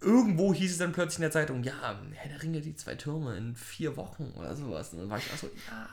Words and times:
irgendwo 0.00 0.54
hieß 0.54 0.72
es 0.72 0.78
dann 0.78 0.92
plötzlich 0.92 1.18
in 1.18 1.22
der 1.22 1.30
Zeitung, 1.30 1.62
ja, 1.62 1.98
Herr 2.12 2.30
der 2.30 2.42
Ringe, 2.42 2.60
die 2.60 2.74
zwei 2.74 2.94
Türme 2.94 3.36
in 3.36 3.54
vier 3.54 3.96
Wochen 3.96 4.32
oder 4.36 4.54
sowas. 4.56 4.92
Und 4.92 5.00
dann 5.00 5.10
war 5.10 5.18
ich 5.18 5.30
auch 5.32 5.36
so, 5.36 5.46
ja. 5.46 5.88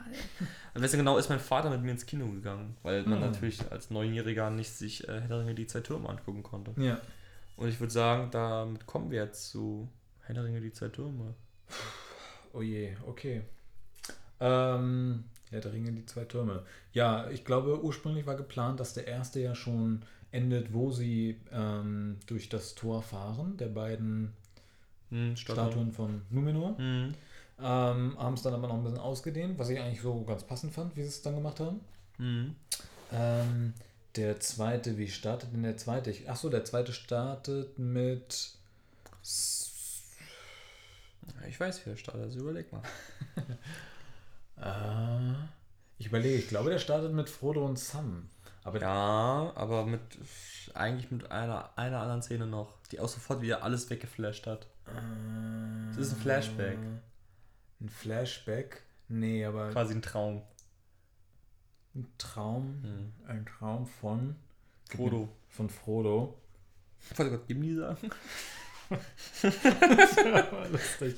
Und 0.74 0.82
weißt 0.82 0.94
du, 0.94 0.98
genau 0.98 1.18
ist 1.18 1.28
mein 1.28 1.40
Vater 1.40 1.70
mit 1.70 1.82
mir 1.82 1.90
ins 1.90 2.06
Kino 2.06 2.26
gegangen, 2.26 2.76
weil 2.82 3.02
man 3.04 3.20
Hm. 3.20 3.30
natürlich 3.30 3.70
als 3.70 3.90
Neunjähriger 3.90 4.50
nicht 4.50 4.70
sich 4.70 5.06
äh, 5.08 5.20
Herr 5.20 5.28
der 5.28 5.40
Ringe, 5.40 5.54
die 5.54 5.66
zwei 5.66 5.80
Türme 5.80 6.08
angucken 6.08 6.42
konnte. 6.42 6.72
Ja. 6.80 7.00
Und 7.56 7.68
ich 7.68 7.80
würde 7.80 7.92
sagen, 7.92 8.30
damit 8.30 8.86
kommen 8.86 9.10
wir 9.10 9.24
jetzt 9.24 9.50
zu 9.50 9.88
Herr 10.22 10.34
der 10.34 10.44
Ringe, 10.44 10.60
die 10.60 10.72
zwei 10.72 10.88
Türme. 10.88 11.34
Oh 12.52 12.62
je, 12.62 12.96
okay. 13.06 13.42
Ähm, 14.40 15.24
Herr 15.50 15.60
der 15.60 15.72
Ringe, 15.72 15.92
die 15.92 16.06
zwei 16.06 16.24
Türme. 16.24 16.64
Ja, 16.92 17.28
ich 17.30 17.44
glaube, 17.44 17.82
ursprünglich 17.82 18.26
war 18.26 18.36
geplant, 18.36 18.80
dass 18.80 18.94
der 18.94 19.06
erste 19.06 19.40
ja 19.40 19.54
schon 19.54 20.02
endet, 20.32 20.72
wo 20.72 20.90
sie 20.90 21.40
ähm, 21.52 22.18
durch 22.26 22.48
das 22.48 22.74
Tor 22.74 23.02
fahren, 23.02 23.56
der 23.56 23.68
beiden 23.68 24.32
Hm, 25.10 25.36
Statuen 25.36 25.92
von 25.92 26.22
Numenor. 26.30 26.76
Hm. 26.76 27.14
Ähm, 27.60 28.16
haben 28.18 28.34
es 28.34 28.42
dann 28.42 28.54
aber 28.54 28.68
noch 28.68 28.76
ein 28.76 28.84
bisschen 28.84 28.98
ausgedehnt, 28.98 29.58
was 29.58 29.68
ich 29.70 29.80
eigentlich 29.80 30.00
so 30.02 30.22
ganz 30.24 30.44
passend 30.44 30.72
fand, 30.72 30.96
wie 30.96 31.02
sie 31.02 31.08
es 31.08 31.22
dann 31.22 31.34
gemacht 31.34 31.60
haben. 31.60 31.80
Hm. 32.18 32.54
Ähm, 33.12 33.72
der 34.16 34.38
zweite, 34.40 34.98
wie 34.98 35.08
startet 35.08 35.52
denn 35.52 35.62
der 35.62 35.76
zweite? 35.76 36.10
Ich- 36.10 36.28
Achso, 36.30 36.48
der 36.50 36.64
zweite 36.64 36.92
startet 36.92 37.78
mit. 37.78 38.52
Ich 41.48 41.58
weiß, 41.58 41.84
wie 41.86 41.90
der 41.90 41.96
startet, 41.96 42.22
also 42.22 42.40
überleg 42.40 42.70
mal. 42.72 42.82
Äh, 44.60 45.34
ich 45.98 46.06
überlege, 46.06 46.36
ich 46.36 46.48
glaube, 46.48 46.70
der 46.70 46.78
startet 46.78 47.12
mit 47.12 47.28
Frodo 47.30 47.64
und 47.64 47.78
Sam. 47.78 48.28
Aber 48.68 48.80
Ja, 48.80 49.52
aber 49.54 49.86
mit 49.86 50.00
eigentlich 50.74 51.10
mit 51.10 51.30
einer, 51.30 51.70
einer 51.78 52.00
anderen 52.00 52.22
Szene 52.22 52.46
noch, 52.46 52.74
die 52.90 53.00
auch 53.00 53.08
sofort 53.08 53.40
wieder 53.40 53.62
alles 53.62 53.88
weggeflasht 53.88 54.46
hat. 54.46 54.66
Äh, 54.86 55.88
Das 55.96 56.06
ist 56.06 56.12
ein 56.12 56.20
Flashback. 56.20 56.78
Ein 57.80 57.88
Flashback? 57.88 58.82
Nee, 59.08 59.44
aber 59.44 59.70
Quasi 59.70 59.94
ein 59.94 60.02
Traum. 60.02 60.42
ein 61.94 62.06
Traum. 62.18 62.82
Hm. 62.82 63.12
Ein 63.26 63.46
Traum 63.46 63.86
von 63.86 64.36
Frodo. 64.90 65.28
Von 65.48 65.70
Frodo. 65.70 66.38
Ich 67.10 67.18
wollte 67.18 67.32
gerade 67.32 67.46
Gimli 67.46 67.74
sagen. 67.74 68.10
Lustig. 70.70 71.16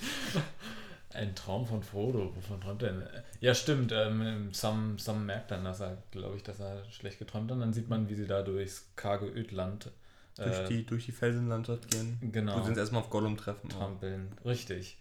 Ein 1.12 1.34
Traum 1.34 1.66
von 1.66 1.82
Frodo. 1.82 2.34
Wovon 2.36 2.60
träumt 2.60 2.82
er 2.82 2.92
denn? 2.92 3.08
Ja, 3.40 3.54
stimmt. 3.54 3.90
Ähm, 3.92 4.52
Sam, 4.52 4.98
Sam 4.98 5.26
merkt 5.26 5.50
dann, 5.50 5.64
dass 5.64 5.80
er, 5.80 5.98
glaube 6.12 6.36
ich, 6.36 6.42
dass 6.44 6.60
er 6.60 6.84
schlecht 6.90 7.18
geträumt 7.18 7.50
hat. 7.50 7.56
Und 7.56 7.60
dann 7.60 7.72
sieht 7.72 7.88
man, 7.88 8.08
wie 8.08 8.14
sie 8.14 8.26
da 8.26 8.42
durchs 8.42 8.86
karge 8.96 9.26
Ödland 9.26 9.90
Durch 10.36 10.58
äh, 10.60 10.68
die, 10.68 10.86
durch 10.86 11.06
die 11.06 11.12
Felsenlandschaft 11.12 11.90
gehen. 11.90 12.18
genau 12.20 12.58
Wo 12.58 12.62
sie 12.62 12.68
uns 12.70 12.78
erstmal 12.78 13.02
auf 13.02 13.10
Gollum 13.10 13.36
treffen. 13.36 13.68
trampeln. 13.68 14.32
Richtig. 14.44 14.98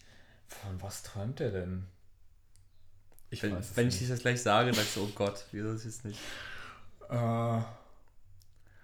Von 0.48 0.82
was 0.82 1.04
träumt 1.04 1.40
er 1.42 1.52
denn? 1.52 1.86
Ich 3.30 3.44
Wenn, 3.44 3.56
weiß 3.56 3.72
es 3.72 3.78
wenn 3.78 3.88
ich 3.88 3.94
nicht. 3.94 4.02
dich 4.02 4.10
das 4.10 4.20
gleich 4.22 4.42
sage, 4.42 4.74
sagst 4.74 4.96
du, 4.96 5.04
oh 5.04 5.12
Gott, 5.14 5.46
wieso 5.52 5.72
ist 5.72 5.86
es 5.86 6.04
nicht? 6.04 6.20
Äh, 7.10 7.60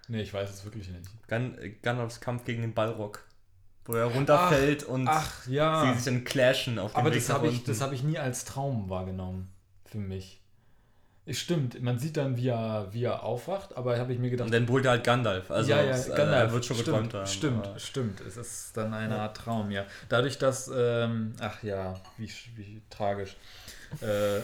nee, 0.06 0.22
ich 0.22 0.32
weiß 0.32 0.48
es 0.48 0.64
wirklich 0.64 0.88
nicht. 0.88 1.08
Gun, 1.28 1.58
Gandalfs 1.82 2.20
Kampf 2.20 2.44
gegen 2.44 2.62
den 2.62 2.72
Balrog. 2.74 3.25
Wo 3.86 3.94
er 3.94 4.06
runterfällt 4.06 4.82
und 4.84 5.06
Ach 5.08 5.46
ja. 5.46 5.86
sie 5.86 5.94
sich 5.94 6.04
dann 6.04 6.24
clashen 6.24 6.78
auf 6.78 6.92
dem 6.92 6.98
Aber 6.98 7.10
Weg 7.10 7.18
das 7.20 7.30
habe 7.30 7.46
ich, 7.48 7.64
das 7.64 7.80
hab 7.80 7.92
ich 7.92 8.02
nie 8.02 8.18
als 8.18 8.44
Traum 8.44 8.88
wahrgenommen. 8.90 9.48
Für 9.84 9.98
mich. 9.98 10.40
Es 11.28 11.40
stimmt, 11.40 11.82
man 11.82 11.98
sieht 11.98 12.16
dann, 12.16 12.36
wie 12.36 12.48
er, 12.48 12.86
wie 12.92 13.02
er 13.02 13.24
aufwacht, 13.24 13.76
aber 13.76 13.98
habe 13.98 14.12
ich 14.12 14.18
mir 14.20 14.30
gedacht, 14.30 14.46
Und 14.46 14.52
dann 14.54 14.68
holt 14.68 14.84
er 14.84 14.92
halt 14.92 15.02
Gandalf. 15.04 15.50
Also 15.50 15.70
ja, 15.70 15.82
ja, 15.82 15.90
es, 15.90 16.08
äh, 16.08 16.14
Gandalf. 16.16 16.48
er 16.48 16.52
wird 16.52 16.64
schon 16.64 16.76
stimmt, 16.76 16.86
geträumt 16.88 17.14
haben. 17.14 17.26
Stimmt, 17.26 17.66
aber- 17.66 17.78
stimmt. 17.80 18.20
Es 18.20 18.36
ist 18.36 18.76
dann 18.76 18.94
eine 18.94 19.18
Art 19.18 19.36
Traum, 19.36 19.72
ja. 19.72 19.84
Dadurch, 20.08 20.38
dass, 20.38 20.70
ähm, 20.72 21.34
ach 21.40 21.62
ja, 21.64 21.94
wie, 22.16 22.30
wie 22.54 22.80
tragisch. 22.90 23.36
Äh, 24.00 24.40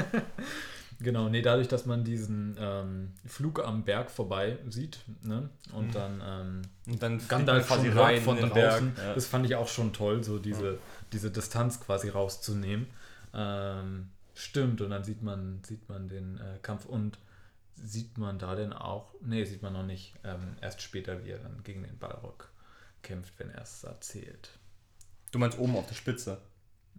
genau, 1.00 1.28
nee, 1.28 1.42
dadurch, 1.42 1.68
dass 1.68 1.86
man 1.86 2.04
diesen 2.04 2.56
ähm, 2.58 3.12
Flug 3.26 3.64
am 3.64 3.84
Berg 3.84 4.10
vorbei 4.10 4.58
sieht, 4.68 5.00
ne? 5.22 5.48
Und 5.72 5.88
Mhm. 5.88 5.92
dann 5.92 6.22
ähm, 6.24 6.62
Und 6.86 7.02
dann 7.02 7.28
Gandalf 7.28 7.66
quasi 7.66 7.88
rein 7.88 8.20
von 8.22 8.36
draußen. 8.38 8.52
Berg. 8.54 8.82
Ja. 8.98 9.14
Das 9.14 9.26
fand 9.26 9.46
ich 9.46 9.54
auch 9.56 9.68
schon 9.68 9.92
toll, 9.92 10.22
so 10.24 10.38
diese, 10.38 10.78
diese 11.12 11.30
Distanz 11.30 11.80
quasi 11.80 12.08
rauszunehmen. 12.08 12.86
Ähm, 13.34 14.10
stimmt, 14.34 14.80
und 14.80 14.90
dann 14.90 15.04
sieht 15.04 15.22
man, 15.22 15.62
sieht 15.64 15.88
man 15.88 16.08
den 16.08 16.38
äh, 16.38 16.58
Kampf 16.62 16.86
und 16.86 17.18
sieht 17.82 18.18
man 18.18 18.38
da 18.38 18.54
denn 18.54 18.72
auch, 18.72 19.14
nee, 19.22 19.44
sieht 19.44 19.62
man 19.62 19.72
noch 19.72 19.84
nicht, 19.86 20.14
ähm, 20.24 20.56
erst 20.60 20.82
später, 20.82 21.24
wie 21.24 21.30
er 21.30 21.38
dann 21.38 21.62
gegen 21.64 21.82
den 21.82 21.98
Balrog 21.98 22.50
kämpft, 23.02 23.32
wenn 23.38 23.50
er 23.50 23.62
es 23.62 23.84
erzählt. 23.84 24.50
Du 25.32 25.38
meinst 25.38 25.58
oben 25.58 25.76
auf 25.76 25.86
der 25.86 25.94
Spitze. 25.94 26.38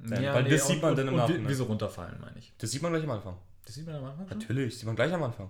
Ja, 0.10 0.34
weil 0.34 0.46
das 0.46 0.68
sieht 0.68 0.82
man 0.82 0.92
und, 0.92 0.98
dann 0.98 1.10
im 1.10 1.16
Nachhinein. 1.18 1.48
wie 1.48 1.54
sie 1.54 1.64
runterfallen, 1.64 2.20
meine 2.22 2.40
ich. 2.40 2.52
Das 2.58 2.72
sieht 2.72 2.82
man 2.82 2.92
gleich 2.94 3.04
am 3.04 3.12
Anfang. 3.12 3.38
Das 3.66 3.76
sieht 3.76 3.86
man 3.86 3.96
am 3.96 4.06
Anfang 4.06 4.28
schon? 4.28 4.38
Natürlich, 4.40 4.76
sieht 4.78 4.86
man 4.86 4.96
gleich 4.96 5.14
am 5.14 5.24
Anfang. 5.24 5.50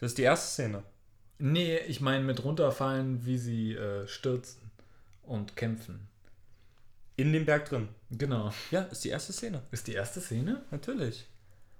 Das 0.00 0.10
ist 0.12 0.18
die 0.18 0.22
erste 0.22 0.48
Szene. 0.48 0.82
Nee, 1.38 1.78
ich 1.78 2.00
meine 2.00 2.24
mit 2.24 2.42
runterfallen, 2.44 3.24
wie 3.24 3.38
sie 3.38 3.74
äh, 3.74 4.06
stürzen 4.06 4.70
und 5.22 5.56
kämpfen. 5.56 6.08
In 7.16 7.32
dem 7.32 7.44
Berg 7.44 7.66
drin. 7.68 7.88
Genau. 8.10 8.52
Ja, 8.70 8.82
ist 8.82 9.04
die 9.04 9.10
erste 9.10 9.32
Szene. 9.32 9.62
Ist 9.70 9.86
die 9.86 9.92
erste 9.94 10.20
Szene? 10.20 10.62
Natürlich. 10.70 11.26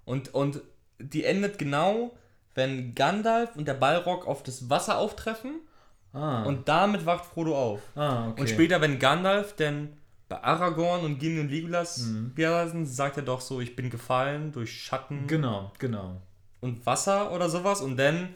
Und, 0.05 0.35
und 0.35 0.61
die 0.99 1.25
endet 1.25 1.59
genau, 1.59 2.15
wenn 2.55 2.95
Gandalf 2.95 3.57
und 3.57 3.67
der 3.67 3.75
Balrog 3.75 4.27
auf 4.27 4.43
das 4.43 4.69
Wasser 4.71 4.99
auftreffen 4.99 5.61
Ah. 6.13 6.43
und 6.43 6.69
damit 6.69 7.07
wacht 7.07 7.25
Frodo 7.25 7.57
auf. 7.57 7.81
ah, 7.95 8.31
okay. 8.31 8.41
Und 8.41 8.51
später, 8.51 8.81
wenn 8.81 8.99
Gandalf 8.99 9.55
denn 9.55 9.97
bei 10.31 10.43
Aragorn 10.43 11.05
und 11.05 11.19
Gimli 11.19 11.41
und 11.41 11.49
Legolas 11.51 11.99
Mhm. 11.99 12.33
sagt 12.87 13.17
er 13.19 13.23
doch 13.25 13.41
so, 13.43 13.61
ich 13.61 13.77
bin 13.77 13.91
gefallen 13.91 14.53
durch 14.53 14.73
Schatten 14.83 15.27
Genau, 15.27 15.73
genau. 15.79 16.23
und 16.61 16.87
Wasser 16.87 17.33
oder 17.33 17.51
sowas 17.51 17.81
und 17.83 17.97
dann 17.99 18.35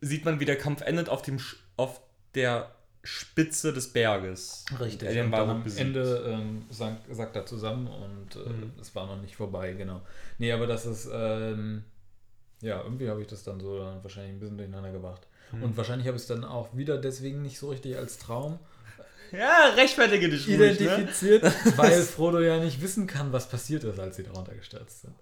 sieht 0.00 0.24
man, 0.24 0.40
wie 0.40 0.44
der 0.44 0.56
Kampf 0.58 0.82
endet 0.82 1.08
auf 1.08 1.22
dem 1.22 1.38
auf 1.76 2.00
der 2.34 2.72
Spitze 3.02 3.72
des 3.72 3.92
Berges. 3.92 4.64
Richtig. 4.78 5.08
Der 5.10 5.24
und 5.24 5.32
am 5.34 5.62
besiegt. 5.64 5.80
Ende 5.86 6.24
ähm, 6.26 6.66
sagt, 6.70 7.14
sagt 7.14 7.34
er 7.36 7.46
zusammen 7.46 7.86
und 7.86 8.36
äh, 8.36 8.48
Mhm. 8.50 8.72
es 8.80 8.94
war 8.94 9.06
noch 9.06 9.20
nicht 9.22 9.36
vorbei, 9.36 9.72
genau. 9.72 10.02
Nee, 10.38 10.52
aber 10.52 10.66
das 10.66 10.84
ist, 10.86 11.08
ähm, 11.12 11.84
ja, 12.60 12.82
irgendwie 12.82 13.08
habe 13.08 13.22
ich 13.22 13.26
das 13.28 13.42
dann 13.44 13.58
so 13.60 13.78
dann 13.78 14.02
wahrscheinlich 14.02 14.32
ein 14.34 14.40
bisschen 14.40 14.58
durcheinander 14.58 14.92
gebracht. 14.92 15.26
Mhm. 15.52 15.62
Und 15.62 15.76
wahrscheinlich 15.78 16.06
habe 16.08 16.16
ich 16.16 16.22
es 16.24 16.28
dann 16.28 16.44
auch 16.44 16.76
wieder 16.76 16.98
deswegen 16.98 17.40
nicht 17.42 17.58
so 17.58 17.70
richtig 17.70 17.96
als 17.96 18.18
Traum 18.18 18.58
Ja, 19.32 19.72
rechtfertige 19.76 20.28
dich 20.28 20.46
ruhig, 20.46 20.58
ne? 20.58 20.72
identifiziert, 20.72 21.44
weil 21.76 22.02
Frodo 22.02 22.40
ja 22.40 22.58
nicht 22.58 22.80
wissen 22.82 23.06
kann, 23.06 23.32
was 23.32 23.48
passiert 23.48 23.84
ist, 23.84 23.98
als 23.98 24.16
sie 24.16 24.24
darunter 24.24 24.54
gestürzt 24.54 25.02
sind. 25.02 25.14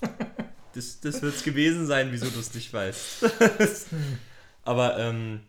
Das, 0.74 1.00
das 1.00 1.22
wird 1.22 1.34
es 1.34 1.42
gewesen 1.42 1.86
sein, 1.86 2.12
wieso 2.12 2.26
du 2.26 2.38
es 2.38 2.54
nicht 2.54 2.72
weißt. 2.72 3.24
Aber, 4.62 4.98
ähm, 4.98 5.40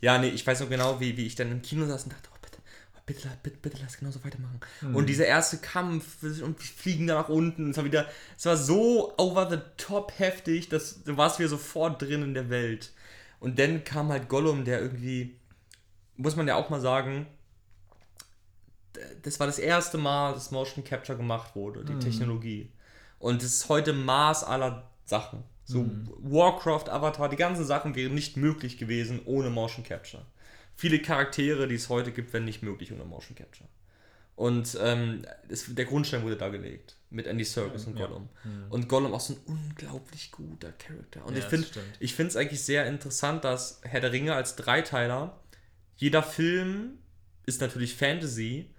ja, 0.00 0.18
nee, 0.18 0.28
ich 0.28 0.46
weiß 0.46 0.60
noch 0.60 0.68
genau, 0.68 1.00
wie, 1.00 1.16
wie 1.16 1.24
ich 1.24 1.34
dann 1.34 1.50
im 1.50 1.62
Kino 1.62 1.86
saß 1.86 2.02
und 2.02 2.12
dachte, 2.12 2.28
oh, 2.30 2.38
bitte, 2.42 2.58
oh, 2.94 3.00
bitte, 3.06 3.30
bitte, 3.42 3.56
bitte 3.62 3.78
lass 3.82 3.96
genauso 3.96 4.22
weitermachen. 4.22 4.60
Und 4.92 5.06
dieser 5.06 5.24
erste 5.24 5.58
Kampf 5.58 6.22
und 6.22 6.58
wir 6.60 6.66
fliegen 6.66 7.06
da 7.06 7.14
nach 7.14 7.28
unten, 7.28 7.70
es 7.70 7.76
war 7.78 7.84
wieder, 7.84 8.06
es 8.36 8.44
war 8.44 8.56
so 8.56 9.14
over 9.16 9.48
the 9.48 9.58
top 9.78 10.12
heftig, 10.18 10.68
dass 10.68 11.02
du 11.04 11.16
warst 11.16 11.38
wieder 11.38 11.48
sofort 11.48 12.02
drin 12.02 12.22
in 12.22 12.34
der 12.34 12.50
Welt. 12.50 12.92
Und 13.40 13.58
dann 13.58 13.84
kam 13.84 14.08
halt 14.08 14.28
Gollum, 14.28 14.64
der 14.64 14.80
irgendwie, 14.80 15.38
muss 16.16 16.36
man 16.36 16.48
ja 16.48 16.56
auch 16.56 16.70
mal 16.70 16.80
sagen, 16.80 17.26
das 19.22 19.40
war 19.40 19.46
das 19.46 19.58
erste 19.58 19.98
Mal, 19.98 20.34
dass 20.34 20.50
Motion 20.50 20.84
Capture 20.84 21.16
gemacht 21.16 21.54
wurde, 21.54 21.84
die 21.84 21.98
Technologie. 21.98 22.70
Und 23.18 23.42
es 23.42 23.54
ist 23.54 23.68
heute 23.68 23.92
Maß 23.92 24.44
aller 24.44 24.90
Sachen. 25.04 25.42
So 25.64 25.90
Warcraft, 26.18 26.88
Avatar, 26.90 27.28
die 27.28 27.36
ganzen 27.36 27.64
Sachen 27.64 27.96
wären 27.96 28.14
nicht 28.14 28.36
möglich 28.36 28.78
gewesen 28.78 29.20
ohne 29.24 29.50
Motion 29.50 29.84
Capture. 29.84 30.24
Viele 30.76 31.00
Charaktere, 31.00 31.66
die 31.66 31.74
es 31.74 31.88
heute 31.88 32.12
gibt, 32.12 32.32
wären 32.32 32.44
nicht 32.44 32.62
möglich 32.62 32.92
ohne 32.92 33.04
Motion 33.04 33.34
Capture. 33.34 33.68
Und 34.36 34.76
ähm, 34.82 35.22
es, 35.48 35.74
der 35.74 35.86
Grundstein 35.86 36.22
wurde 36.22 36.36
da 36.36 36.50
gelegt 36.50 36.96
mit 37.08 37.26
Andy 37.26 37.44
Serkis 37.44 37.86
und 37.86 37.98
Ja. 37.98 38.06
Gollum. 38.06 38.28
Und 38.68 38.88
Gollum 38.88 39.14
auch 39.14 39.20
so 39.20 39.32
ein 39.32 39.40
unglaublich 39.46 40.30
guter 40.30 40.72
Charakter. 40.72 41.24
Und 41.24 41.32
Ja, 41.32 41.38
ich 41.38 41.46
finde 41.46 41.66
ich 41.98 42.14
finde 42.14 42.28
es 42.28 42.36
eigentlich 42.36 42.62
sehr 42.62 42.86
interessant, 42.86 43.44
dass 43.44 43.80
Herr 43.82 44.00
der 44.00 44.12
Ringe 44.12 44.34
als 44.34 44.54
Dreiteiler, 44.54 45.40
jeder 45.96 46.22
Film 46.22 46.98
ist 47.46 47.62
natürlich 47.62 47.94
Fantasy, 47.94 48.70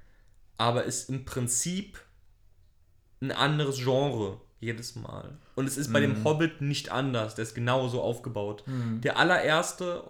aber 0.58 0.84
ist 0.84 1.10
im 1.10 1.26
Prinzip 1.26 2.00
ein 3.22 3.32
anderes 3.32 3.78
Genre 3.78 4.40
jedes 4.60 4.96
Mal. 4.96 5.38
Und 5.56 5.68
es 5.68 5.78
ist 5.78 5.94
bei 5.94 6.00
Mhm. 6.00 6.16
dem 6.16 6.24
Hobbit 6.24 6.62
nicht 6.62 6.90
anders, 6.90 7.36
der 7.36 7.44
ist 7.44 7.54
genauso 7.54 8.02
aufgebaut. 8.02 8.64
Der 9.04 9.18
allererste, 9.18 10.04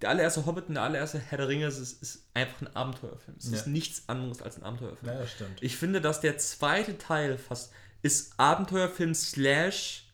der 0.00 0.08
allererste 0.10 0.46
Hobbit 0.46 0.68
und 0.68 0.74
der 0.74 0.84
allererste 0.84 1.18
Herr 1.18 1.36
der 1.38 1.48
Ringe 1.48 1.66
ist, 1.66 1.78
ist 1.78 2.24
einfach 2.32 2.62
ein 2.62 2.74
Abenteuerfilm. 2.74 3.36
Es 3.38 3.46
ist 3.46 3.66
Ja. 3.66 3.72
nichts 3.72 4.08
anderes 4.08 4.40
als 4.40 4.56
ein 4.56 4.62
Abenteuerfilm. 4.62 5.12
Ja, 5.12 5.18
das 5.20 5.30
stimmt. 5.32 5.62
Ich 5.62 5.76
finde, 5.76 6.00
dass 6.00 6.20
der 6.20 6.38
zweite 6.38 6.96
Teil 6.96 7.36
fast 7.36 7.72
ist 8.02 8.32
Abenteuerfilm 8.38 9.14
slash 9.14 10.06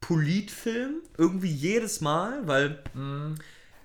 Politfilm. 0.00 1.02
Irgendwie 1.18 1.50
jedes 1.50 2.00
Mal, 2.00 2.46
weil 2.46 2.82
Mhm. 2.94 3.36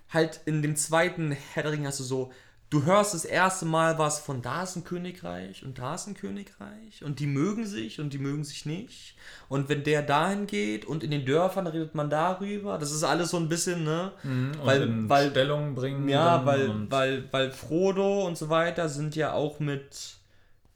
halt 0.09 0.41
in 0.45 0.61
dem 0.61 0.75
zweiten 0.75 1.31
Herr 1.31 1.63
der 1.63 1.71
Ringe 1.73 1.87
hast 1.87 1.99
du 1.99 2.03
so 2.03 2.31
du 2.69 2.83
hörst 2.83 3.13
das 3.13 3.25
erste 3.25 3.65
Mal 3.65 3.97
was 3.97 4.19
von 4.19 4.41
da 4.41 4.63
ist 4.63 4.75
ein 4.75 4.83
Königreich 4.83 5.63
und 5.63 5.77
da 5.79 5.95
ist 5.95 6.07
ein 6.07 6.15
Königreich 6.15 7.03
und 7.03 7.19
die 7.19 7.27
mögen 7.27 7.65
sich 7.65 7.99
und 7.99 8.13
die 8.13 8.17
mögen 8.17 8.43
sich 8.43 8.65
nicht. 8.65 9.15
Und 9.49 9.69
wenn 9.69 9.83
der 9.83 10.01
dahin 10.01 10.47
geht 10.47 10.85
und 10.85 11.03
in 11.03 11.11
den 11.11 11.25
Dörfern 11.25 11.67
redet 11.67 11.95
man 11.95 12.09
darüber. 12.09 12.77
Das 12.77 12.91
ist 12.91 13.03
alles 13.03 13.29
so 13.29 13.37
ein 13.37 13.49
bisschen, 13.49 13.83
ne? 13.83 14.11
Mhm, 14.23 14.51
weil, 14.63 15.09
weil, 15.09 15.29
Stellung 15.31 15.75
bringen. 15.75 16.09
ja, 16.09 16.45
weil, 16.45 16.89
weil, 16.89 17.23
weil 17.31 17.51
Frodo 17.51 18.25
und 18.25 18.37
so 18.37 18.49
weiter 18.49 18.89
sind 18.89 19.15
ja 19.15 19.33
auch 19.33 19.59
mit 19.59 20.17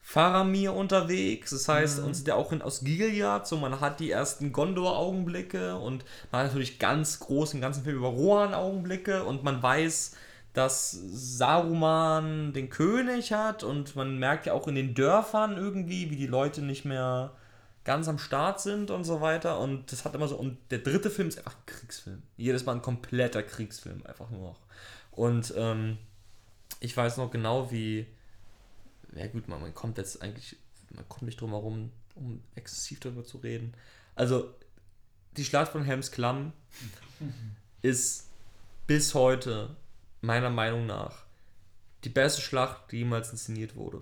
Faramir 0.09 0.73
unterwegs. 0.73 1.51
Das 1.51 1.67
heißt, 1.67 1.99
und 1.99 2.15
sind 2.15 2.27
ja 2.27 2.35
auch 2.35 2.51
in, 2.51 2.63
aus 2.63 2.83
Gilead. 2.83 3.45
So, 3.45 3.57
man 3.57 3.79
hat 3.79 3.99
die 3.99 4.09
ersten 4.09 4.51
Gondor-Augenblicke 4.51 5.75
und 5.75 6.03
man 6.31 6.41
hat 6.41 6.47
natürlich 6.47 6.79
ganz 6.79 7.19
groß 7.19 7.53
im 7.53 7.61
ganzen 7.61 7.83
Film 7.83 7.97
über 7.97 8.07
Rohan-Augenblicke 8.07 9.23
und 9.23 9.43
man 9.43 9.61
weiß, 9.61 10.15
dass 10.59 10.91
Saruman 10.91 12.51
den 12.51 12.69
König 12.69 13.31
hat 13.31 13.63
und 13.63 13.95
man 13.95 14.19
merkt 14.19 14.45
ja 14.45 14.51
auch 14.51 14.67
in 14.67 14.75
den 14.75 14.93
Dörfern 14.93 15.55
irgendwie, 15.55 16.11
wie 16.11 16.17
die 16.17 16.27
Leute 16.27 16.61
nicht 16.61 16.83
mehr 16.83 17.33
ganz 17.85 18.09
am 18.09 18.19
Start 18.19 18.59
sind 18.59 18.91
und 18.91 19.05
so 19.05 19.21
weiter. 19.21 19.57
Und 19.61 19.89
das 19.89 20.03
hat 20.03 20.15
immer 20.15 20.27
so. 20.27 20.35
Und 20.35 20.57
der 20.69 20.79
dritte 20.79 21.09
Film 21.09 21.29
ist 21.29 21.37
einfach 21.37 21.55
ein 21.55 21.65
Kriegsfilm. 21.65 22.23
Jedes 22.35 22.65
Mal 22.65 22.73
ein 22.73 22.81
kompletter 22.81 23.41
Kriegsfilm, 23.41 24.05
einfach 24.05 24.29
nur 24.31 24.49
noch. 24.49 24.59
Und 25.11 25.53
ähm, 25.55 25.97
ich 26.81 26.95
weiß 26.95 27.15
noch 27.15 27.31
genau, 27.31 27.71
wie. 27.71 28.05
Ja, 29.15 29.27
gut, 29.27 29.47
man, 29.47 29.61
man 29.61 29.73
kommt 29.73 29.97
jetzt 29.97 30.21
eigentlich. 30.21 30.57
Man 30.93 31.07
kommt 31.07 31.21
nicht 31.21 31.39
drum 31.39 31.51
herum, 31.51 31.89
um 32.15 32.43
exzessiv 32.55 32.99
darüber 32.99 33.23
zu 33.23 33.37
reden. 33.37 33.73
Also, 34.13 34.53
die 35.37 35.45
Schlacht 35.45 35.71
von 35.71 35.83
Helms 35.83 36.11
Klamm 36.11 36.51
ist 37.81 38.27
bis 38.87 39.13
heute, 39.13 39.77
meiner 40.21 40.49
Meinung 40.49 40.85
nach, 40.85 41.25
die 42.03 42.09
beste 42.09 42.41
Schlacht, 42.41 42.91
die 42.91 42.97
jemals 42.99 43.31
inszeniert 43.31 43.75
wurde. 43.75 44.01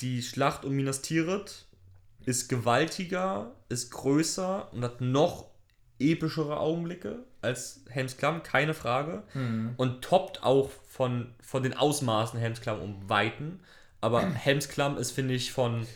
Die 0.00 0.22
Schlacht 0.22 0.64
um 0.64 0.72
Minas 0.72 1.02
Tirith 1.02 1.66
ist 2.24 2.48
gewaltiger, 2.48 3.52
ist 3.68 3.90
größer 3.90 4.72
und 4.72 4.82
hat 4.84 5.00
noch 5.00 5.46
epischere 5.98 6.58
Augenblicke 6.58 7.20
als 7.40 7.80
Helms 7.88 8.16
Klamm, 8.16 8.42
keine 8.42 8.74
Frage. 8.74 9.22
Mhm. 9.34 9.74
Und 9.76 10.02
toppt 10.02 10.42
auch 10.42 10.70
von, 10.88 11.34
von 11.40 11.62
den 11.62 11.74
Ausmaßen 11.76 12.38
Helms 12.38 12.60
Klamm 12.60 12.80
um 12.80 13.08
Weiten. 13.08 13.60
Aber 14.00 14.22
Helms 14.34 14.68
Klamm 14.68 14.96
ist, 14.98 15.10
finde 15.12 15.34
ich, 15.34 15.52
von, 15.52 15.86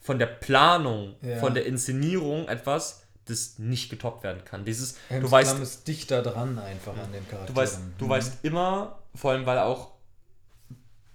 von 0.00 0.18
der 0.18 0.26
Planung, 0.26 1.14
Ja. 1.22 1.36
von 1.38 1.54
der 1.54 1.66
Inszenierung 1.66 2.48
etwas, 2.48 3.01
das 3.26 3.58
nicht 3.58 3.88
getoppt 3.90 4.24
werden 4.24 4.44
kann. 4.44 4.64
Dieses, 4.64 4.96
Helms 5.08 5.26
du 5.26 5.30
weißt, 5.30 5.50
Klamm 5.50 5.62
ist 5.62 5.86
dichter 5.88 6.22
dran 6.22 6.58
einfach 6.58 6.96
an 6.96 7.12
den 7.12 7.26
Charakteren. 7.28 7.46
Du 7.54 7.60
weißt, 7.60 7.78
du 7.98 8.04
Mhm. 8.06 8.08
weißt 8.10 8.32
immer, 8.44 8.98
vor 9.14 9.32
allem 9.32 9.46
weil 9.46 9.58
auch 9.58 9.92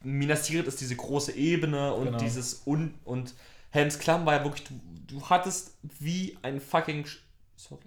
Minas 0.04 0.44
Tirith 0.44 0.68
ist 0.68 0.80
diese 0.80 0.95
große 0.95 1.33
Ebene 1.33 1.94
und 1.94 2.06
Genau. 2.06 2.18
dieses 2.19 2.62
Un 2.65 2.94
und 3.04 3.33
Helms 3.71 4.00
Klamm 4.00 4.25
war 4.25 4.36
ja 4.36 4.44
wirklich, 4.44 4.68
du, 4.68 4.80
du 5.07 5.30
hattest 5.30 5.71
wie 6.00 6.38
ein 6.44 6.62
fucking 6.62 7.06
sorry, 7.56 7.81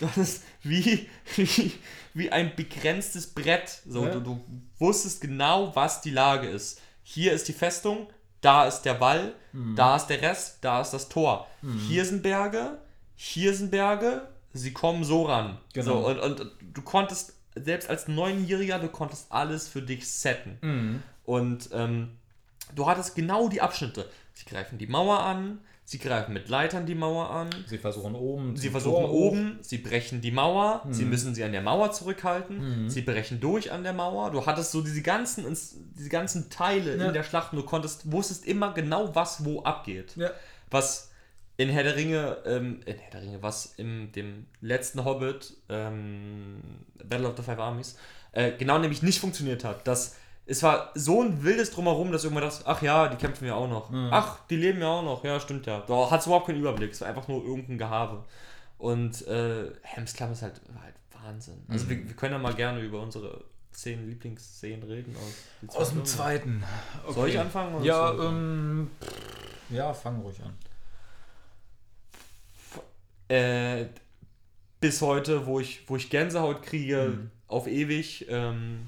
du 0.00 0.06
hattest 0.08 0.42
wie, 0.62 1.08
wie, 1.36 1.72
wie 2.14 2.32
ein 2.32 2.56
begrenztes 2.56 3.28
Brett. 3.28 3.82
So, 3.86 4.06
Ja. 4.06 4.12
du, 4.12 4.20
du 4.20 4.44
wusstest 4.78 5.20
genau, 5.20 5.74
was 5.76 6.00
die 6.00 6.10
Lage 6.10 6.48
ist. 6.48 6.80
Hier 7.02 7.32
ist 7.32 7.46
die 7.48 7.52
Festung, 7.52 8.08
da 8.40 8.66
ist 8.66 8.82
der 8.82 8.98
Wall, 9.00 9.34
Mhm. 9.52 9.76
da 9.76 9.96
ist 9.96 10.06
der 10.06 10.20
Rest, 10.22 10.58
da 10.62 10.80
ist 10.80 10.90
das 10.90 11.08
Tor. 11.08 11.46
Hier 11.86 12.04
sind 12.04 12.22
Berge, 12.22 12.78
hier 13.16 13.54
sind 13.54 13.70
Berge, 13.70 14.22
sie 14.52 14.72
kommen 14.72 15.04
so 15.04 15.22
ran. 15.24 15.58
Genau. 15.72 16.02
So, 16.02 16.08
und, 16.08 16.18
und 16.40 16.50
du 16.74 16.82
konntest, 16.82 17.34
selbst 17.54 17.88
als 17.88 18.08
Neunjähriger, 18.08 18.78
du 18.78 18.88
konntest 18.88 19.30
alles 19.30 19.68
für 19.68 19.82
dich 19.82 20.08
setten. 20.10 20.58
Mhm. 20.60 21.02
Und 21.24 21.70
ähm, 21.72 22.10
du 22.74 22.86
hattest 22.86 23.14
genau 23.14 23.48
die 23.48 23.60
Abschnitte. 23.60 24.08
Sie 24.32 24.44
greifen 24.44 24.78
die 24.78 24.86
Mauer 24.88 25.20
an, 25.20 25.60
sie 25.84 25.98
greifen 25.98 26.32
mit 26.32 26.48
Leitern 26.48 26.86
die 26.86 26.94
Mauer 26.96 27.30
an, 27.30 27.50
Sie 27.66 27.78
versuchen 27.78 28.14
oben. 28.16 28.56
sie 28.56 28.70
versuchen 28.70 29.04
oben, 29.04 29.58
sie 29.60 29.78
brechen 29.78 30.20
die 30.20 30.32
Mauer, 30.32 30.82
sie 30.90 31.04
müssen 31.04 31.34
sie 31.34 31.44
an 31.44 31.52
der 31.52 31.60
Mauer 31.62 31.92
zurückhalten, 31.92 32.90
sie 32.90 33.02
brechen 33.02 33.38
durch 33.40 33.70
an 33.70 33.84
der 33.84 33.92
Mauer. 33.92 34.30
Du 34.32 34.44
hattest 34.44 34.72
so 34.72 34.80
diese 34.82 35.02
ganzen, 35.02 35.44
diese 35.96 36.08
ganzen 36.08 36.50
Teile 36.50 36.96
Ja. 36.96 37.06
in 37.08 37.14
der 37.14 37.22
Schlacht 37.22 37.52
und 37.52 37.58
du 37.60 37.64
konntest, 37.64 38.10
wusstest 38.10 38.44
immer 38.46 38.72
genau, 38.74 39.14
was 39.14 39.44
wo 39.44 39.62
abgeht. 39.62 40.16
Ja. 40.16 40.30
Was 40.70 41.10
in 41.56 41.68
Herr 41.68 41.84
der 41.84 41.96
Ringe, 41.96 42.38
ähm, 42.46 42.80
in 42.84 42.96
Herr 42.98 43.10
der 43.12 43.22
Ringe, 43.22 43.42
was 43.42 43.66
in 43.76 44.10
dem 44.12 44.46
letzten 44.60 45.04
Hobbit, 45.04 45.56
ähm, 45.68 46.60
Battle 47.04 47.28
of 47.28 47.36
the 47.36 47.42
Five 47.42 47.58
Armies, 47.58 47.96
äh, 48.32 48.52
genau 48.52 48.78
nämlich 48.78 49.02
nicht 49.02 49.20
funktioniert 49.20 49.62
hat. 49.64 49.86
Das, 49.86 50.16
es 50.46 50.62
war 50.62 50.90
so 50.94 51.22
ein 51.22 51.42
wildes 51.44 51.70
Drumherum, 51.70 52.10
dass 52.12 52.24
irgendwann 52.24 52.44
das, 52.44 52.66
ach 52.66 52.82
ja, 52.82 53.08
die 53.08 53.16
kämpfen 53.16 53.46
ja 53.46 53.54
auch 53.54 53.68
noch. 53.68 53.90
Ach, 54.10 54.40
die 54.50 54.56
leben 54.56 54.80
ja 54.80 54.88
auch 54.88 55.02
noch. 55.02 55.24
Ja, 55.24 55.38
stimmt 55.40 55.66
ja. 55.66 55.82
Da 55.86 56.10
hat 56.10 56.26
überhaupt 56.26 56.46
keinen 56.46 56.58
Überblick. 56.58 56.90
Es 56.92 57.00
war 57.00 57.08
einfach 57.08 57.28
nur 57.28 57.42
irgendein 57.44 57.78
Gehabe. 57.78 58.24
Und 58.78 59.26
äh, 59.26 59.70
Helms 59.82 60.12
Klamm 60.14 60.32
ist 60.32 60.42
halt, 60.42 60.60
halt 60.82 60.94
Wahnsinn. 61.24 61.64
Also 61.68 61.88
wir, 61.88 61.96
wir 62.06 62.16
können 62.16 62.32
ja 62.32 62.38
mal 62.38 62.54
gerne 62.54 62.80
über 62.80 63.00
unsere 63.00 63.44
zehn 63.72 64.06
Lieblingsszenen 64.08 64.82
reden. 64.82 65.16
Aus, 65.68 65.76
Aus 65.76 65.88
dem 65.88 65.92
Filme. 65.94 66.04
zweiten. 66.04 66.64
Soll 67.08 67.28
ich 67.28 67.38
anfangen? 67.38 67.76
oder 67.76 67.84
Ja, 67.84 68.12
ähm. 68.12 68.90
Ja, 69.70 69.94
fang 69.94 70.20
ruhig 70.20 70.42
an. 70.42 70.52
Äh, 73.28 73.86
bis 74.80 75.00
heute, 75.00 75.46
wo 75.46 75.60
ich, 75.60 75.82
wo 75.88 75.96
ich 75.96 76.10
Gänsehaut 76.10 76.62
kriege, 76.62 77.14
Mhm. 77.16 77.30
auf 77.48 77.66
ewig, 77.66 78.26
ähm, 78.28 78.86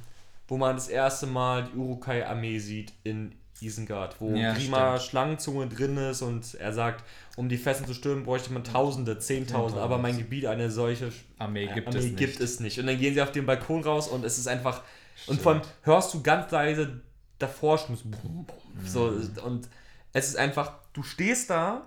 wo 0.49 0.57
man 0.57 0.77
das 0.77 0.89
erste 0.89 1.27
Mal 1.27 1.65
die 1.65 1.77
Urukai-Armee 1.77 2.59
sieht 2.59 2.93
in 3.05 3.35
Isengard, 3.61 4.21
wo 4.21 4.35
Ja, 4.37 4.53
Grima 4.53 5.01
Schlangenzunge 5.01 5.67
drin 5.69 5.97
ist 5.97 6.21
und 6.21 6.55
er 6.57 6.73
sagt, 6.75 7.03
um 7.37 7.49
die 7.49 7.57
Fesseln 7.57 7.87
zu 7.87 7.95
stürmen, 7.95 8.25
bräuchte 8.25 8.53
man 8.53 8.63
Tausende, 8.65 9.19
Zehntausend, 9.19 9.81
aber 9.81 9.97
mein 9.97 10.19
Gebiet 10.19 10.45
eine 10.47 10.71
solche 10.71 11.11
Armee 11.39 11.67
gibt 11.73 11.89
Armee 11.89 11.99
es 11.99 12.05
nicht. 12.05 12.17
gibt 12.19 12.41
es 12.41 12.61
nicht. 12.61 12.79
Und 12.79 12.87
dann 12.87 12.99
gehen 12.99 13.15
sie 13.15 13.23
auf 13.23 13.33
den 13.33 13.47
Balkon 13.47 13.83
raus 13.83 14.09
und 14.09 14.25
es 14.27 14.37
ist 14.39 14.47
einfach. 14.47 14.83
Und 15.27 15.41
vor 15.41 15.53
allem 15.53 15.63
hörst 15.83 16.13
du 16.13 16.23
ganz 16.23 16.51
leise 16.51 17.01
davor 17.39 17.79
schon 17.79 17.97
bum, 17.97 18.47
so 18.85 19.07
Mhm. 19.11 19.31
und 19.45 19.69
es 20.13 20.29
ist 20.29 20.37
einfach, 20.37 20.73
du 20.93 21.03
stehst 21.03 21.49
da 21.49 21.87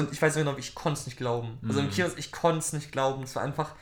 und 0.00 0.12
ich 0.12 0.20
weiß 0.20 0.34
nicht 0.36 0.44
genau, 0.44 0.58
ich 0.58 0.74
konnte 0.74 1.00
es 1.00 1.06
nicht 1.06 1.16
glauben. 1.18 1.58
Also 1.66 1.80
Mhm. 1.80 1.86
im 1.86 1.92
Kino, 1.92 2.08
ich 2.16 2.32
konnte 2.32 2.58
es 2.58 2.72
nicht 2.72 2.90
glauben. 2.92 3.22
Es 3.22 3.36
war 3.36 3.42
einfach, 3.42 3.74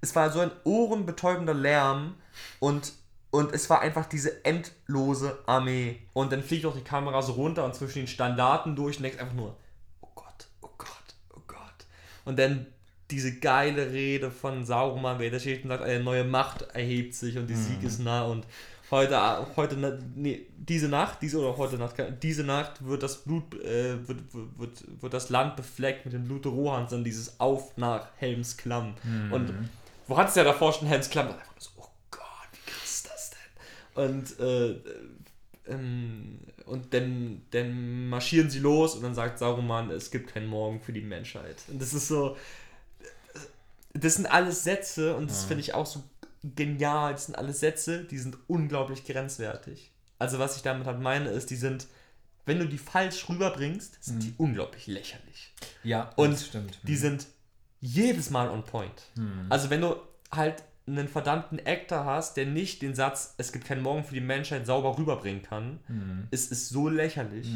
es 0.00 0.14
war 0.14 0.30
so 0.30 0.40
ein 0.40 0.50
ohrenbetäubender 0.64 1.54
Lärm 1.54 2.14
und 2.60 2.92
und 3.32 3.52
es 3.52 3.68
war 3.68 3.80
einfach 3.80 4.06
diese 4.06 4.44
endlose 4.46 5.38
Armee. 5.46 6.00
Und 6.14 6.32
dann 6.32 6.42
fliegt 6.42 6.64
auch 6.64 6.74
die 6.74 6.84
Kamera 6.84 7.20
so 7.20 7.32
runter 7.32 7.64
und 7.64 7.74
zwischen 7.74 7.98
den 8.00 8.06
Standarten 8.06 8.74
durch 8.76 8.96
und 8.96 9.02
denkst 9.02 9.18
einfach 9.18 9.34
nur, 9.34 9.54
oh 10.00 10.08
Gott, 10.14 10.46
oh 10.62 10.70
Gott, 10.78 10.88
oh 11.34 11.40
Gott. 11.46 11.58
Und 12.24 12.38
dann 12.38 12.66
diese 13.10 13.38
geile 13.38 13.90
Rede 13.92 14.30
von 14.30 14.64
Sauron, 14.64 15.18
wer 15.18 15.30
da 15.30 15.38
steht 15.38 15.64
und 15.64 15.68
sagt, 15.70 15.82
eine 15.82 16.02
neue 16.02 16.24
Macht 16.24 16.62
erhebt 16.72 17.14
sich 17.14 17.36
und 17.36 17.46
die 17.48 17.54
Sieg 17.56 17.82
ist 17.82 17.98
nah 18.00 18.22
und 18.24 18.46
heute, 18.90 19.46
heute, 19.56 19.76
Na- 19.76 19.98
nee, 20.14 20.46
diese 20.56 20.88
Nacht, 20.88 21.20
diese 21.22 21.38
oder 21.38 21.56
heute 21.56 21.76
Nacht, 21.76 21.94
diese 22.22 22.44
Nacht 22.44 22.84
wird 22.84 23.02
das 23.02 23.18
Blut, 23.24 23.54
äh, 23.62 24.06
wird, 24.06 24.32
wird, 24.34 24.58
wird, 24.58 25.02
wird 25.02 25.12
das 25.14 25.28
Land 25.30 25.56
befleckt 25.56 26.04
mit 26.04 26.14
dem 26.14 26.24
Blut 26.24 26.46
Rohans 26.46 26.92
und 26.92 27.04
dieses 27.04 27.40
Auf 27.40 27.76
nach 27.76 28.08
Helms 28.16 28.56
Klamm. 28.56 28.94
Und 29.32 29.52
wo 30.08 30.16
hat 30.16 30.28
es 30.28 30.34
ja 30.36 30.44
davor 30.44 30.72
schon 30.72 30.88
Helms 30.88 31.10
Klamm? 31.10 31.26
Nur 31.26 31.36
so, 31.58 31.70
oh 31.78 31.88
Gott, 32.10 32.22
wie 32.52 32.70
krass 32.70 32.84
ist 32.84 33.08
das 33.08 33.30
denn? 33.30 34.04
Und, 34.04 34.40
äh, 34.40 34.80
ähm, 35.68 36.38
und 36.66 36.92
dann, 36.94 37.42
dann 37.50 38.08
marschieren 38.08 38.50
sie 38.50 38.58
los 38.60 38.94
und 38.94 39.02
dann 39.02 39.14
sagt 39.14 39.38
Saruman, 39.38 39.90
es 39.90 40.10
gibt 40.10 40.32
keinen 40.32 40.46
Morgen 40.48 40.80
für 40.80 40.92
die 40.92 41.00
Menschheit. 41.00 41.56
Und 41.68 41.80
das 41.80 41.92
ist 41.94 42.08
so, 42.08 42.36
das 43.94 44.14
sind 44.14 44.26
alles 44.26 44.62
Sätze 44.62 45.14
und 45.16 45.30
das 45.30 45.44
finde 45.44 45.60
ich 45.62 45.74
auch 45.74 45.86
so 45.86 46.02
genial. 46.54 47.12
Das 47.12 47.26
sind 47.26 47.34
alles 47.36 47.60
Sätze, 47.60 48.04
die 48.04 48.18
sind 48.18 48.36
unglaublich 48.46 49.04
grenzwertig. 49.04 49.92
Also 50.18 50.38
was 50.38 50.56
ich 50.56 50.62
damit 50.62 50.86
halt 50.86 51.00
meine, 51.00 51.28
ist, 51.30 51.50
die 51.50 51.56
sind, 51.56 51.86
wenn 52.44 52.58
du 52.58 52.66
die 52.66 52.78
falsch 52.78 53.28
rüberbringst, 53.28 54.02
sind 54.02 54.22
die 54.22 54.34
unglaublich 54.38 54.86
lächerlich. 54.86 55.54
Ja, 55.82 56.10
Und 56.16 56.32
das 56.32 56.46
stimmt. 56.46 56.78
Die 56.84 56.96
sind 56.96 57.26
jedes 57.80 58.30
Mal 58.30 58.48
on 58.50 58.64
point. 58.64 59.10
Hm. 59.16 59.46
Also 59.50 59.70
wenn 59.70 59.80
du 59.80 59.96
halt 60.30 60.62
einen 60.88 61.08
verdammten 61.08 61.58
Actor 61.66 62.04
hast, 62.04 62.36
der 62.36 62.46
nicht 62.46 62.80
den 62.80 62.94
Satz, 62.94 63.34
es 63.38 63.50
gibt 63.50 63.64
keinen 63.66 63.82
Morgen 63.82 64.04
für 64.04 64.14
die 64.14 64.20
Menschheit 64.20 64.66
sauber 64.66 64.96
rüberbringen 64.96 65.42
kann, 65.42 65.80
Hm. 65.88 66.28
ist 66.30 66.52
es 66.52 66.68
so 66.68 66.88
lächerlich. 66.88 67.48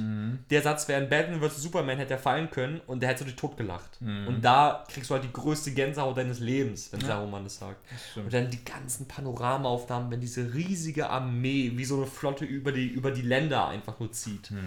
Der 0.50 0.62
Satz 0.62 0.88
wäre 0.88 1.00
in 1.02 1.08
Batman 1.08 1.40
vs. 1.40 1.62
Superman 1.62 1.98
hätte 1.98 2.14
er 2.14 2.18
fallen 2.18 2.50
können 2.50 2.80
und 2.88 3.00
der 3.00 3.10
hätte 3.10 3.24
dich 3.24 3.36
totgelacht. 3.36 4.00
Hm. 4.00 4.26
Und 4.26 4.44
da 4.44 4.84
kriegst 4.90 5.10
du 5.10 5.14
halt 5.14 5.22
die 5.22 5.32
größte 5.32 5.70
Gänsehaut 5.72 6.16
deines 6.16 6.40
Lebens, 6.40 6.92
wenn 6.92 7.00
Saruman 7.02 7.44
das 7.44 7.58
sagt. 7.58 7.84
stimmt. 8.10 8.26
Und 8.26 8.34
dann 8.34 8.50
die 8.50 8.64
ganzen 8.64 9.06
Panoramaaufnahmen, 9.06 10.10
wenn 10.10 10.20
diese 10.20 10.52
riesige 10.52 11.08
Armee 11.08 11.72
wie 11.76 11.84
so 11.84 11.96
eine 11.98 12.06
Flotte 12.06 12.44
über 12.44 12.72
die, 12.72 12.88
über 12.88 13.12
die 13.12 13.22
Länder 13.22 13.68
einfach 13.68 14.00
nur 14.00 14.10
zieht. 14.10 14.50
Hm. 14.50 14.58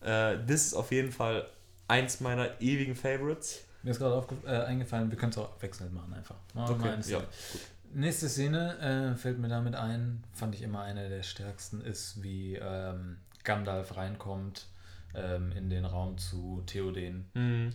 Äh, 0.00 0.38
das 0.46 0.66
ist 0.66 0.74
auf 0.74 0.92
jeden 0.92 1.10
Fall 1.12 1.46
eins 1.88 2.20
meiner 2.20 2.60
ewigen 2.60 2.94
Favorites. 2.94 3.64
Mir 3.84 3.90
ist 3.90 3.98
gerade 3.98 4.24
äh, 4.46 4.50
eingefallen, 4.66 5.10
wir 5.10 5.18
können 5.18 5.32
es 5.32 5.38
auch 5.38 5.46
abwechselnd 5.56 5.92
machen 5.92 6.14
einfach. 6.14 6.36
Machen 6.54 6.76
Okay, 6.80 6.88
ja. 6.94 7.02
Szene. 7.02 7.24
Nächste 7.94 8.28
Szene 8.28 9.12
äh, 9.12 9.16
fällt 9.16 9.38
mir 9.38 9.48
damit 9.48 9.74
ein, 9.74 10.22
fand 10.32 10.54
ich 10.54 10.62
immer 10.62 10.82
eine 10.82 11.08
der 11.08 11.22
stärksten, 11.22 11.80
ist 11.80 12.22
wie 12.22 12.56
ähm, 12.56 13.18
Gandalf 13.44 13.96
reinkommt 13.96 14.66
ähm, 15.14 15.52
in 15.52 15.70
den 15.70 15.84
Raum 15.84 16.18
zu 16.18 16.62
Theoden. 16.66 17.26
Mhm. 17.34 17.74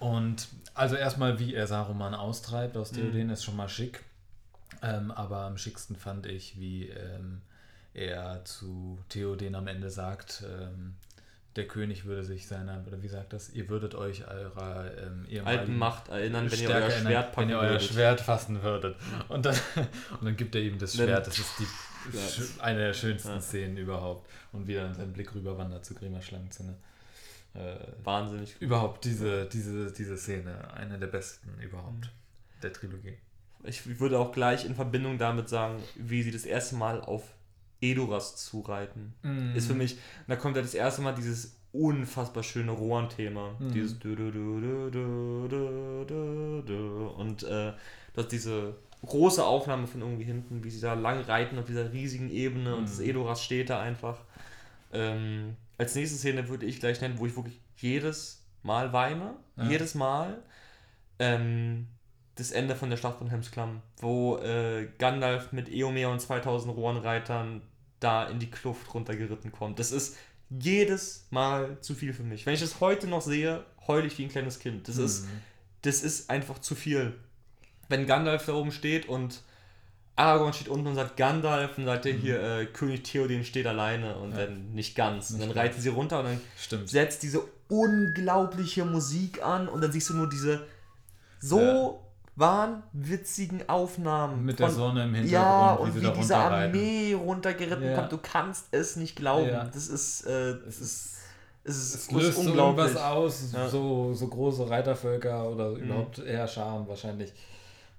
Und 0.00 0.48
also 0.74 0.96
erstmal, 0.96 1.38
wie 1.38 1.54
er 1.54 1.66
Saruman 1.66 2.14
austreibt 2.14 2.76
aus 2.76 2.90
Theoden, 2.90 3.30
ist 3.30 3.44
schon 3.44 3.56
mal 3.56 3.68
schick. 3.68 4.02
Ähm, 4.82 5.10
aber 5.10 5.42
am 5.42 5.56
schicksten 5.56 5.96
fand 5.96 6.26
ich, 6.26 6.58
wie 6.58 6.88
ähm, 6.88 7.40
er 7.94 8.44
zu 8.44 8.98
Theoden 9.08 9.54
am 9.54 9.68
Ende 9.68 9.90
sagt, 9.90 10.42
ähm, 10.44 10.96
der 11.56 11.66
König 11.68 12.04
würde 12.04 12.24
sich 12.24 12.46
seiner, 12.48 12.84
oder 12.86 13.02
wie 13.02 13.08
sagt 13.08 13.32
das, 13.32 13.50
ihr 13.50 13.68
würdet 13.68 13.94
euch 13.94 14.26
eurer 14.26 14.90
ähm, 15.30 15.46
Alten 15.46 15.78
Macht 15.78 16.08
erinnern, 16.08 16.50
wenn 16.50 16.58
ihr 16.60 16.68
euer 16.70 16.74
erinnern, 16.80 17.00
Schwert 17.06 17.26
wenn 17.28 17.32
packen 17.34 17.48
ihr 17.50 17.58
euer 17.58 17.70
würdet. 17.70 17.82
Schwert 17.88 18.20
fassen 18.20 18.62
würdet. 18.62 18.96
Und 19.28 19.46
dann, 19.46 19.54
und 20.18 20.24
dann 20.24 20.36
gibt 20.36 20.54
er 20.54 20.62
ihm 20.62 20.78
das 20.78 20.94
Schwert. 20.96 21.26
Das 21.26 21.38
ist 21.38 21.52
die, 21.60 22.16
sch- 22.18 22.60
eine 22.60 22.78
der 22.80 22.92
schönsten 22.92 23.28
Ja. 23.28 23.40
Szenen 23.40 23.76
überhaupt. 23.76 24.28
Und 24.52 24.66
wie 24.66 24.74
dann 24.74 24.94
sein 24.94 25.12
Blick 25.12 25.34
rüberwandert 25.34 25.84
zu 25.84 25.94
Grima 25.94 26.20
Schlangenzunge. 26.20 26.74
Äh, 27.54 27.76
Wahnsinnig. 28.02 28.56
überhaupt 28.60 29.04
diese, 29.04 29.46
diese, 29.46 29.92
diese 29.92 30.16
Szene, 30.16 30.74
eine 30.74 30.98
der 30.98 31.06
besten 31.06 31.50
Mhm. 31.56 31.62
überhaupt 31.62 32.10
der 32.62 32.72
Trilogie. 32.72 33.16
Ich 33.62 34.00
würde 34.00 34.18
auch 34.18 34.32
gleich 34.32 34.64
in 34.64 34.74
Verbindung 34.74 35.18
damit 35.18 35.48
sagen, 35.48 35.80
wie 35.94 36.22
sie 36.22 36.32
das 36.32 36.44
erste 36.44 36.74
Mal 36.74 37.00
auf 37.00 37.22
Edoras 37.90 38.36
zureiten. 38.36 39.14
Mhm. 39.22 39.54
Ist 39.54 39.66
für 39.66 39.74
mich, 39.74 39.98
da 40.26 40.36
kommt 40.36 40.56
ja 40.56 40.62
das 40.62 40.74
erste 40.74 41.02
Mal 41.02 41.12
dieses 41.14 41.56
unfassbar 41.72 42.42
schöne 42.42 42.72
Rohan-Thema. 42.72 43.56
Mhm. 43.58 43.72
Dieses 43.72 43.98
du, 43.98 44.14
du, 44.14 44.30
du. 44.30 44.44
Und 47.16 47.42
äh, 47.42 47.72
du 48.12 48.16
hast 48.22 48.28
diese 48.32 48.76
große 49.04 49.44
Aufnahme 49.44 49.86
von 49.86 50.00
irgendwie 50.00 50.24
hinten, 50.24 50.64
wie 50.64 50.70
sie 50.70 50.80
da 50.80 50.94
lang 50.94 51.20
reiten 51.22 51.58
auf 51.58 51.66
dieser 51.66 51.92
riesigen 51.92 52.30
Ebene 52.30 52.74
und 52.74 52.82
Mhm. 52.82 52.86
das 52.86 53.00
Edoras 53.00 53.42
steht 53.42 53.70
da 53.70 53.80
einfach. 53.80 54.18
Ähm, 54.92 55.56
als 55.78 55.94
nächste 55.94 56.16
Szene 56.16 56.48
würde 56.48 56.66
ich 56.66 56.80
gleich 56.80 57.00
nennen, 57.00 57.18
wo 57.18 57.26
ich 57.26 57.36
wirklich 57.36 57.60
jedes 57.76 58.44
Mal 58.62 58.92
weine. 58.92 59.34
Ja. 59.56 59.64
Jedes 59.68 59.94
Mal. 59.94 60.42
Ähm, 61.18 61.88
das 62.36 62.50
Ende 62.50 62.74
von 62.74 62.90
der 62.90 62.96
Schlacht 62.96 63.18
von 63.18 63.28
Helms 63.28 63.52
Klamm, 63.52 63.80
wo 64.00 64.38
äh, 64.38 64.88
Gandalf 64.98 65.52
mit 65.52 65.68
Eomer 65.68 66.10
und 66.10 66.20
2000 66.20 66.74
Rohanreitern 66.74 67.62
da 68.04 68.28
in 68.28 68.38
die 68.38 68.50
Kluft 68.50 68.92
runtergeritten 68.94 69.50
kommt. 69.52 69.78
Das 69.78 69.90
ist 69.92 70.16
jedes 70.50 71.26
Mal 71.30 71.78
zu 71.80 71.94
viel 71.94 72.12
für 72.12 72.22
mich. 72.22 72.46
Wenn 72.46 72.54
ich 72.54 72.60
das 72.60 72.78
heute 72.80 73.06
noch 73.08 73.22
sehe, 73.22 73.64
heule 73.88 74.06
ich 74.06 74.18
wie 74.18 74.24
ein 74.24 74.28
kleines 74.30 74.58
Kind. 74.60 74.86
Das, 74.88 74.96
ist, 74.98 75.24
Mhm. 75.24 75.28
das 75.82 76.02
ist 76.02 76.30
einfach 76.30 76.58
zu 76.60 76.74
viel. 76.74 77.14
Wenn 77.88 78.06
Gandalf 78.06 78.46
da 78.46 78.52
oben 78.54 78.70
steht 78.72 79.08
und 79.08 79.42
Aragorn 80.16 80.52
steht 80.52 80.68
unten 80.68 80.86
und 80.86 80.94
sagt 80.94 81.16
Gandalf 81.16 81.76
und 81.76 81.86
sagt 81.86 82.06
er 82.06 82.12
hier, 82.12 82.40
äh, 82.40 82.66
König 82.66 83.02
Theoden 83.02 83.44
steht 83.44 83.66
alleine 83.66 84.16
und 84.16 84.30
Mhm. 84.30 84.36
Ja. 84.38 84.46
dann 84.46 84.72
nicht 84.72 84.94
ganz. 84.94 85.30
Und 85.32 85.40
dann 85.40 85.50
reiten 85.50 85.80
sie 85.80 85.88
runter 85.88 86.20
und 86.20 86.26
dann 86.26 86.40
Stimmt. 86.56 86.88
setzt 86.88 87.22
diese 87.24 87.42
unglaubliche 87.68 88.84
Musik 88.84 89.42
an 89.42 89.68
und 89.68 89.80
dann 89.80 89.90
siehst 89.92 90.10
du 90.10 90.14
nur 90.14 90.28
diese 90.28 90.66
so 91.40 91.60
Ja. 91.60 91.94
Wahnwitzigen 92.36 93.68
Aufnahmen. 93.68 94.44
Mit 94.44 94.58
der 94.58 94.66
von- 94.68 94.76
Sonne 94.76 95.04
im 95.04 95.14
Hintergrund, 95.14 95.32
Ja, 95.32 95.74
und 95.74 95.94
wie 95.96 96.00
da 96.00 96.10
diese. 96.10 96.36
Armee 96.36 97.12
runtergeritten 97.14 97.84
Ja. 97.90 97.94
kommt, 97.96 98.12
du 98.12 98.18
kannst 98.18 98.66
es 98.72 98.96
nicht 98.96 99.16
glauben. 99.16 99.48
Ja. 99.48 99.64
Das 99.64 99.88
ist, 99.88 100.26
äh, 100.26 100.50
Es 100.66 100.80
ist 100.80 101.10
es 101.66 101.76
ist, 101.78 101.94
Es 101.94 102.10
löst 102.10 102.28
ist 102.30 102.36
unglaublich. 102.46 102.84
irgendwas 102.88 103.02
aus, 103.02 103.52
Ja. 103.54 103.66
so, 103.70 104.12
so 104.12 104.28
große 104.28 104.68
Reitervölker 104.68 105.48
oder 105.48 105.70
Mhm. 105.70 105.76
überhaupt 105.76 106.18
eher 106.18 106.46
Scharen 106.46 106.86
wahrscheinlich. 106.88 107.32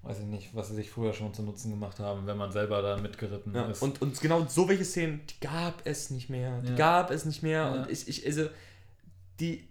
Weiß 0.02 0.20
ich 0.20 0.26
nicht, 0.26 0.54
was 0.54 0.68
sie 0.68 0.76
sich 0.76 0.88
früher 0.88 1.12
schon 1.12 1.34
zu 1.34 1.42
Nutzen 1.42 1.70
gemacht 1.72 1.98
haben, 1.98 2.28
wenn 2.28 2.36
man 2.36 2.52
selber 2.52 2.80
da 2.80 2.96
mitgeritten 2.96 3.52
Ja, 3.52 3.64
ist. 3.66 3.82
und, 3.82 4.00
und 4.00 4.20
genau 4.20 4.46
so 4.48 4.68
welche 4.68 4.84
Szenen, 4.84 5.20
die 5.28 5.40
gab 5.44 5.80
es 5.84 6.10
nicht 6.10 6.30
mehr. 6.30 6.60
Die 6.60 6.70
Ja. 6.70 6.76
gab 6.76 7.10
es 7.10 7.24
nicht 7.24 7.42
mehr. 7.42 7.62
Ja. 7.64 7.72
Und 7.72 7.90
ich, 7.90 8.06
ich, 8.06 8.24
also, 8.24 8.46
die, 9.40 9.66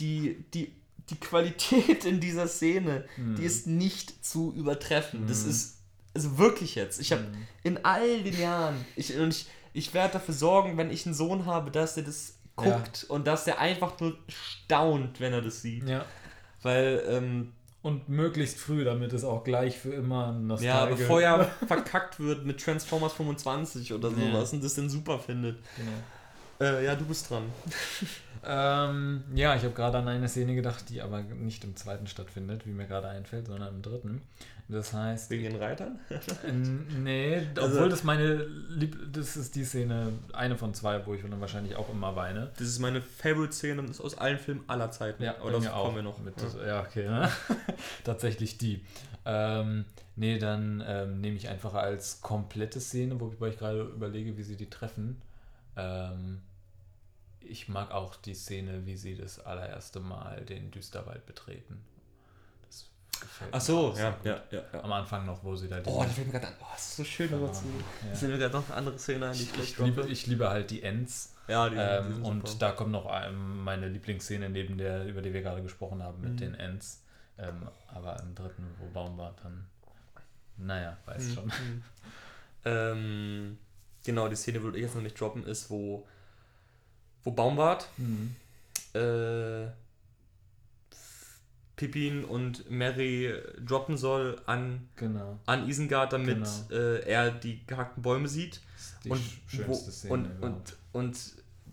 die, 0.00 0.44
die, 0.52 0.72
die 1.10 1.16
Qualität 1.16 2.04
in 2.04 2.20
dieser 2.20 2.46
Szene, 2.48 3.04
Mhm. 3.16 3.36
die 3.36 3.44
ist 3.44 3.66
nicht 3.66 4.24
zu 4.24 4.52
übertreffen. 4.56 5.26
Das 5.26 5.44
Mhm. 5.44 5.50
ist, 5.50 5.78
also 6.14 6.38
wirklich 6.38 6.74
jetzt. 6.74 7.00
Ich 7.00 7.12
habe 7.12 7.22
Mhm. 7.22 7.46
in 7.62 7.84
all 7.84 8.22
den 8.22 8.38
Jahren, 8.40 8.84
ich, 8.96 9.16
und 9.16 9.30
ich, 9.30 9.46
ich 9.72 9.94
werde 9.94 10.14
dafür 10.14 10.34
sorgen, 10.34 10.76
wenn 10.76 10.90
ich 10.90 11.06
einen 11.06 11.14
Sohn 11.14 11.46
habe, 11.46 11.70
dass 11.70 11.94
der 11.94 12.04
das 12.04 12.34
Ja. 12.58 12.64
guckt 12.76 13.04
und 13.08 13.26
dass 13.26 13.44
der 13.44 13.58
einfach 13.60 13.98
nur 14.00 14.16
staunt, 14.28 15.20
wenn 15.20 15.32
er 15.32 15.42
das 15.42 15.62
sieht. 15.62 15.88
ja. 15.88 16.04
Weil, 16.62 17.02
ähm, 17.08 17.52
Und 17.82 18.10
möglichst 18.10 18.58
früh, 18.58 18.84
damit 18.84 19.14
es 19.14 19.24
auch 19.24 19.42
gleich 19.42 19.78
für 19.78 19.94
immer 19.94 20.26
ja, 20.26 20.32
nostalgisch 20.32 20.98
bevor 20.98 21.22
er 21.22 21.44
verkackt 21.66 22.20
wird 22.20 22.44
mit 22.44 22.62
Transformers 22.62 23.14
25 23.14 23.94
oder 23.94 24.10
Ja. 24.10 24.16
sowas 24.16 24.52
und 24.52 24.62
das 24.62 24.74
dann 24.74 24.90
super 24.90 25.18
findet. 25.18 25.58
Genau. 25.78 26.70
Äh, 26.70 26.84
ja, 26.84 26.94
du 26.94 27.06
bist 27.06 27.30
dran. 27.30 27.44
Ähm, 28.44 29.22
ja, 29.34 29.54
ich 29.54 29.64
habe 29.64 29.74
gerade 29.74 29.98
an 29.98 30.08
eine 30.08 30.28
Szene 30.28 30.54
gedacht, 30.54 30.88
die 30.88 31.02
aber 31.02 31.22
nicht 31.22 31.62
im 31.64 31.76
zweiten 31.76 32.06
stattfindet, 32.06 32.66
wie 32.66 32.70
mir 32.70 32.86
gerade 32.86 33.08
einfällt, 33.08 33.46
sondern 33.46 33.74
im 33.74 33.82
dritten. 33.82 34.22
Das 34.68 34.92
heißt, 34.92 35.30
Wegen 35.30 35.42
den 35.44 35.56
Reitern? 35.56 35.98
Nee, 37.02 37.42
Also- 37.56 37.76
obwohl 37.76 37.88
das 37.88 38.04
meine 38.04 38.44
Lieb 38.68 38.96
das 39.12 39.36
ist 39.36 39.56
die 39.56 39.64
Szene, 39.64 40.12
eine 40.32 40.56
von 40.56 40.74
zwei, 40.74 41.04
wo 41.06 41.14
ich 41.14 41.22
dann 41.22 41.40
wahrscheinlich 41.40 41.74
auch 41.74 41.90
immer 41.90 42.14
weine. 42.14 42.50
Das 42.56 42.68
ist 42.68 42.78
meine 42.78 43.02
Favorite-Szene 43.02 43.84
aus 43.98 44.16
allen 44.16 44.38
Filmen 44.38 44.62
aller 44.68 44.90
Zeiten. 44.92 45.22
Ja, 45.24 45.36
aber 45.40 45.50
das 45.50 45.68
kommen 45.68 45.96
wir 45.96 46.02
noch. 46.02 46.18
Mit, 46.20 46.34
ja. 46.40 46.66
ja. 46.66 46.80
okay. 46.82 47.08
Ne? 47.08 47.28
Tatsächlich 48.04 48.58
die. 48.58 48.84
Ähm, 49.24 49.84
nee, 50.14 50.38
dann 50.38 50.82
ähm, 50.86 51.20
nehme 51.20 51.36
ich 51.36 51.48
einfach 51.48 51.74
als 51.74 52.20
komplette 52.20 52.80
Szene, 52.80 53.20
wobei 53.20 53.48
ich 53.48 53.58
gerade 53.58 53.82
überlege, 53.82 54.36
wie 54.36 54.42
sie 54.44 54.56
die 54.56 54.70
treffen. 54.70 55.20
Ähm, 55.76 56.42
ich 57.42 57.68
mag 57.68 57.90
auch 57.90 58.16
die 58.16 58.34
Szene, 58.34 58.86
wie 58.86 58.96
sie 58.96 59.16
das 59.16 59.40
allererste 59.40 60.00
Mal 60.00 60.44
den 60.44 60.70
Düsterwald 60.70 61.26
betreten. 61.26 61.82
Das 62.66 62.88
gefällt 63.20 63.50
Ach 63.52 63.60
so, 63.60 63.92
sehr 63.92 64.04
ja, 64.04 64.10
gut. 64.10 64.26
ja, 64.26 64.42
ja, 64.50 64.64
ja. 64.72 64.82
Am 64.84 64.92
Anfang 64.92 65.26
noch, 65.26 65.42
wo 65.44 65.56
sie 65.56 65.68
da 65.68 65.80
Oh, 65.84 66.02
da 66.02 66.08
fällt 66.08 66.26
mir 66.26 66.32
gerade 66.34 66.48
an. 66.48 66.54
Oh, 66.60 66.66
das 66.72 66.82
ist 66.88 66.96
so 66.96 67.04
schön, 67.04 67.30
darüber 67.30 67.52
zu. 67.52 67.64
Ja. 67.66 68.10
Da 68.10 68.14
fällt 68.16 68.32
mir 68.32 68.38
gerade 68.38 68.54
noch 68.56 68.66
eine 68.68 68.74
andere 68.76 68.98
Szene 68.98 69.32
die 69.32 69.42
ich 69.42 69.58
Ich, 69.58 69.78
liebe, 69.78 69.96
droppe. 70.00 70.12
ich 70.12 70.26
liebe 70.26 70.48
halt 70.50 70.70
die 70.70 70.82
Ents. 70.82 71.34
Ja, 71.48 71.68
die, 71.68 71.74
die 71.74 71.80
Ähm, 71.80 72.14
sind 72.14 72.24
und 72.24 72.46
super. 72.48 72.58
da 72.60 72.72
kommt 72.72 72.92
noch 72.92 73.10
ähm, 73.12 73.64
meine 73.64 73.88
Lieblingsszene 73.88 74.48
neben 74.50 74.78
der, 74.78 75.06
über 75.06 75.20
die 75.22 75.32
wir 75.32 75.42
gerade 75.42 75.62
gesprochen 75.62 76.02
haben, 76.02 76.20
mit 76.20 76.32
Mhm. 76.32 76.36
den 76.36 76.54
Ents. 76.54 77.02
Ähm, 77.38 77.68
aber 77.88 78.20
im 78.20 78.34
dritten, 78.34 78.64
wo 78.78 78.86
Baum 78.92 79.16
war, 79.18 79.34
dann. 79.42 79.66
Naja, 80.58 80.96
weiß 81.06 81.22
Mhm. 81.28 81.34
schon. 81.34 81.44
Mhm. 81.46 81.82
ähm, 82.66 83.58
genau, 84.04 84.28
die 84.28 84.36
Szene 84.36 84.62
würde 84.62 84.78
ich 84.78 84.84
jetzt 84.84 84.94
noch 84.94 85.02
nicht 85.02 85.18
droppen, 85.20 85.44
ist, 85.46 85.70
wo, 85.70 86.06
wo 87.24 87.30
Baumbart 87.32 87.88
Mhm. 87.96 88.34
äh, 88.94 89.66
Pippin 91.76 92.24
und 92.24 92.70
Mary 92.70 93.32
droppen 93.64 93.96
soll 93.96 94.40
an, 94.46 94.88
Genau. 94.96 95.38
an 95.46 95.66
Isengard, 95.68 96.12
damit 96.12 96.36
Genau. 96.68 96.82
äh, 96.82 97.00
er 97.08 97.30
die 97.30 97.64
gehackten 97.66 98.02
Bäume 98.02 98.28
sieht. 98.28 98.60
Die 99.04 99.08
und 99.10 99.22
wo, 99.66 99.74
Szene. 99.74 100.12
und, 100.12 100.24
überhaupt. 100.26 100.76
und, 100.92 101.04
und 101.06 101.18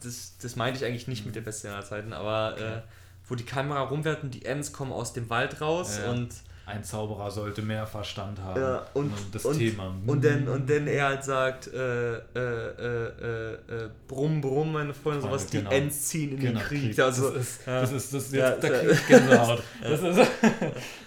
das, 0.01 0.37
das 0.41 0.55
meinte 0.55 0.79
ich 0.79 0.85
eigentlich 0.85 1.07
nicht 1.09 1.25
mit 1.25 1.35
der 1.35 1.41
besten 1.41 1.67
aller 1.67 1.83
Zeiten, 1.83 2.13
aber 2.13 2.53
Okay. 2.53 2.75
äh, 2.77 2.81
wo 3.27 3.35
die 3.35 3.43
Kamera 3.43 3.81
rumwirft 3.81 4.23
und 4.23 4.33
die 4.33 4.45
Ents 4.45 4.71
kommen 4.71 4.93
aus 4.93 5.11
dem 5.11 5.29
Wald 5.29 5.59
raus 5.59 5.97
Ja. 5.97 6.11
und, 6.11 6.29
Ein 6.69 6.83
Zauberer 6.83 7.31
sollte 7.31 7.61
mehr 7.61 7.87
Verstand 7.87 8.41
haben. 8.41 8.59
Ja, 8.59 8.85
und- 8.93 9.13
das 9.31 9.45
und- 9.45 9.57
Thema. 9.57 9.95
und, 10.05 10.23
dann, 10.25 10.47
und 10.49 10.69
dann 10.69 10.85
er 10.85 11.05
halt 11.05 11.23
sagt, 11.23 11.67
äh, 11.73 12.15
äh, 12.15 12.19
äh, 12.35 13.07
äh, 13.07 13.53
äh, 13.53 13.89
brumm, 14.05 14.41
brumm, 14.41 14.73
meine 14.73 14.93
Freunde, 14.93 15.21
sowas, 15.21 15.45
die 15.47 15.59
genau. 15.59 15.71
Ents 15.71 16.09
ziehen 16.09 16.31
in 16.33 16.39
Genau, 16.39 16.59
den 16.59 16.67
Krieg. 16.67 16.81
Krieg. 16.93 16.99
Also, 16.99 17.29
das 17.29 17.41
ist, 17.41 17.59
ja. 17.67 17.79
das 17.81 17.91
ist, 17.93 18.13
das 18.13 18.23
ist 18.25 18.33
Ja, 18.33 18.49
jetzt, 18.49 18.63
da 18.63 18.67
ja. 18.67 18.79
krieg 18.79 18.91
ich 18.91 19.07
Gänsehaut. 19.07 19.63
Das 19.81 20.01
ist, 20.01 20.31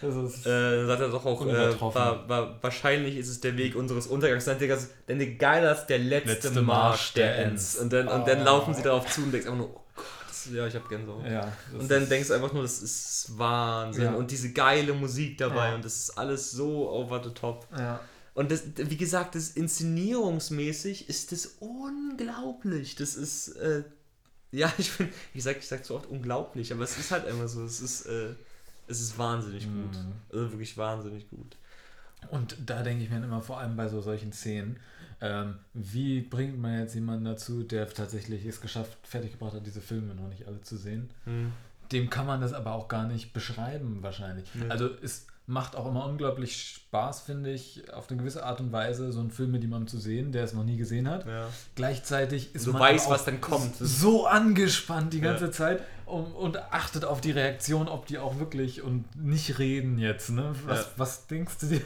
das 0.01 0.15
ist 0.17 0.47
Äh, 0.47 0.87
sagt 0.87 1.01
er 1.03 1.09
doch 1.09 1.27
auch, 1.27 1.47
äh, 1.47 1.81
war, 1.81 2.27
war, 2.29 2.57
wahrscheinlich 2.63 3.17
ist 3.19 3.29
es 3.29 3.41
der 3.41 3.57
Weg 3.59 3.77
unseres 3.77 4.07
Untergangs. 4.07 4.47
Dann 4.47 4.59
denkt 4.59 4.81
er, 5.09 5.27
geiler 5.37 5.73
ist 5.73 5.87
der 5.87 5.99
letzte, 5.99 6.33
Letzte 6.49 6.63
Marsch 6.63 7.13
der 7.13 7.37
der. 7.37 7.47
Ents. 7.47 7.77
Und 7.77 7.93
dann, 7.93 8.09
und 8.09 8.27
dann 8.27 8.41
Ah. 8.41 8.45
laufen 8.45 8.73
sie 8.73 8.83
darauf 8.83 9.07
zu 9.07 9.23
und 9.25 9.33
denkst 9.33 9.47
einfach 9.47 9.59
nur, 9.59 9.75
oh 9.75 9.81
Ja, 10.47 10.67
ich 10.67 10.75
hab 10.75 10.89
Gänsehaut. 10.89 11.25
ja, 11.27 11.53
Und 11.79 11.91
dann 11.91 12.09
denkst 12.09 12.29
du 12.29 12.35
einfach 12.35 12.53
nur, 12.53 12.63
das 12.63 12.81
ist 12.83 13.39
Wahnsinn. 13.39 14.05
Ja. 14.05 14.15
Und 14.15 14.31
diese 14.31 14.53
geile 14.53 14.93
Musik 14.95 15.39
dabei 15.39 15.69
Ja. 15.71 15.75
und 15.75 15.85
das 15.85 15.97
ist 15.99 16.11
alles 16.19 16.51
so 16.51 16.91
over 16.91 17.23
the 17.23 17.31
top. 17.31 17.67
Ja. 17.77 18.01
Und 18.35 18.51
das, 18.51 18.63
wie 18.77 18.97
gesagt, 18.97 19.35
das 19.35 19.51
inszenierungsmäßig 19.51 21.09
ist 21.09 21.33
das 21.33 21.57
unglaublich. 21.61 22.95
Das 22.97 23.15
ist, 23.15 23.49
äh, 23.57 23.85
ja, 24.53 24.73
ich 24.79 24.93
bin, 24.97 25.09
ich 25.35 25.43
sag, 25.43 25.59
ich 25.59 25.69
sag 25.69 25.85
so 25.85 25.97
oft 25.97 26.07
unglaublich, 26.07 26.73
aber 26.73 26.85
es 26.85 26.97
ist 26.99 27.11
halt 27.11 27.27
immer 27.29 27.49
so. 27.49 27.65
Es 27.65 27.81
ist, 27.81 28.07
äh, 28.07 28.35
es 28.87 29.01
ist 29.01 29.19
wahnsinnig 29.19 29.65
gut. 29.65 29.93
Mhm. 29.93 30.13
Also 30.33 30.51
wirklich 30.53 30.77
wahnsinnig 30.77 31.29
gut. 31.31 31.57
Und 32.31 32.57
da 32.67 32.83
denke 32.83 33.05
ich 33.05 33.11
mir 33.11 33.17
immer 33.17 33.41
vor 33.41 33.59
allem 33.59 33.77
bei 33.77 33.89
so 33.89 34.01
solchen 34.01 34.33
Szenen, 34.33 34.79
ähm, 35.21 35.57
wie 35.75 36.21
bringt 36.23 36.59
man 36.61 36.79
jetzt 36.79 36.95
jemanden 36.95 37.25
dazu, 37.25 37.63
der 37.63 37.89
tatsächlich 37.89 38.45
es 38.47 38.61
geschafft, 38.61 38.97
fertiggebracht 39.03 39.55
hat, 39.55 39.67
diese 39.67 39.81
Filme 39.81 40.15
noch 40.15 40.29
nicht 40.29 40.47
alle 40.47 40.61
zu 40.63 40.77
sehen? 40.77 41.11
Hm. 41.25 41.53
Dem 41.93 42.09
kann 42.09 42.27
man 42.27 42.41
das 42.41 42.53
aber 42.53 42.73
auch 42.73 42.89
gar 42.89 43.07
nicht 43.07 43.33
beschreiben 43.33 43.99
wahrscheinlich. 44.03 44.49
Nee. 44.55 44.69
Also 44.69 44.89
es 45.03 45.27
macht 45.47 45.75
auch 45.75 45.87
immer 45.89 46.07
unglaublich 46.07 46.63
Spaß, 46.63 47.23
finde 47.23 47.51
ich, 47.51 47.93
auf 47.93 48.09
eine 48.09 48.19
gewisse 48.21 48.45
Art 48.45 48.61
und 48.61 48.71
Weise 48.71 49.11
so 49.11 49.19
einen 49.19 49.33
Film 49.33 49.51
mit 49.51 49.63
jemandem 49.63 49.89
zu 49.89 49.99
sehen, 49.99 50.31
der 50.31 50.45
es 50.45 50.53
noch 50.53 50.63
nie 50.63 50.77
gesehen 50.77 51.09
hat. 51.09 51.27
Ja. 51.27 51.49
Gleichzeitig 51.75 52.55
ist 52.55 52.67
Du 52.69 52.73
man 52.73 52.83
aber 52.83 53.11
was 53.11 53.25
dann 53.25 53.41
kommt. 53.41 53.75
so 53.77 54.27
angespannt 54.29 55.13
die 55.13 55.21
ganze 55.21 55.47
Ja. 55.47 55.51
Zeit 55.51 55.83
und, 56.11 56.33
und 56.35 56.57
achtet 56.73 57.05
auf 57.05 57.21
die 57.21 57.31
Reaktion, 57.31 57.89
ob 57.89 58.07
die 58.07 58.19
auch 58.19 58.39
wirklich 58.39 58.83
und 58.83 59.05
nicht 59.17 59.59
reden 59.59 59.99
jetzt. 59.99 60.31
Ne? 60.31 60.55
Was, 60.67 60.81
Ja. 60.81 60.87
was 60.97 61.27
denkst 61.27 61.59
du 61.61 61.67
dir? 61.67 61.81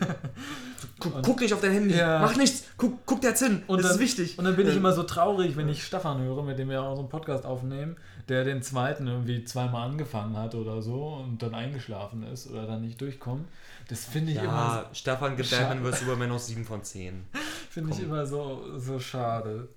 Guck, 0.99 1.23
guck 1.23 1.40
nicht 1.40 1.52
auf 1.54 1.61
dein 1.61 1.73
Handy. 1.73 1.95
Ja. 1.97 2.21
Mach 2.21 2.37
nichts. 2.37 2.64
Guck, 2.76 3.04
guck 3.07 3.21
da 3.21 3.28
jetzt 3.28 3.43
hin. 3.43 3.62
Und 3.66 3.78
das 3.78 3.87
dann, 3.87 3.95
ist 3.97 4.00
wichtig. 4.00 4.38
Und 4.38 4.45
dann 4.45 4.57
bin 4.57 4.69
ich 4.69 4.76
immer 4.76 4.93
so 4.93 5.02
traurig, 5.02 5.57
wenn 5.57 5.69
ich 5.69 5.85
Stefan 5.85 6.21
höre, 6.23 6.43
mit 6.43 6.59
dem 6.59 6.69
wir 6.71 6.83
auch 6.83 6.95
so 6.95 7.00
einen 7.00 7.09
Podcast 7.09 7.45
aufnehmen, 7.47 7.97
der 8.28 8.45
den 8.45 8.62
zweiten 8.62 9.07
irgendwie 9.07 9.45
zweimal 9.45 9.88
angefangen 9.88 10.37
hat 10.37 10.54
oder 10.54 10.81
so 10.83 11.14
und 11.23 11.43
dann 11.43 11.54
eingeschlafen 11.54 12.23
ist 12.25 12.50
oder 12.50 12.66
dann 12.66 12.81
nicht 12.83 13.00
durchkommt. 13.00 13.47
Das 13.88 14.04
finde 14.04 14.33
ich, 14.33 14.38
immer, 14.38 14.47
Ja, 14.47 14.90
Stefan 14.95 15.37
gibt. 15.37 15.50
Batman 15.50 15.85
vs. 15.85 16.00
Superman 16.00 16.31
noch 16.31 16.38
7 16.38 16.64
von 16.64 16.83
10. 16.83 17.25
finde 17.71 17.93
ich 17.93 18.00
immer 18.02 18.25
so, 18.26 18.78
so 18.78 18.99
schade. 18.99 19.69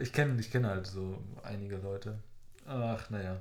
Ich 0.00 0.12
kenne 0.12 0.40
ich 0.40 0.50
kenn 0.50 0.66
halt 0.66 0.86
so 0.86 1.18
einige 1.42 1.76
Leute. 1.76 2.18
Ach, 2.66 3.08
naja. 3.10 3.36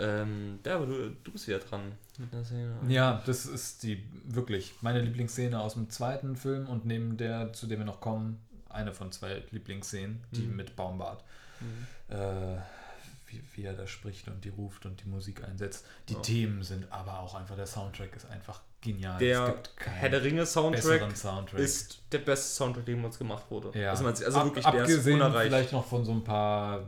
Ähm, 0.00 0.58
ja, 0.64 0.76
aber 0.76 0.86
du, 0.86 1.10
du 1.10 1.32
bist 1.32 1.46
wieder 1.46 1.58
dran 1.58 1.92
mit 2.18 2.32
einer 2.32 2.44
Szene. 2.44 2.74
Ja, 2.88 3.22
das 3.26 3.46
ist 3.46 3.82
die 3.82 4.02
wirklich 4.24 4.74
meine 4.80 5.00
Lieblingsszene 5.00 5.60
aus 5.60 5.74
dem 5.74 5.90
zweiten 5.90 6.36
Film 6.36 6.68
und 6.68 6.86
neben 6.86 7.16
der, 7.16 7.52
zu 7.52 7.66
der 7.66 7.78
wir 7.78 7.84
noch 7.84 8.00
kommen, 8.00 8.40
eine 8.68 8.92
von 8.92 9.10
zwei 9.12 9.42
Lieblingsszenen, 9.50 10.22
die 10.32 10.42
Mhm. 10.42 10.56
mit 10.56 10.76
Baumbart. 10.76 11.22
Mhm. 11.60 12.14
äh, 12.16 12.56
wie, 13.26 13.42
wie 13.54 13.62
er 13.64 13.74
da 13.74 13.86
spricht 13.86 14.26
und 14.26 14.44
die 14.44 14.48
ruft 14.48 14.86
und 14.86 15.04
die 15.04 15.08
Musik 15.08 15.44
einsetzt. 15.44 15.84
Die 16.08 16.14
Ja. 16.14 16.20
Themen 16.20 16.62
sind 16.64 16.90
aber 16.90 17.20
auch 17.20 17.34
einfach, 17.36 17.54
der 17.54 17.66
Soundtrack 17.66 18.16
ist 18.16 18.28
einfach 18.28 18.60
genial. 18.80 19.18
Der 19.20 19.54
Herr 19.84 20.08
der 20.08 20.24
Ringe 20.24 20.44
Soundtrack 20.46 21.16
Soundtrack. 21.16 21.60
ist 21.60 22.02
der 22.10 22.18
beste 22.18 22.48
Soundtrack, 22.56 22.86
der 22.86 22.94
jemals 22.96 23.18
gemacht 23.18 23.44
wurde. 23.50 23.78
ja. 23.78 23.90
Also, 23.90 24.04
also 24.06 24.24
Ab- 24.36 24.46
wirklich, 24.46 24.64
der 24.64 24.80
abgesehen 24.80 25.32
vielleicht 25.32 25.72
noch 25.72 25.86
von 25.86 26.04
so 26.04 26.10
ein 26.12 26.24
paar 26.24 26.84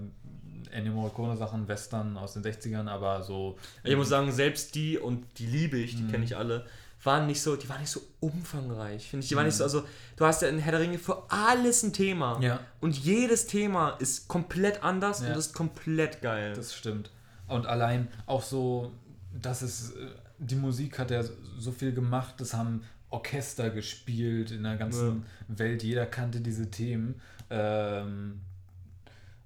Ennio 0.72 0.92
Morricone 0.92 1.36
Sachen, 1.36 1.68
Western 1.68 2.16
aus 2.16 2.32
den 2.34 2.42
60ern, 2.42 2.88
aber 2.88 3.22
so 3.22 3.56
Ich 3.84 3.96
muss 3.96 4.08
sagen, 4.08 4.32
selbst 4.32 4.74
die, 4.74 4.98
und 4.98 5.24
die 5.38 5.46
liebe 5.46 5.76
ich, 5.78 5.96
die 5.96 6.02
Mhm. 6.02 6.10
kenne 6.10 6.24
ich 6.24 6.36
alle, 6.36 6.66
waren 7.04 7.26
nicht 7.26 7.42
so, 7.42 7.56
die 7.56 7.68
waren 7.68 7.80
nicht 7.80 7.90
so 7.90 8.00
umfangreich, 8.20 9.08
finde 9.10 9.24
ich. 9.24 9.28
Die 9.28 9.34
waren 9.36 9.44
Mhm. 9.44 9.48
nicht 9.48 9.56
so, 9.56 9.64
also 9.64 9.82
du 10.16 10.24
hast 10.24 10.42
ja 10.42 10.48
in 10.48 10.58
Herr 10.58 10.72
der 10.72 10.80
Ringe 10.80 10.98
für 10.98 11.24
alles 11.30 11.82
ein 11.82 11.92
Thema. 11.92 12.40
ja, 12.40 12.60
Und 12.80 12.96
jedes 12.96 13.46
Thema 13.46 13.90
ist 13.98 14.28
komplett 14.28 14.82
anders 14.84 15.20
Ja. 15.22 15.28
und 15.32 15.36
ist 15.38 15.52
komplett 15.52 16.22
geil. 16.22 16.54
das 16.54 16.74
stimmt. 16.74 17.10
Und 17.48 17.66
allein 17.66 18.08
auch 18.26 18.42
so, 18.42 18.92
dass 19.40 19.62
es 19.62 19.90
äh, 19.92 20.06
die 20.38 20.54
Musik 20.56 20.98
hat 20.98 21.10
ja 21.10 21.22
so 21.58 21.70
viel 21.72 21.92
gemacht, 21.92 22.34
das 22.38 22.54
haben 22.54 22.82
Orchester 23.10 23.68
gespielt 23.70 24.50
in 24.52 24.62
der 24.62 24.76
ganzen 24.76 25.24
Welt, 25.48 25.82
jeder 25.82 26.06
kannte 26.06 26.40
diese 26.40 26.70
Themen. 26.70 27.20
Ähm, 27.50 28.40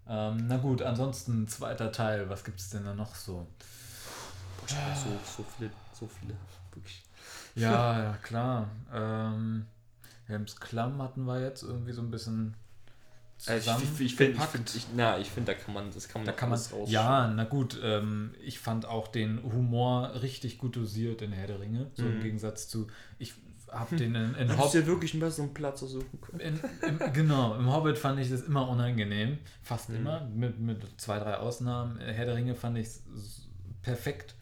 ähm, 0.08 0.46
na 0.46 0.56
gut, 0.58 0.82
ansonsten 0.82 1.48
zweiter 1.48 1.92
Teil, 1.92 2.28
was 2.28 2.44
gibt 2.44 2.60
es 2.60 2.70
denn 2.70 2.84
da 2.84 2.94
noch 2.94 3.14
so? 3.14 3.46
Boah, 4.58 4.66
ich 4.92 4.98
so, 5.00 5.20
so 5.36 5.44
viele, 5.56 5.70
so 5.92 6.06
viele, 6.06 6.34
wirklich. 6.72 7.02
Ja, 7.54 8.02
ja 8.02 8.12
klar. 8.22 8.68
Ähm, 8.92 9.66
Helms 10.26 10.56
Klamm 10.60 11.00
hatten 11.02 11.24
wir 11.24 11.40
jetzt 11.40 11.62
irgendwie 11.62 11.92
so 11.92 12.02
ein 12.02 12.10
bisschen 12.10 12.54
zusammen. 13.38 13.82
ich 13.84 14.00
ich 14.00 14.14
finde, 14.16 14.32
ich 14.32 14.38
gepackt. 14.38 14.52
find, 14.52 14.74
ich, 14.74 14.86
na, 14.96 15.18
ich 15.18 15.30
finde, 15.30 15.52
da 15.54 15.58
kann 15.58 15.74
man, 15.74 15.90
das 15.92 16.08
kann 16.08 16.22
man 16.22 16.26
Da 16.26 16.32
kann 16.32 16.50
man, 16.50 16.58
raus- 16.58 16.90
ja, 16.90 17.28
na 17.28 17.44
gut, 17.44 17.78
ähm, 17.82 18.34
ich 18.42 18.58
fand 18.58 18.86
auch 18.86 19.08
den 19.08 19.42
Humor 19.42 20.20
richtig 20.22 20.58
gut 20.58 20.76
dosiert 20.76 21.22
in 21.22 21.32
Herr 21.32 21.46
der 21.46 21.60
Ringe, 21.60 21.90
so 21.94 22.06
im 22.06 22.18
Mhm. 22.18 22.22
Gegensatz 22.22 22.68
zu, 22.68 22.86
ich 23.18 23.34
habe 23.78 23.96
den 23.96 24.14
in, 24.14 24.34
in 24.34 24.56
Hobbit, 24.58 24.74
du 24.74 24.80
dir 24.80 24.86
wirklich 24.86 25.12
einen 25.14 25.20
besseren 25.20 25.52
Platz 25.54 25.82
aussuchen 25.82 26.20
können. 26.20 26.40
in, 26.40 26.60
im, 26.88 27.12
genau, 27.12 27.54
im 27.56 27.72
Hobbit 27.72 27.98
fand 27.98 28.18
ich 28.20 28.30
das 28.30 28.42
immer 28.42 28.68
unangenehm, 28.68 29.38
fast 29.62 29.88
Mhm. 29.90 29.96
immer, 29.96 30.20
mit, 30.26 30.58
mit 30.60 30.82
zwei, 31.00 31.18
drei 31.18 31.36
Ausnahmen. 31.36 31.98
Herr 31.98 32.26
der 32.26 32.34
Ringe 32.36 32.54
fand 32.54 32.78
ich 32.78 32.88
perfekt. 33.82 34.34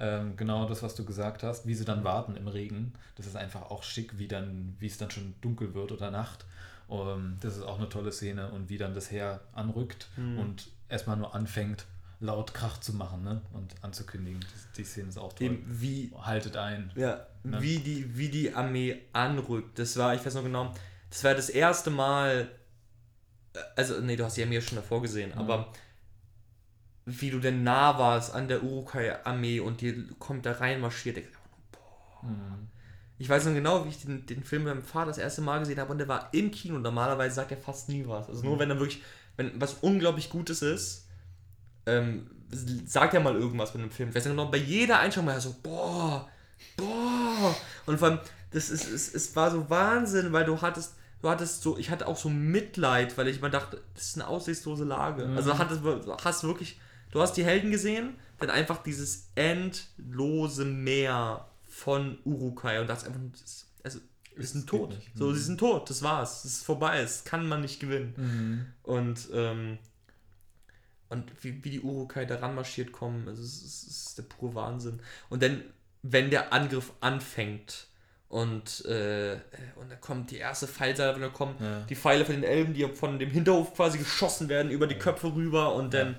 Ähm, 0.00 0.36
genau 0.36 0.66
das, 0.68 0.82
was 0.82 0.94
du 0.94 1.04
gesagt 1.04 1.42
hast, 1.42 1.66
wie 1.66 1.74
sie 1.74 1.84
dann 1.84 2.02
warten 2.02 2.34
im 2.36 2.48
Regen. 2.48 2.92
Das 3.16 3.26
ist 3.26 3.36
einfach 3.36 3.62
auch 3.70 3.82
schick, 3.84 4.18
wie 4.18 4.26
dann, 4.26 4.74
wie 4.80 4.86
es 4.86 4.98
dann 4.98 5.10
schon 5.10 5.34
dunkel 5.42 5.74
wird 5.74 5.92
oder 5.92 6.10
Nacht. 6.10 6.44
Ähm, 6.90 7.36
das 7.40 7.56
ist 7.56 7.62
auch 7.62 7.78
eine 7.78 7.88
tolle 7.88 8.10
Szene 8.10 8.50
und 8.50 8.68
wie 8.68 8.78
dann 8.78 8.94
das 8.94 9.10
Heer 9.10 9.40
anrückt 9.52 10.08
Mhm. 10.16 10.38
und 10.38 10.68
erstmal 10.88 11.16
nur 11.16 11.34
anfängt, 11.34 11.86
laut 12.22 12.54
Krach 12.54 12.78
zu 12.78 12.94
machen 12.94 13.22
ne? 13.24 13.42
und 13.52 13.74
anzukündigen. 13.82 14.40
Die, 14.40 14.76
die 14.78 14.84
Szene 14.84 15.08
ist 15.08 15.18
auch 15.18 15.32
toll. 15.32 15.46
Eben 15.46 15.64
wie, 15.68 16.12
Haltet 16.16 16.56
ein. 16.56 16.90
ja, 16.94 17.26
Ne? 17.44 17.60
wie, 17.60 17.78
die, 17.80 18.16
wie 18.16 18.28
die 18.28 18.54
Armee 18.54 19.02
anrückt. 19.12 19.78
Das 19.78 19.96
war, 19.96 20.14
ich 20.14 20.24
weiß 20.24 20.34
noch 20.36 20.44
genau, 20.44 20.72
das 21.10 21.24
war 21.24 21.34
das 21.34 21.50
erste 21.50 21.90
Mal, 21.90 22.48
äh, 23.54 23.58
also, 23.76 24.00
nee, 24.00 24.14
du 24.16 24.24
hast 24.24 24.36
die 24.36 24.44
Armee 24.44 24.54
ja 24.54 24.60
schon 24.60 24.76
davor 24.76 25.02
gesehen, 25.02 25.32
Mhm. 25.34 25.38
aber 25.40 25.72
wie 27.04 27.30
du 27.30 27.40
denn 27.40 27.64
nah 27.64 27.98
warst 27.98 28.32
an 28.32 28.46
der 28.46 28.62
Urukai-Armee 28.62 29.58
und 29.58 29.80
die 29.80 30.06
kommt 30.20 30.46
da 30.46 30.52
reinmarschiert. 30.52 31.18
Ich, 31.18 31.26
Mhm. 32.22 32.68
ich 33.18 33.28
weiß 33.28 33.46
noch 33.46 33.54
genau, 33.54 33.84
wie 33.84 33.88
ich 33.88 34.02
den, 34.02 34.24
den 34.26 34.44
Film 34.44 34.62
mit 34.64 34.72
meinem 34.74 34.84
Vater 34.84 35.06
das 35.08 35.18
erste 35.18 35.40
Mal 35.42 35.58
gesehen 35.58 35.80
habe 35.80 35.90
und 35.90 35.98
der 35.98 36.06
war 36.06 36.28
im 36.32 36.52
Kino. 36.52 36.78
Normalerweise 36.78 37.34
sagt 37.34 37.50
er 37.50 37.56
fast 37.58 37.88
nie 37.88 38.06
was. 38.06 38.28
Also 38.28 38.44
nur 38.44 38.54
Mhm. 38.54 38.60
wenn 38.60 38.70
er 38.70 38.78
wirklich, 38.78 39.02
wenn 39.36 39.60
was 39.60 39.74
unglaublich 39.80 40.30
Gutes 40.30 40.62
ist, 40.62 41.01
ähm, 41.86 42.30
sagt 42.86 43.14
er 43.14 43.20
mal 43.20 43.34
irgendwas 43.34 43.72
mit 43.74 43.82
dem 43.82 43.90
Film. 43.90 44.10
Ich 44.10 44.14
weiß 44.14 44.24
noch 44.26 44.32
genau, 44.32 44.50
bei 44.50 44.58
jeder 44.58 44.98
Einstellung 45.00 45.26
war 45.28 45.34
er 45.34 45.40
so, 45.40 45.54
boah, 45.62 46.28
boah. 46.76 47.54
Und 47.86 47.98
vor 47.98 48.08
allem, 48.08 48.20
das 48.50 48.68
ist, 48.70 48.88
es, 48.90 49.14
es 49.14 49.34
war 49.36 49.50
so 49.50 49.68
Wahnsinn, 49.70 50.32
weil 50.32 50.44
du 50.44 50.60
hattest, 50.60 50.94
du 51.22 51.28
hattest 51.30 51.62
so, 51.62 51.78
ich 51.78 51.90
hatte 51.90 52.06
auch 52.06 52.16
so 52.16 52.28
Mitleid, 52.28 53.16
weil 53.16 53.28
ich 53.28 53.40
mir 53.40 53.50
dachte, 53.50 53.80
das 53.94 54.08
ist 54.08 54.16
eine 54.16 54.28
aussichtslose 54.28 54.84
Lage. 54.84 55.26
Mhm. 55.26 55.36
Also 55.36 55.56
hattest, 55.58 55.80
hast 56.24 56.44
wirklich, 56.44 56.78
du 57.10 57.20
hast 57.22 57.34
die 57.34 57.44
Helden 57.44 57.70
gesehen, 57.70 58.14
dann 58.38 58.50
einfach 58.50 58.82
dieses 58.82 59.28
endlose 59.34 60.64
Meer 60.64 61.46
von 61.68 62.18
Urukai 62.24 62.80
und 62.80 62.88
das 62.88 63.04
einfach, 63.04 63.20
das, 63.40 63.66
also, 63.82 63.98
Es 64.36 64.52
sind 64.52 64.68
tot. 64.68 64.90
nicht. 64.90 65.10
So, 65.14 65.26
Mhm. 65.28 65.34
sie 65.34 65.40
sind 65.42 65.58
tot, 65.58 65.88
das 65.88 66.02
war's. 66.02 66.42
Das 66.42 66.52
ist 66.52 66.64
vorbei, 66.64 67.00
das 67.00 67.24
kann 67.24 67.46
man 67.48 67.60
nicht 67.62 67.80
gewinnen. 67.80 68.14
Mhm. 68.16 68.66
Und, 68.82 69.28
ähm, 69.32 69.78
und 71.12 71.24
wie, 71.42 71.62
wie 71.64 71.70
die 71.70 71.80
Urukai 71.80 72.24
da 72.24 72.36
ranmarschiert 72.36 72.90
kommen, 72.92 73.28
also 73.28 73.42
es, 73.42 73.62
ist- 73.62 73.86
es 73.88 74.06
ist 74.08 74.18
der 74.18 74.24
pure 74.24 74.54
Wahnsinn. 74.54 75.00
Und 75.30 75.42
dann, 75.42 75.62
wenn 76.02 76.30
der 76.30 76.52
Angriff 76.52 76.92
anfängt 77.00 77.86
und, 78.28 78.84
äh, 78.86 79.36
und 79.76 79.90
dann 79.90 80.00
kommt 80.00 80.30
die 80.30 80.38
erste 80.38 80.66
Pfeilsalve, 80.66 81.20
dann 81.20 81.32
kommen 81.32 81.54
Ja. 81.60 81.80
die 81.88 81.94
Pfeile 81.96 82.24
von 82.24 82.34
den 82.34 82.44
Elben, 82.44 82.74
die 82.74 82.88
von 82.88 83.18
dem 83.18 83.30
Hinterhof 83.30 83.74
quasi 83.74 83.98
geschossen 83.98 84.48
werden, 84.48 84.70
über 84.72 84.86
die 84.86 84.96
Köpfe 84.98 85.34
rüber 85.34 85.74
und 85.74 85.92
dann 85.94 86.16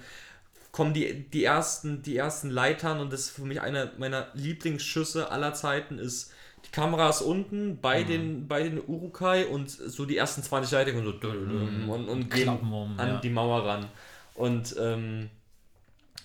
kommen 0.72 0.94
die, 0.94 1.30
die, 1.30 1.44
ersten, 1.44 2.02
die 2.02 2.18
ersten 2.18 2.50
Leitern 2.50 3.00
und 3.00 3.14
das 3.14 3.22
ist 3.22 3.30
für 3.32 3.44
mich 3.44 3.62
einer 3.62 3.92
meiner 4.00 4.28
Lieblingsschüsse 4.34 5.30
aller 5.32 5.54
Zeiten 5.54 6.00
ist, 6.00 6.32
die 6.66 6.72
Kamera 6.72 7.10
ist 7.10 7.22
unten 7.22 7.80
bei, 7.82 8.04
Mhm. 8.04 8.08
den, 8.08 8.48
bei 8.48 8.64
den 8.64 8.80
Urukai 8.88 9.46
und 9.48 9.70
so 9.70 10.06
die 10.06 10.18
ersten 10.18 10.42
20 10.44 10.72
Leitern 10.72 11.06
und 11.06 11.22
so 11.22 11.28
Mhm. 11.28 11.90
und, 11.90 12.10
und 12.10 12.30
gehen 12.32 12.50
um, 12.50 12.98
an 13.00 13.08
ja. 13.08 13.18
die 13.20 13.30
Mauer 13.30 13.66
ran. 13.66 13.86
Und, 14.36 14.76
ähm, 14.80 15.30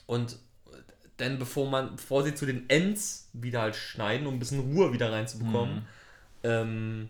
und 0.07 0.39
dann 1.19 1.39
bevor 1.39 1.69
man, 1.69 1.97
bevor 1.97 2.23
sie 2.23 2.35
zu 2.35 2.47
den 2.47 2.69
Ends 2.71 3.29
wieder 3.33 3.63
halt 3.63 3.77
schneiden, 3.77 4.27
um 4.27 4.35
ein 4.35 4.39
bisschen 4.39 4.61
Ruhe 4.61 4.93
wieder 4.93 5.11
reinzubekommen, 5.13 5.77
Mhm. 5.77 5.83
ähm, 6.45 7.09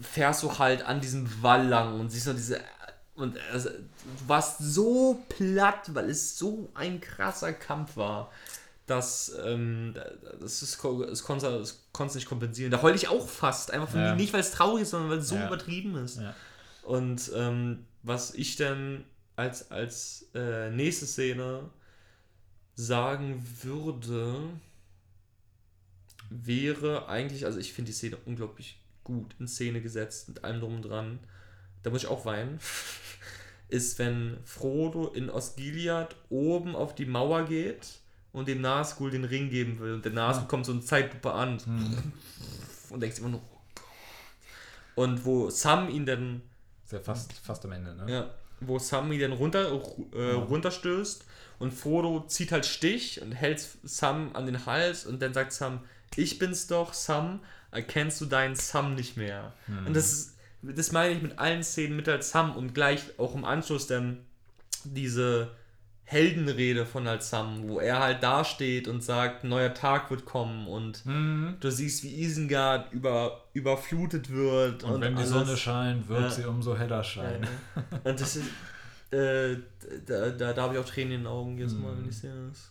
fährst 0.00 0.42
du 0.42 0.58
halt 0.58 0.82
an 0.82 1.00
diesem 1.00 1.42
Wall 1.42 1.66
lang 1.66 1.98
und 2.00 2.10
siehst 2.10 2.26
noch 2.26 2.34
diese 2.34 2.60
und 3.14 3.38
also, 3.50 3.70
du 3.70 4.28
warst 4.28 4.58
so 4.58 5.24
platt, 5.30 5.94
weil 5.94 6.10
es 6.10 6.36
so 6.38 6.68
ein 6.74 7.00
krasser 7.00 7.54
Kampf 7.54 7.96
war, 7.96 8.30
dass 8.86 9.32
ähm, 9.42 9.94
das, 10.38 10.60
ist, 10.62 10.78
das, 10.84 11.22
konnte, 11.24 11.58
das 11.58 11.80
konntest 11.92 12.16
nicht 12.16 12.28
kompensieren. 12.28 12.70
Da 12.70 12.82
heule 12.82 12.94
ich 12.94 13.08
auch 13.08 13.26
fast, 13.26 13.70
einfach 13.70 13.88
von 13.88 14.00
Ja. 14.00 14.14
nicht, 14.14 14.34
weil 14.34 14.40
es 14.40 14.50
traurig 14.50 14.82
ist, 14.82 14.90
sondern 14.90 15.08
weil 15.10 15.18
es 15.18 15.28
so 15.28 15.36
Ja. 15.36 15.46
übertrieben 15.46 15.96
ist. 15.96 16.18
Ja. 16.18 16.34
Und 16.82 17.30
ähm, 17.34 17.86
was 18.02 18.34
ich 18.34 18.56
dann 18.56 19.02
als, 19.36 19.70
als 19.70 20.26
äh, 20.34 20.70
nächste 20.70 21.06
Szene 21.06 21.68
sagen 22.74 23.44
würde, 23.62 24.50
wäre 26.30 27.08
eigentlich, 27.08 27.44
also 27.46 27.58
ich 27.58 27.72
finde 27.72 27.90
die 27.90 27.96
Szene 27.96 28.16
unglaublich 28.24 28.80
gut 29.04 29.34
in 29.38 29.46
Szene 29.46 29.80
gesetzt, 29.80 30.28
mit 30.28 30.42
allem 30.44 30.60
drum 30.60 30.76
und 30.76 30.82
dran. 30.82 31.18
Da 31.82 31.90
muss 31.90 32.02
ich 32.02 32.08
auch 32.08 32.24
weinen. 32.24 32.58
Ist, 33.68 33.98
wenn 33.98 34.38
Frodo 34.44 35.08
in 35.08 35.28
Osgiliath 35.30 36.14
oben 36.28 36.74
auf 36.76 36.94
die 36.94 37.04
Mauer 37.06 37.44
geht 37.46 37.98
und 38.32 38.46
dem 38.48 38.60
Nazgul 38.60 39.10
den 39.10 39.24
Ring 39.24 39.50
geben 39.50 39.78
will. 39.80 39.94
Und 39.94 40.04
der 40.04 40.12
Nazgul 40.12 40.44
Ah. 40.44 40.48
kommt 40.48 40.66
so 40.66 40.72
eine 40.72 40.82
Zeitlupe 40.82 41.32
an 41.32 41.60
Mhm. 41.66 42.12
und 42.90 43.00
denkt 43.00 43.18
immer 43.18 43.28
nur. 43.30 43.42
Und 44.94 45.24
wo 45.24 45.50
Sam 45.50 45.88
ihn 45.88 46.06
dann 46.06 46.42
Ist 46.84 46.92
ja 46.92 47.00
fast, 47.00 47.32
fast 47.32 47.64
am 47.64 47.72
Ende, 47.72 47.94
ne? 47.94 48.10
ja, 48.12 48.34
wo 48.60 48.78
Sam 48.78 49.12
ihn 49.12 49.20
dann 49.20 49.32
runter, 49.32 49.80
äh, 50.14 50.32
runterstößt 50.32 51.24
und 51.58 51.72
Frodo 51.72 52.24
zieht 52.26 52.52
halt 52.52 52.66
Stich 52.66 53.20
und 53.22 53.32
hält 53.32 53.66
Sam 53.82 54.30
an 54.34 54.46
den 54.46 54.66
Hals 54.66 55.06
und 55.06 55.20
dann 55.22 55.34
sagt 55.34 55.52
Sam, 55.52 55.80
ich 56.16 56.38
bin's 56.38 56.66
doch, 56.66 56.92
Sam, 56.92 57.40
erkennst 57.70 58.20
du 58.20 58.26
deinen 58.26 58.54
Sam 58.54 58.94
nicht 58.94 59.16
mehr. 59.16 59.52
Hm. 59.66 59.86
Und 59.86 59.94
das 59.94 60.12
ist, 60.12 60.36
das 60.62 60.92
meine 60.92 61.14
ich 61.14 61.22
mit 61.22 61.38
allen 61.38 61.62
Szenen 61.62 61.96
mit 61.96 62.08
als 62.08 62.30
Sam 62.30 62.56
und 62.56 62.74
gleich 62.74 63.02
auch 63.18 63.34
im 63.34 63.44
Anschluss 63.44 63.86
dann 63.86 64.24
diese 64.84 65.50
Heldenrede 66.08 66.86
von 66.86 67.06
als 67.08 67.30
Sam, 67.30 67.68
wo 67.68 67.80
er 67.80 67.98
halt 67.98 68.22
dasteht 68.22 68.86
und 68.86 69.02
sagt, 69.02 69.42
ein 69.44 69.48
neuer 69.48 69.74
Tag 69.74 70.08
wird 70.10 70.24
kommen 70.24 70.68
und 70.68 71.04
Mhm. 71.04 71.56
du 71.60 71.70
siehst, 71.70 72.04
wie 72.04 72.14
Isengard 72.22 72.92
über, 72.92 73.42
überflutet 73.54 74.30
wird. 74.30 74.84
Und, 74.84 75.00
wenn 75.00 75.14
die 75.16 75.22
alles. 75.22 75.30
Sonne 75.30 75.56
scheint, 75.56 76.08
wird 76.08 76.22
Ja. 76.22 76.30
sie 76.30 76.44
umso 76.44 76.76
heller 76.78 77.02
scheinen. 77.02 77.42
Ja. 77.42 77.82
Und 78.10 78.20
das 78.20 78.36
ist, 78.36 78.46
äh, 79.12 79.56
da, 80.06 80.30
da, 80.30 80.52
da 80.52 80.62
habe 80.62 80.74
ich 80.74 80.80
auch 80.80 80.84
Tränen 80.88 81.12
in 81.12 81.20
den 81.22 81.26
Augen 81.26 81.58
jedes 81.58 81.74
Mal, 81.74 81.92
Mhm. 81.92 81.98
wenn 82.02 82.08
ich 82.08 82.18
sehe 82.18 82.32
das. 82.50 82.70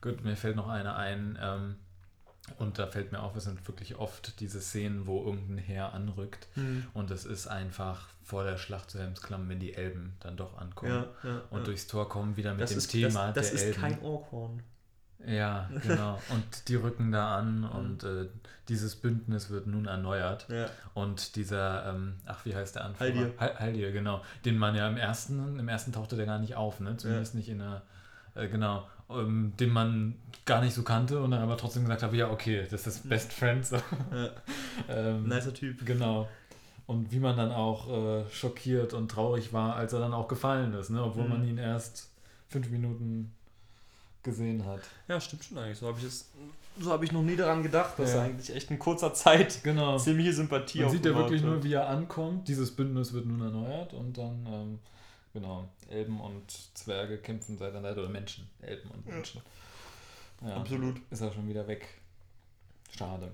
Gut, 0.00 0.24
mir 0.24 0.34
fällt 0.34 0.56
noch 0.56 0.68
eine 0.68 0.96
ein. 0.96 1.38
Ähm, 1.42 1.76
und 2.58 2.78
da 2.78 2.86
fällt 2.86 3.12
mir 3.12 3.20
auf, 3.22 3.36
es 3.36 3.44
sind 3.44 3.66
wirklich 3.68 3.96
oft 3.96 4.40
diese 4.40 4.60
Szenen, 4.60 5.06
wo 5.06 5.24
irgendein 5.24 5.58
Heer 5.58 5.92
anrückt. 5.94 6.48
Mhm. 6.56 6.86
Und 6.94 7.10
es 7.10 7.24
ist 7.24 7.46
einfach 7.46 8.08
vor 8.22 8.44
der 8.44 8.58
Schlacht 8.58 8.90
zu 8.90 8.98
Helmsklamm, 8.98 9.48
wenn 9.48 9.60
die 9.60 9.74
Elben 9.74 10.14
dann 10.20 10.36
doch 10.36 10.58
ankommen. 10.58 10.92
Ja, 10.92 11.06
ja, 11.28 11.42
Und 11.50 11.58
ja. 11.60 11.64
durchs 11.64 11.86
Tor 11.86 12.08
kommen 12.08 12.36
wieder 12.36 12.52
mit 12.52 12.62
das 12.62 12.70
dem 12.70 12.78
ist, 12.78 12.88
Thema 12.90 13.32
das, 13.32 13.34
das 13.34 13.46
der 13.50 13.54
ist 13.54 13.62
Elben. 13.76 13.80
kein 13.80 14.02
Orkhorn. 14.02 14.62
Ja, 15.26 15.68
genau. 15.82 16.18
Und 16.30 16.68
die 16.68 16.76
rücken 16.76 17.12
da 17.12 17.36
an 17.36 17.64
und 17.70 18.04
äh, 18.04 18.28
dieses 18.70 18.96
Bündnis 18.96 19.50
wird 19.50 19.66
nun 19.66 19.84
erneuert. 19.86 20.46
Ja. 20.48 20.66
Und 20.94 21.36
dieser, 21.36 21.90
ähm, 21.90 22.14
ach, 22.24 22.44
wie 22.46 22.54
heißt 22.56 22.76
der 22.76 22.86
Anführer? 22.86 23.08
Haldir. 23.14 23.34
Hal- 23.38 23.58
Haldir, 23.58 23.92
genau. 23.92 24.22
Den 24.46 24.56
man 24.56 24.74
ja 24.74 24.88
im 24.88 24.96
ersten, 24.96 25.58
im 25.58 25.68
ersten 25.68 25.92
tauchte 25.92 26.16
der 26.16 26.24
gar 26.24 26.38
nicht 26.38 26.54
auf, 26.54 26.80
ne? 26.80 26.96
Zumindest 26.96 27.34
nicht 27.34 27.50
in 27.50 27.58
der, 27.58 27.82
äh, 28.34 28.48
genau. 28.48 28.88
Ähm, 29.12 29.52
den 29.58 29.70
man 29.70 30.14
gar 30.46 30.60
nicht 30.62 30.74
so 30.74 30.82
kannte 30.82 31.20
und 31.20 31.30
dann 31.32 31.40
aber 31.42 31.56
trotzdem 31.56 31.82
gesagt 31.82 32.02
habe, 32.02 32.16
ja, 32.16 32.30
okay, 32.30 32.66
das 32.70 32.86
ist 32.86 33.08
Best 33.08 33.32
Friend. 33.32 33.64
So. 33.64 33.76
Ja. 34.12 34.30
ähm, 34.88 35.28
Nicer 35.28 35.52
Typ. 35.54 35.84
Genau. 35.86 36.28
Und 36.86 37.12
wie 37.12 37.18
man 37.20 37.36
dann 37.36 37.52
auch 37.52 37.88
äh, 37.88 38.24
schockiert 38.30 38.94
und 38.94 39.10
traurig 39.10 39.52
war, 39.52 39.76
als 39.76 39.92
er 39.92 40.00
dann 40.00 40.12
auch 40.12 40.26
gefallen 40.28 40.72
ist, 40.74 40.90
ne? 40.90 41.02
obwohl 41.04 41.24
Mhm. 41.24 41.30
man 41.30 41.48
ihn 41.48 41.58
erst 41.58 42.08
fünf 42.48 42.68
Minuten 42.70 43.32
gesehen 44.22 44.64
hat. 44.66 44.80
Ja, 45.08 45.20
stimmt 45.20 45.44
schon 45.44 45.58
eigentlich. 45.58 45.78
So 45.78 45.86
habe 45.86 45.98
ich 45.98 46.04
es. 46.04 46.28
So 46.78 46.92
habe 46.92 47.04
ich 47.04 47.12
noch 47.12 47.22
nie 47.22 47.36
daran 47.36 47.62
gedacht, 47.62 47.98
dass 47.98 48.10
Ja. 48.12 48.18
er 48.18 48.22
eigentlich 48.24 48.54
echt 48.54 48.70
in 48.70 48.78
kurzer 48.78 49.12
Zeit 49.14 49.62
Genau. 49.64 49.98
ziemliche 49.98 50.32
Sympathie 50.32 50.80
Man 50.82 50.90
sieht 50.90 51.04
ja 51.04 51.14
wirklich 51.14 51.42
hat. 51.42 51.48
nur, 51.48 51.62
wie 51.64 51.72
er 51.72 51.88
ankommt. 51.88 52.46
Dieses 52.48 52.70
Bündnis 52.74 53.12
wird 53.12 53.26
nun 53.26 53.40
erneuert 53.40 53.92
und 53.92 54.16
dann, 54.18 54.46
ähm, 54.50 54.78
genau, 55.32 55.68
Elben 55.88 56.20
und 56.20 56.50
Zwerge 56.76 57.18
kämpfen 57.18 57.58
Seite 57.58 57.76
an 57.78 57.82
Seite 57.82 58.00
oder 58.00 58.08
Menschen. 58.08 58.48
Elben 58.60 58.90
und 58.90 59.06
Ja. 59.06 59.14
Menschen. 59.14 59.42
Ja, 60.42 60.56
Absolut. 60.56 61.00
Ist 61.10 61.20
er 61.20 61.32
schon 61.32 61.48
wieder 61.48 61.66
weg. 61.66 61.86
Schade. 62.90 63.30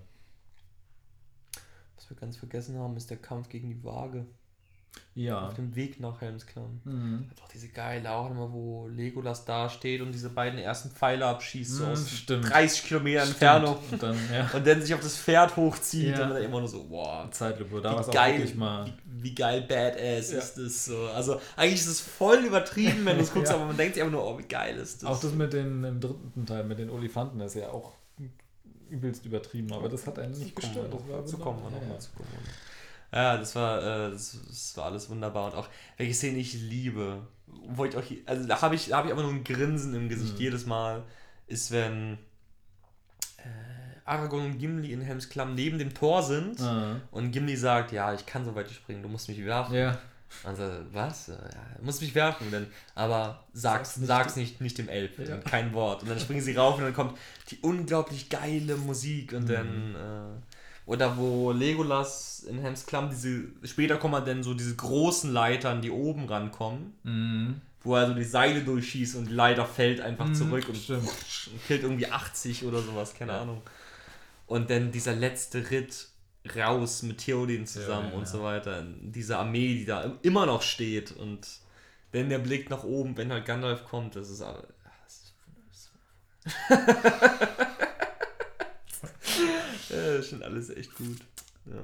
Was 1.97 2.11
wir 2.11 2.17
ganz 2.17 2.37
vergessen 2.37 2.79
haben, 2.79 2.97
ist 2.97 3.11
der 3.11 3.17
Kampf 3.17 3.49
gegen 3.49 3.69
die 3.69 3.85
Waage. 3.85 4.27
Ja. 5.15 5.47
Auf 5.47 5.55
dem 5.55 5.75
Weg 5.75 5.99
nach 5.99 6.21
Helmsklamm. 6.21 6.81
Mhm. 6.85 7.27
Hat 7.31 7.43
auch 7.43 7.49
diese 7.49 7.69
geile, 7.69 8.11
auch 8.11 8.31
immer, 8.31 8.53
wo 8.53 8.87
Legolas 8.89 9.47
da 9.47 9.71
steht 9.71 10.03
und 10.03 10.13
diese 10.13 10.29
beiden 10.29 10.59
ersten 10.59 10.91
Pfeile 10.91 11.25
abschießt, 11.25 11.71
so 11.77 11.85
Mhm, 11.87 11.93
aus 11.93 12.11
stimmt. 12.11 12.51
30 12.51 12.83
Kilometer 12.85 13.23
Entfernung. 13.23 13.79
Und 13.91 14.03
dann, 14.03 14.17
ja, 14.31 14.51
Und 14.53 14.67
dann 14.67 14.83
sich 14.83 14.93
auf 14.93 15.01
das 15.01 15.17
Pferd 15.17 15.57
hochzieht 15.57 16.19
Ja. 16.19 16.25
und 16.25 16.31
dann 16.35 16.43
immer 16.43 16.59
nur 16.61 16.69
so, 16.69 16.85
wow, 16.91 17.31
Zeitlupe. 17.31 17.81
Da 17.81 17.95
war 17.95 18.01
es 18.01 18.11
geil, 18.11 18.37
wirklich 18.39 18.55
mal. 18.57 18.85
wie, 19.07 19.23
wie 19.23 19.35
geil 19.35 19.63
badass 19.63 20.33
Ja. 20.33 20.39
ist 20.39 20.59
das 20.59 20.85
so. 20.85 21.07
Also 21.15 21.41
eigentlich 21.57 21.81
ist 21.81 21.87
es 21.87 22.01
voll 22.03 22.45
übertrieben, 22.45 23.07
wenn 23.07 23.17
du 23.17 23.23
es 23.23 23.33
guckst, 23.33 23.51
aber 23.55 23.65
man 23.65 23.77
denkt 23.77 23.95
sich 23.95 24.03
einfach 24.03 24.19
nur, 24.19 24.27
oh, 24.27 24.39
wie 24.39 24.43
geil 24.47 24.77
ist 24.77 25.03
das. 25.03 25.09
Auch 25.09 25.19
das 25.21 25.33
mit 25.33 25.51
den, 25.55 25.83
im 25.83 25.99
dritten 25.99 26.45
Teil, 26.45 26.65
mit 26.65 26.79
den 26.79 26.91
Olifanten, 26.91 27.41
ist 27.41 27.55
ja 27.55 27.69
auch 27.71 27.95
übelst 28.91 29.25
übertrieben, 29.25 29.73
aber 29.73 29.89
das 29.89 30.07
hat 30.07 30.19
einen 30.19 30.39
nicht 30.39 30.55
gestört. 30.55 30.93
Das 30.93 31.09
war 31.09 31.21
dazu 31.23 31.39
kommen 31.39 31.59
wir 31.59 31.65
wunderbar. 31.65 31.81
noch, 31.81 31.89
Ja, 31.89 31.95
dazu 31.95 32.11
kommen. 32.15 32.29
Ja, 33.13 33.37
das 33.37 33.55
war, 33.55 33.79
äh, 33.83 34.11
das, 34.11 34.39
das 34.47 34.77
war 34.77 34.87
alles 34.87 35.09
wunderbar. 35.09 35.47
Und 35.53 35.55
auch, 35.59 35.69
welche 35.97 36.15
Szene 36.15 36.39
ich 36.39 36.55
liebe, 36.55 37.27
wo 37.47 37.85
ich 37.85 37.97
auch, 37.97 38.03
also 38.27 38.47
da 38.47 38.61
habe 38.61 38.75
ich, 38.75 38.89
da 38.89 38.99
hab 38.99 39.07
ich 39.07 39.13
aber 39.13 39.23
nur 39.23 39.33
ein 39.33 39.45
Grinsen 39.45 39.95
im 39.95 40.09
Gesicht 40.09 40.35
Mhm. 40.35 40.41
jedes 40.41 40.67
Mal, 40.67 41.03
ist, 41.47 41.71
wenn 41.71 42.19
äh, 43.39 43.43
Aragorn 44.05 44.47
und 44.47 44.59
Gimli 44.59 44.93
in 44.93 45.01
Helmsklamm 45.01 45.55
neben 45.55 45.79
dem 45.79 45.95
Tor 45.95 46.23
sind 46.23 46.59
ja. 46.61 47.01
und 47.11 47.31
Gimli 47.33 47.57
sagt, 47.57 47.93
ja, 47.93 48.13
ich 48.15 48.27
kann 48.27 48.45
so 48.45 48.55
weit 48.55 48.71
springen, 48.71 49.03
du 49.03 49.09
musst 49.09 49.29
mich 49.29 49.45
werfen. 49.45 49.75
Ja. 49.75 49.99
Und 50.43 50.57
so, 50.57 50.63
was? 50.93 51.29
Ja, 51.29 51.37
du 51.79 51.85
musst 51.85 52.03
mich 52.03 52.15
werfen, 52.15 52.51
denn, 52.51 52.67
aber 52.97 53.45
sag's, 53.53 53.95
Sag's 53.95 53.97
nicht. 53.99 54.07
sag's 54.09 54.37
nicht, 54.37 54.61
nicht 54.61 54.79
dem 54.79 54.89
Elf, 54.89 55.19
Ja. 55.19 55.39
kein 55.39 55.73
Wort. 55.73 56.03
Und 56.03 56.09
dann 56.11 56.19
springen 56.21 56.41
sie 56.43 56.55
rauf 56.57 56.77
und 56.77 56.83
dann 56.83 56.95
kommt 56.95 57.17
die 57.51 57.59
unglaublich 57.59 58.29
geile 58.29 58.77
Musik 58.77 59.33
und 59.33 59.45
Mhm. 59.45 59.49
dann, 59.49 59.95
äh, 59.95 60.56
oder 60.87 61.17
wo 61.17 61.53
Legolas 61.53 62.45
in 62.49 62.59
Helmsklamm 62.59 63.11
diese, 63.11 63.45
später 63.65 63.97
kommen 63.97 64.25
dann 64.25 64.43
so 64.43 64.55
diese 64.55 64.75
großen 64.77 65.33
Leitern, 65.33 65.83
die 65.83 65.91
oben 65.91 66.27
rankommen, 66.29 66.95
Mhm. 67.03 67.61
wo 67.83 67.97
er 67.97 68.07
so 68.07 68.15
die 68.15 68.25
Seile 68.25 68.63
durchschießt 68.63 69.17
und 69.17 69.27
die 69.29 69.33
Leiter 69.35 69.67
fällt 69.67 70.01
einfach 70.01 70.27
Mhm, 70.29 70.35
zurück 70.35 70.69
und, 70.69 70.91
und 70.91 71.09
killt 71.67 71.83
irgendwie 71.83 72.07
80 72.11 72.65
oder 72.65 72.81
sowas, 72.83 73.15
keine 73.15 73.33
Ja. 73.33 73.43
Ahnung. 73.43 73.63
Und 74.47 74.71
dann 74.71 74.93
dieser 74.93 75.15
letzte 75.17 75.71
Ritt 75.71 76.09
raus 76.55 77.03
mit 77.03 77.19
Theoden 77.19 77.67
zusammen 77.67 78.11
Theoden, 78.11 78.19
und 78.19 78.25
ja. 78.27 78.31
so 78.31 78.43
weiter. 78.45 78.85
Diese 79.01 79.37
Armee, 79.39 79.75
die 79.75 79.85
da 79.85 80.13
immer 80.23 80.47
noch 80.47 80.63
steht 80.63 81.11
und 81.17 81.41
dann 82.13 82.29
der 82.29 82.39
Blick 82.39 82.71
nach 82.71 82.85
oben, 82.85 83.17
wenn 83.17 83.33
halt 83.33 83.45
Gandalf 83.45 83.85
kommt, 83.85 84.15
das 84.15 84.31
ist 84.31 84.41
alles. 84.43 84.63
Das 85.05 85.33
ist 85.73 85.91
ja, 89.91 89.97
das 89.97 90.19
ist 90.21 90.31
schon 90.31 90.43
alles 90.43 90.71
echt 90.71 90.95
gut. 90.97 91.19
Ja. 91.67 91.81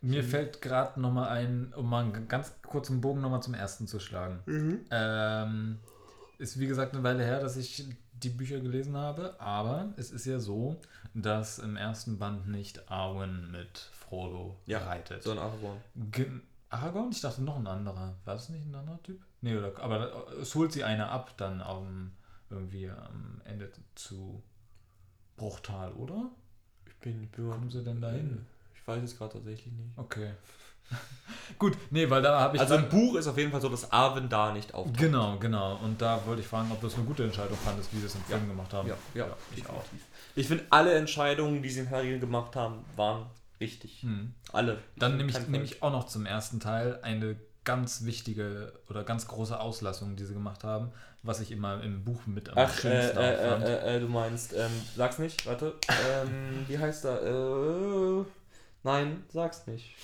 Mir 0.00 0.22
fällt 0.22 0.60
gerade 0.60 1.00
nochmal 1.00 1.30
ein, 1.30 1.72
um 1.74 1.88
mal 1.88 2.04
einen 2.04 2.28
ganz 2.28 2.52
kurzen 2.62 3.00
Bogen 3.00 3.22
nochmal 3.22 3.42
zum 3.42 3.54
ersten 3.54 3.86
zu 3.86 3.98
schlagen. 4.00 4.84
Ähm, 4.90 5.78
ist 6.38 6.58
wie 6.60 6.66
gesagt 6.66 6.92
eine 6.92 7.02
Weile 7.02 7.24
her, 7.24 7.40
dass 7.40 7.56
ich 7.56 7.86
die 8.12 8.28
Bücher 8.28 8.60
gelesen 8.60 8.96
habe, 8.96 9.38
aber 9.40 9.94
es 9.96 10.10
ist 10.10 10.26
ja 10.26 10.38
so, 10.38 10.78
dass 11.14 11.58
im 11.58 11.76
ersten 11.76 12.18
Band 12.18 12.48
nicht 12.48 12.90
Arwen 12.90 13.50
mit 13.50 13.78
Frodo 13.92 14.56
Ja, 14.66 14.80
reitet. 14.80 15.22
So 15.22 15.30
ein 15.32 15.38
Aragorn. 15.38 15.78
Ge- 16.10 16.30
Aragorn? 16.68 17.10
Ich 17.10 17.20
dachte 17.22 17.42
noch 17.42 17.56
ein 17.56 17.66
anderer. 17.66 18.14
War 18.24 18.34
das 18.34 18.48
nicht 18.50 18.66
ein 18.66 18.74
anderer 18.74 19.02
Typ? 19.02 19.22
Nee, 19.40 19.56
oder, 19.56 19.72
aber 19.80 20.26
es 20.40 20.54
holt 20.54 20.72
sie 20.72 20.84
einer 20.84 21.10
ab 21.10 21.34
dann 21.38 21.60
am, 21.62 22.12
irgendwie 22.50 22.90
am 22.90 23.40
Ende 23.44 23.70
zu 23.94 24.42
Bruchtal, 25.36 25.92
oder? 25.92 26.30
Ich 26.86 26.94
bin, 26.96 27.28
Wo 27.36 27.50
kommen 27.50 27.70
sie 27.70 27.82
denn 27.82 28.00
da 28.00 28.10
hin? 28.10 28.46
Ich 28.74 28.86
weiß 28.86 29.02
es 29.02 29.16
gerade 29.16 29.34
tatsächlich 29.34 29.72
nicht. 29.72 29.96
Okay. 29.96 30.32
Gut, 31.58 31.76
nee, 31.90 32.08
weil 32.08 32.22
da 32.22 32.40
habe 32.40 32.56
ich. 32.56 32.60
Also 32.60 32.74
im 32.74 32.88
Buch 32.88 33.16
ist 33.16 33.26
auf 33.26 33.38
jeden 33.38 33.50
Fall 33.50 33.60
so, 33.60 33.68
dass 33.68 33.90
Arwen 33.90 34.28
da 34.28 34.52
nicht 34.52 34.74
auftaucht. 34.74 34.98
Genau, 34.98 35.38
genau. 35.38 35.76
Und 35.76 36.00
da 36.00 36.20
wollte 36.26 36.42
ich 36.42 36.46
fragen, 36.46 36.70
ob 36.72 36.80
das 36.80 36.94
eine 36.94 37.04
gute 37.04 37.24
Entscheidung 37.24 37.56
fandest, 37.56 37.92
wie 37.92 37.98
sie 37.98 38.06
es 38.06 38.14
im 38.14 38.22
Film 38.22 38.48
gemacht 38.48 38.72
haben. 38.72 38.88
Ja, 38.88 38.96
ja, 39.14 39.36
ich 39.56 39.66
auch. 39.68 39.84
Ich 40.36 40.48
finde, 40.48 40.64
alle 40.70 40.92
Entscheidungen, 40.94 41.62
die 41.62 41.70
sie 41.70 41.84
der 41.84 42.02
Ringe 42.02 42.18
gemacht 42.18 42.56
haben, 42.56 42.84
waren 42.96 43.26
richtig. 43.60 44.02
Hm. 44.02 44.34
Alle. 44.52 44.78
Dann 44.96 45.16
nehme 45.16 45.30
ich, 45.30 45.48
nehm 45.48 45.64
ich 45.64 45.82
auch 45.82 45.92
noch 45.92 46.06
zum 46.06 46.26
ersten 46.26 46.60
Teil 46.60 46.98
eine 47.02 47.36
ganz 47.64 48.04
wichtige 48.04 48.72
oder 48.88 49.04
ganz 49.04 49.26
große 49.26 49.58
Auslassung, 49.58 50.16
die 50.16 50.24
sie 50.24 50.34
gemacht 50.34 50.64
haben, 50.64 50.92
was 51.22 51.40
ich 51.40 51.50
immer 51.50 51.82
im 51.82 52.04
Buch 52.04 52.26
mit 52.26 52.50
am 52.50 52.58
Ach, 52.58 52.78
äh, 52.78 52.80
schönsten 52.80 53.18
auch 53.18 53.22
äh, 53.22 53.48
fand. 53.48 53.64
äh, 53.64 53.96
äh, 53.96 54.00
du 54.00 54.08
meinst, 54.08 54.52
ähm, 54.52 54.70
sag's 54.96 55.18
nicht, 55.18 55.46
warte. 55.46 55.74
ähm, 56.10 56.64
wie 56.68 56.78
heißt 56.78 57.04
er? 57.06 57.22
Äh, 58.20 58.24
nein, 58.82 59.24
sag's 59.32 59.66
nicht. 59.66 59.94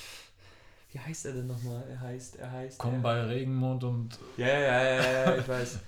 Wie 0.93 0.99
heißt 0.99 1.27
er 1.27 1.35
denn 1.35 1.47
nochmal? 1.47 1.85
Er 1.89 2.01
heißt, 2.01 2.37
er 2.37 2.51
heißt. 2.51 2.79
Komm 2.79 3.01
bei 3.03 3.23
Regenmond 3.23 3.85
und 3.85 4.19
Ja, 4.37 4.47
ja, 4.49 4.59
ja, 4.59 4.95
ja, 4.95 5.13
ja, 5.13 5.37
ich 5.37 5.47
weiß. 5.47 5.79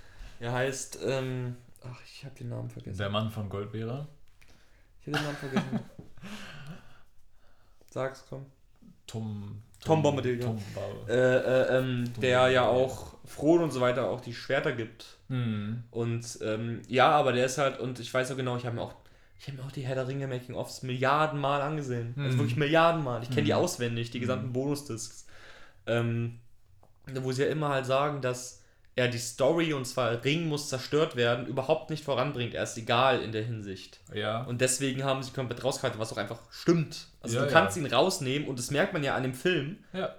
Er 0.40 0.52
heißt, 0.52 0.98
ähm, 1.04 1.56
ach, 1.82 2.00
ich 2.04 2.24
hab 2.24 2.36
den 2.36 2.50
Namen 2.50 2.70
vergessen. 2.70 2.98
der 2.98 3.08
Mann 3.10 3.30
von 3.30 3.48
Goldbeere. 3.48 4.06
Ich 5.00 5.06
hab 5.08 5.14
den 5.14 5.22
Namen 5.24 5.36
vergessen. 5.36 5.80
Sag's, 7.90 8.24
komm. 8.28 8.46
Tom, 9.06 9.62
Tom 9.84 10.02
Bombadil, 10.02 10.38
ja. 10.38 10.46
Tom. 10.46 10.58
Äh, 11.08 11.12
äh, 11.12 11.78
ähm, 11.78 12.04
der 12.20 12.48
ja 12.48 12.66
auch 12.66 13.14
Frodo 13.24 13.64
und 13.64 13.70
so 13.72 13.80
weiter 13.80 14.08
auch 14.08 14.20
die 14.20 14.34
Schwerter 14.34 14.72
gibt. 14.72 15.18
Hm. 15.28 15.82
Und 15.90 16.38
ähm, 16.42 16.82
ja, 16.88 17.10
aber 17.10 17.32
der 17.32 17.46
ist 17.46 17.58
halt, 17.58 17.80
und 17.80 17.98
ich 17.98 18.12
weiß 18.12 18.30
auch 18.32 18.36
genau, 18.36 18.56
ich 18.56 18.64
habe 18.66 18.76
mir 18.76 18.82
auch, 18.82 18.94
ich 19.38 19.48
habe 19.48 19.56
mir 19.58 19.64
auch 19.64 19.72
die 19.72 19.82
Herr 19.82 19.96
der 19.96 20.06
Ringe 20.06 20.28
Making-ofs 20.28 20.82
Milliardenmal 20.82 21.62
angesehen. 21.62 22.14
Also 22.16 22.36
Mhm. 22.36 22.40
wirklich 22.40 22.56
Milliardenmal. 22.56 23.22
Ich 23.22 23.30
kenne 23.30 23.42
die 23.42 23.52
Mhm. 23.52 23.58
auswendig, 23.58 24.10
die 24.10 24.20
gesamten 24.20 24.52
Bonusdiscs. 24.52 25.26
Ähm, 25.86 26.38
wo 27.20 27.32
sie 27.32 27.42
ja 27.42 27.48
immer 27.48 27.70
halt 27.70 27.86
sagen, 27.86 28.20
dass 28.20 28.61
er 28.94 29.08
die 29.08 29.18
Story, 29.18 29.72
und 29.72 29.86
zwar 29.86 30.22
Ring 30.24 30.48
muss 30.48 30.68
zerstört 30.68 31.16
werden, 31.16 31.46
überhaupt 31.46 31.88
nicht 31.90 32.04
voranbringt. 32.04 32.54
Er 32.54 32.64
ist 32.64 32.76
egal 32.76 33.22
in 33.22 33.32
der 33.32 33.42
Hinsicht. 33.42 34.00
Ja. 34.12 34.42
Und 34.44 34.60
deswegen 34.60 35.02
haben 35.04 35.22
sie 35.22 35.30
komplett 35.32 35.64
rausgehalten, 35.64 35.98
was 35.98 36.12
auch 36.12 36.18
einfach 36.18 36.40
stimmt. 36.50 37.06
Also 37.22 37.36
Ja, 37.36 37.42
du 37.42 37.46
ja. 37.48 37.52
kannst 37.52 37.76
ihn 37.78 37.86
rausnehmen 37.86 38.46
und 38.48 38.58
das 38.58 38.70
merkt 38.70 38.92
man 38.92 39.02
ja 39.02 39.14
an 39.14 39.22
dem 39.22 39.34
Film. 39.34 39.78
ja. 39.92 40.14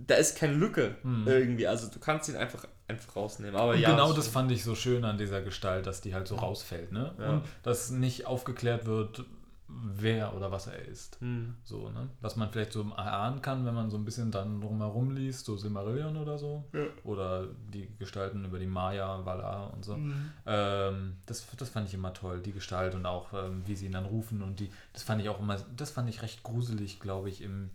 Da 0.00 0.14
ist 0.14 0.38
keine 0.38 0.52
Lücke 0.54 0.94
Mhm. 1.02 1.26
irgendwie. 1.26 1.66
Also 1.66 1.88
du 1.88 1.98
kannst 1.98 2.28
ihn 2.28 2.36
einfach, 2.36 2.64
einfach 2.86 3.16
rausnehmen. 3.16 3.56
Aber 3.56 3.72
Und 3.72 3.80
ja, 3.80 3.90
genau 3.90 4.06
das 4.12 4.26
das 4.26 4.28
fand 4.28 4.52
ich 4.52 4.62
so 4.62 4.76
schön 4.76 5.04
an 5.04 5.18
dieser 5.18 5.42
Gestalt, 5.42 5.86
dass 5.86 6.00
die 6.00 6.14
halt 6.14 6.28
so 6.28 6.36
rausfällt, 6.36 6.92
ne? 6.92 7.16
Ja. 7.18 7.30
Und 7.30 7.42
dass 7.64 7.90
nicht 7.90 8.24
aufgeklärt 8.24 8.86
wird, 8.86 9.24
wer 9.68 10.34
oder 10.34 10.50
was 10.50 10.66
er 10.66 10.78
ist. 10.86 11.20
Hm. 11.20 11.54
So, 11.62 11.90
ne? 11.90 12.08
Was 12.20 12.36
man 12.36 12.50
vielleicht 12.50 12.72
so 12.72 12.80
erahnen 12.82 13.42
kann, 13.42 13.66
wenn 13.66 13.74
man 13.74 13.90
so 13.90 13.98
ein 13.98 14.04
bisschen 14.04 14.30
dann 14.30 14.60
drumherum 14.60 15.10
liest, 15.10 15.44
so 15.44 15.56
Silmarillion 15.56 16.16
oder 16.16 16.38
so. 16.38 16.64
Ja. 16.72 16.86
Oder 17.04 17.48
die 17.72 17.88
Gestalten 17.98 18.44
über 18.44 18.58
die 18.58 18.66
Maya, 18.66 19.24
Valar 19.24 19.72
und 19.74 19.84
so. 19.84 19.96
Mhm. 19.96 20.30
Ähm, 20.46 21.16
das, 21.26 21.46
das 21.56 21.68
fand 21.68 21.88
ich 21.88 21.94
immer 21.94 22.14
toll, 22.14 22.40
die 22.40 22.52
Gestalt 22.52 22.94
und 22.94 23.04
auch, 23.04 23.32
ähm, 23.34 23.62
wie 23.66 23.76
sie 23.76 23.86
ihn 23.86 23.92
dann 23.92 24.06
rufen 24.06 24.42
und 24.42 24.60
die, 24.60 24.70
das 24.92 25.02
fand 25.02 25.20
ich 25.20 25.28
auch 25.28 25.40
immer, 25.40 25.56
das 25.76 25.90
fand 25.90 26.08
ich 26.08 26.22
recht 26.22 26.42
gruselig, 26.42 26.98
glaube 27.00 27.28
ich, 27.28 27.42
im, 27.42 27.70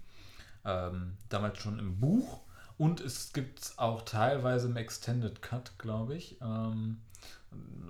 ähm, 0.65 1.13
damals 1.29 1.59
schon 1.59 1.79
im 1.79 1.99
Buch. 1.99 2.41
Und 2.77 3.01
es 3.01 3.33
gibt 3.33 3.59
es 3.59 3.77
auch 3.77 4.01
teilweise 4.01 4.67
im 4.67 4.75
Extended 4.77 5.43
Cut, 5.43 5.77
glaube 5.77 6.15
ich. 6.15 6.37
Ähm, 6.41 6.97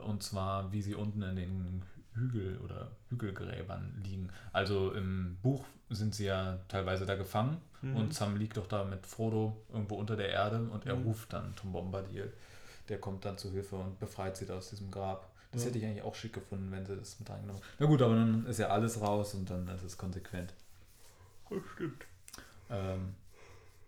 und 0.06 0.24
zwar, 0.24 0.74
wie 0.74 0.82
sie 0.82 0.94
unten 0.94 1.22
in 1.22 1.36
den 1.38 1.84
Hügel 2.16 2.58
oder 2.60 2.92
Hügelgräbern 3.10 4.02
liegen. 4.04 4.30
Also 4.52 4.92
im 4.94 5.38
Buch 5.42 5.66
sind 5.90 6.14
sie 6.16 6.26
ja 6.26 6.60
teilweise 6.68 7.06
da 7.06 7.16
gefangen 7.16 7.60
Mhm. 7.82 7.96
und 7.98 8.14
Sam 8.14 8.38
liegt 8.38 8.56
doch 8.58 8.68
da 8.68 8.84
mit 8.86 9.06
Frodo 9.06 9.58
irgendwo 9.72 9.96
unter 9.96 10.16
der 10.16 10.30
Erde 10.30 10.62
und 10.70 10.86
er 10.86 10.96
Mhm. 10.96 11.04
ruft 11.04 11.34
dann 11.34 11.56
Tom 11.56 11.72
Bombadil. 11.74 12.32
Der 12.90 12.98
kommt 13.00 13.26
dann 13.26 13.38
zu 13.38 13.52
Hilfe 13.52 13.76
und 13.76 14.00
befreit 14.00 14.38
sie 14.38 14.46
da 14.46 14.58
aus 14.58 14.70
diesem 14.70 14.90
Grab. 14.92 15.30
Das 15.52 15.62
Ja. 15.64 15.68
hätte 15.68 15.78
ich 15.80 15.86
eigentlich 15.86 16.04
auch 16.04 16.16
schick 16.16 16.34
gefunden, 16.34 16.72
wenn 16.72 16.86
sie 16.86 16.96
das 16.96 17.20
mit 17.20 17.30
reingenommen 17.30 17.62
hätten. 17.62 17.76
Na 17.80 17.86
gut, 17.86 18.02
aber 18.02 18.16
dann 18.16 18.46
ist 18.48 18.58
ja 18.60 18.70
alles 18.70 19.00
raus 19.02 19.34
und 19.36 19.50
dann 19.50 19.68
ist 19.68 19.84
es 19.84 19.98
konsequent. 19.98 20.54
Das 21.50 21.60
stimmt. 21.76 22.06
Ähm, 22.70 23.16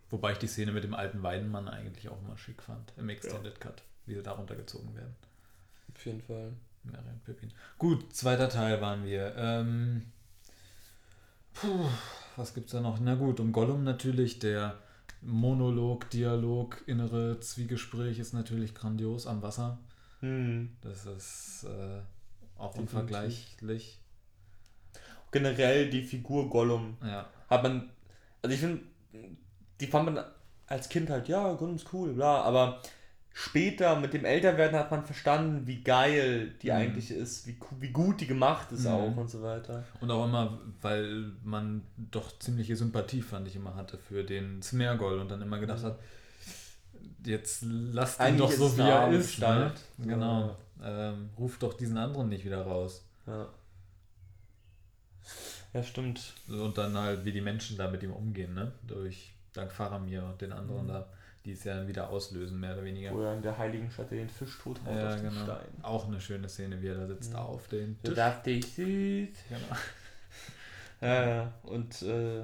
wobei 0.09 0.33
ich 0.33 0.37
die 0.37 0.47
Szene 0.47 0.71
mit 0.71 0.83
dem 0.83 0.93
alten 0.93 1.23
Weidenmann 1.23 1.67
eigentlich 1.67 2.09
auch 2.09 2.21
mal 2.21 2.37
schick 2.37 2.61
fand, 2.61 2.93
im 2.97 3.09
Extended 3.09 3.59
Cut, 3.59 3.81
wie 4.05 4.13
sie 4.15 4.21
da 4.23 4.33
runtergezogen 4.33 4.93
werden. 4.95 5.15
Auf 5.95 6.05
jeden 6.05 6.21
Fall. 6.21 6.51
Merry 6.91 7.09
und 7.09 7.23
Pippin. 7.23 7.51
Gut, 7.77 8.13
zweiter 8.13 8.49
Teil 8.49 8.81
waren 8.81 9.03
wir. 9.05 9.35
Ähm, 9.37 10.03
puh, 11.53 11.85
was 12.35 12.53
gibt's 12.53 12.71
da 12.71 12.81
noch? 12.81 12.99
Na 12.99 13.15
gut, 13.15 13.39
um 13.39 13.51
Gollum 13.51 13.83
natürlich, 13.83 14.39
der 14.39 14.77
Monolog, 15.21 16.09
Dialog, 16.11 16.83
innere 16.87 17.39
Zwiegespräch 17.39 18.19
ist 18.19 18.33
natürlich 18.33 18.75
grandios 18.75 19.25
am 19.27 19.41
Wasser. 19.41 19.79
Hm. 20.19 20.75
Das 20.81 21.05
ist 21.05 21.63
äh, 21.65 22.01
auch 22.57 22.71
Definitiv. 22.73 22.93
unvergleichlich. 22.99 23.99
Generell 25.31 25.89
die 25.89 26.03
Figur 26.03 26.49
Gollum 26.49 26.97
Ja. 27.03 27.27
hat 27.49 27.63
man, 27.63 27.89
also 28.41 28.53
ich 28.53 28.59
finde, 28.61 28.83
die 29.81 29.87
fand 29.87 30.05
man 30.13 30.23
als 30.67 30.87
Kind 30.87 31.09
halt, 31.09 31.27
ja, 31.27 31.53
Gollum 31.53 31.75
ist 31.75 31.91
cool, 31.93 32.13
bla, 32.13 32.41
aber 32.43 32.81
später 33.37 33.99
mit 33.99 34.13
dem 34.13 34.23
Älterwerden 34.23 34.79
hat 34.79 34.91
man 34.91 35.03
verstanden, 35.03 35.67
wie 35.67 35.83
geil 35.83 36.53
die 36.61 36.67
Mhm. 36.67 36.73
eigentlich 36.77 37.11
ist, 37.11 37.45
wie, 37.45 37.57
wie 37.81 37.89
gut 37.89 38.21
die 38.21 38.27
gemacht 38.27 38.71
ist 38.71 38.85
Mhm. 38.85 38.91
auch 38.91 39.17
und 39.17 39.29
so 39.29 39.41
weiter. 39.43 39.83
Und 39.99 40.09
auch 40.09 40.23
immer, 40.25 40.57
weil 40.81 41.33
man 41.43 41.81
doch 41.97 42.39
ziemliche 42.39 42.77
Sympathie, 42.77 43.21
fand 43.21 43.47
ich 43.49 43.57
immer, 43.57 43.75
hatte 43.75 43.97
für 43.97 44.23
den 44.23 44.61
Smergol 44.61 45.19
und 45.19 45.29
dann 45.29 45.41
immer 45.41 45.59
gedacht 45.59 45.81
Mhm. 45.83 45.87
hat, 45.87 45.99
jetzt 47.25 47.63
lasst 47.67 48.21
ihn 48.21 48.37
doch 48.37 48.49
so, 48.51 48.77
wie 48.77 48.81
er 48.81 49.11
ist. 49.11 49.37
Ne? 49.39 49.73
Genau. 49.97 50.55
Ähm, 50.81 51.29
ruft 51.37 51.61
doch 51.63 51.73
diesen 51.73 51.97
anderen 51.97 52.29
nicht 52.29 52.45
wieder 52.45 52.61
raus. 52.61 53.03
Ja. 53.27 53.49
Ja, 55.73 55.83
stimmt. 55.83 56.33
Und 56.47 56.77
dann 56.77 56.97
halt, 56.97 57.25
wie 57.25 57.33
die 57.33 57.41
Menschen 57.41 57.77
da 57.77 57.89
mit 57.89 58.01
ihm 58.01 58.13
umgehen, 58.13 58.53
ne? 58.53 58.71
Durch 58.87 59.33
dank 59.51 59.73
Faramir 59.73 60.23
und 60.23 60.39
den 60.39 60.53
anderen 60.53 60.85
Mhm. 60.85 60.89
da, 60.89 61.07
die 61.45 61.51
es 61.53 61.63
ja 61.63 61.87
wieder 61.87 62.09
auslösen, 62.09 62.59
mehr 62.59 62.73
oder 62.73 62.83
weniger. 62.83 63.13
Wo 63.13 63.21
er 63.21 63.35
in 63.35 63.41
der 63.41 63.57
heiligen 63.57 63.89
Stadt 63.91 64.11
den 64.11 64.27
Fisch 64.29 64.57
tot 64.61 64.79
haut 64.85 64.95
Ja, 64.95 65.07
auf 65.09 65.15
den 65.15 65.29
genau. 65.29 65.43
Stein. 65.43 65.67
Auch 65.83 66.07
eine 66.07 66.19
schöne 66.19 66.49
Szene, 66.49 66.81
wie 66.81 66.87
er 66.87 66.95
da 66.95 67.07
sitzt 67.07 67.31
Mhm. 67.31 67.35
auf 67.39 67.67
den 67.67 67.97
Du 68.01 68.07
Tisch. 68.09 68.15
darfst 68.15 68.45
dich 68.45 68.65
süß. 68.65 69.29
Genau. 69.49 69.59
Ja, 71.01 71.27
ja. 71.27 71.53
Und, 71.63 72.01
äh, 72.03 72.41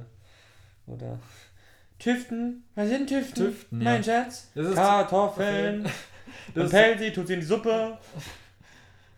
oder. 0.85 1.17
Tüften? 1.97 2.63
Was 2.75 2.89
sind 2.89 3.07
Tüften? 3.07 3.45
Tüften, 3.45 3.77
mein 3.79 4.03
ja. 4.03 4.23
Schatz. 4.23 4.51
Das 4.53 4.67
ist- 4.67 4.75
Kartoffeln. 4.75 5.83
Das 6.53 6.55
Und 6.55 6.65
ist, 6.65 6.71
Pelzi 6.71 7.11
tut 7.13 7.27
sie 7.27 7.33
in 7.35 7.39
die 7.39 7.45
Suppe. 7.45 7.97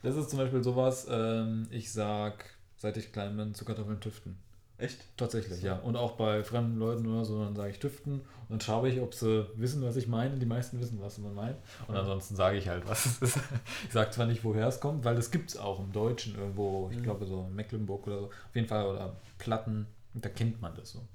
das 0.02 0.16
ist 0.16 0.30
zum 0.30 0.40
Beispiel 0.40 0.64
sowas, 0.64 1.08
ähm, 1.10 1.68
ich 1.72 1.92
sag, 1.92 2.46
seit 2.78 2.98
ich 2.98 3.12
klein 3.12 3.36
bin, 3.38 3.54
zu 3.54 3.66
Kartoffeln 3.66 4.00
tüften. 4.00 4.38
Echt? 4.80 4.98
Tatsächlich, 5.18 5.60
So. 5.62 5.68
ja. 5.68 5.76
Und 5.78 5.96
auch 5.96 6.14
bei 6.14 6.44
fremden 6.44 6.78
Leuten 6.78 7.06
oder 7.08 7.24
so, 7.26 7.42
dann 7.44 7.56
sage 7.56 7.70
ich 7.72 7.80
tüften 7.80 8.16
und 8.16 8.50
dann 8.50 8.60
schaue 8.62 8.90
ich, 8.90 9.00
ob 9.00 9.14
sie 9.14 9.48
wissen, 9.56 9.82
was 9.84 9.96
ich 9.96 10.08
meine. 10.08 10.38
Die 10.38 10.46
meisten 10.46 10.80
wissen, 10.82 11.00
was 11.00 11.18
man 11.20 11.34
meint. 11.36 11.58
Und 11.88 11.96
ansonsten 11.96 12.36
sage 12.36 12.58
ich 12.58 12.68
halt, 12.68 12.88
was 12.88 13.06
es 13.22 13.22
ist. 13.22 13.40
Ich 13.86 13.94
sage 13.94 14.10
zwar 14.12 14.26
nicht, 14.26 14.44
woher 14.44 14.68
es 14.68 14.80
kommt, 14.80 15.06
weil 15.06 15.16
das 15.16 15.30
gibt 15.32 15.52
es 15.52 15.58
auch 15.58 15.80
im 15.80 15.92
Deutschen 15.92 16.36
irgendwo, 16.36 16.90
ich 16.92 16.98
Mhm. 16.98 17.04
glaube 17.04 17.26
so 17.28 17.46
in 17.48 17.56
Mecklenburg 17.56 18.08
oder 18.08 18.20
so. 18.20 18.26
Auf 18.28 18.56
jeden 18.56 18.68
Fall, 18.68 18.86
oder 18.88 19.16
Platten, 19.38 19.86
da 20.16 20.30
kennt 20.30 20.60
man 20.62 20.74
das 20.76 20.92
so. 20.92 21.08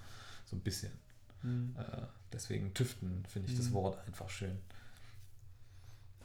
So 0.46 0.56
ein 0.56 0.60
bisschen. 0.60 0.92
Äh, 1.42 1.82
deswegen 2.32 2.72
tüften 2.74 3.24
finde 3.28 3.50
ich 3.50 3.56
das 3.56 3.70
Mhm. 3.70 3.74
Wort 3.74 3.98
einfach 4.06 4.28
schön. 4.30 4.58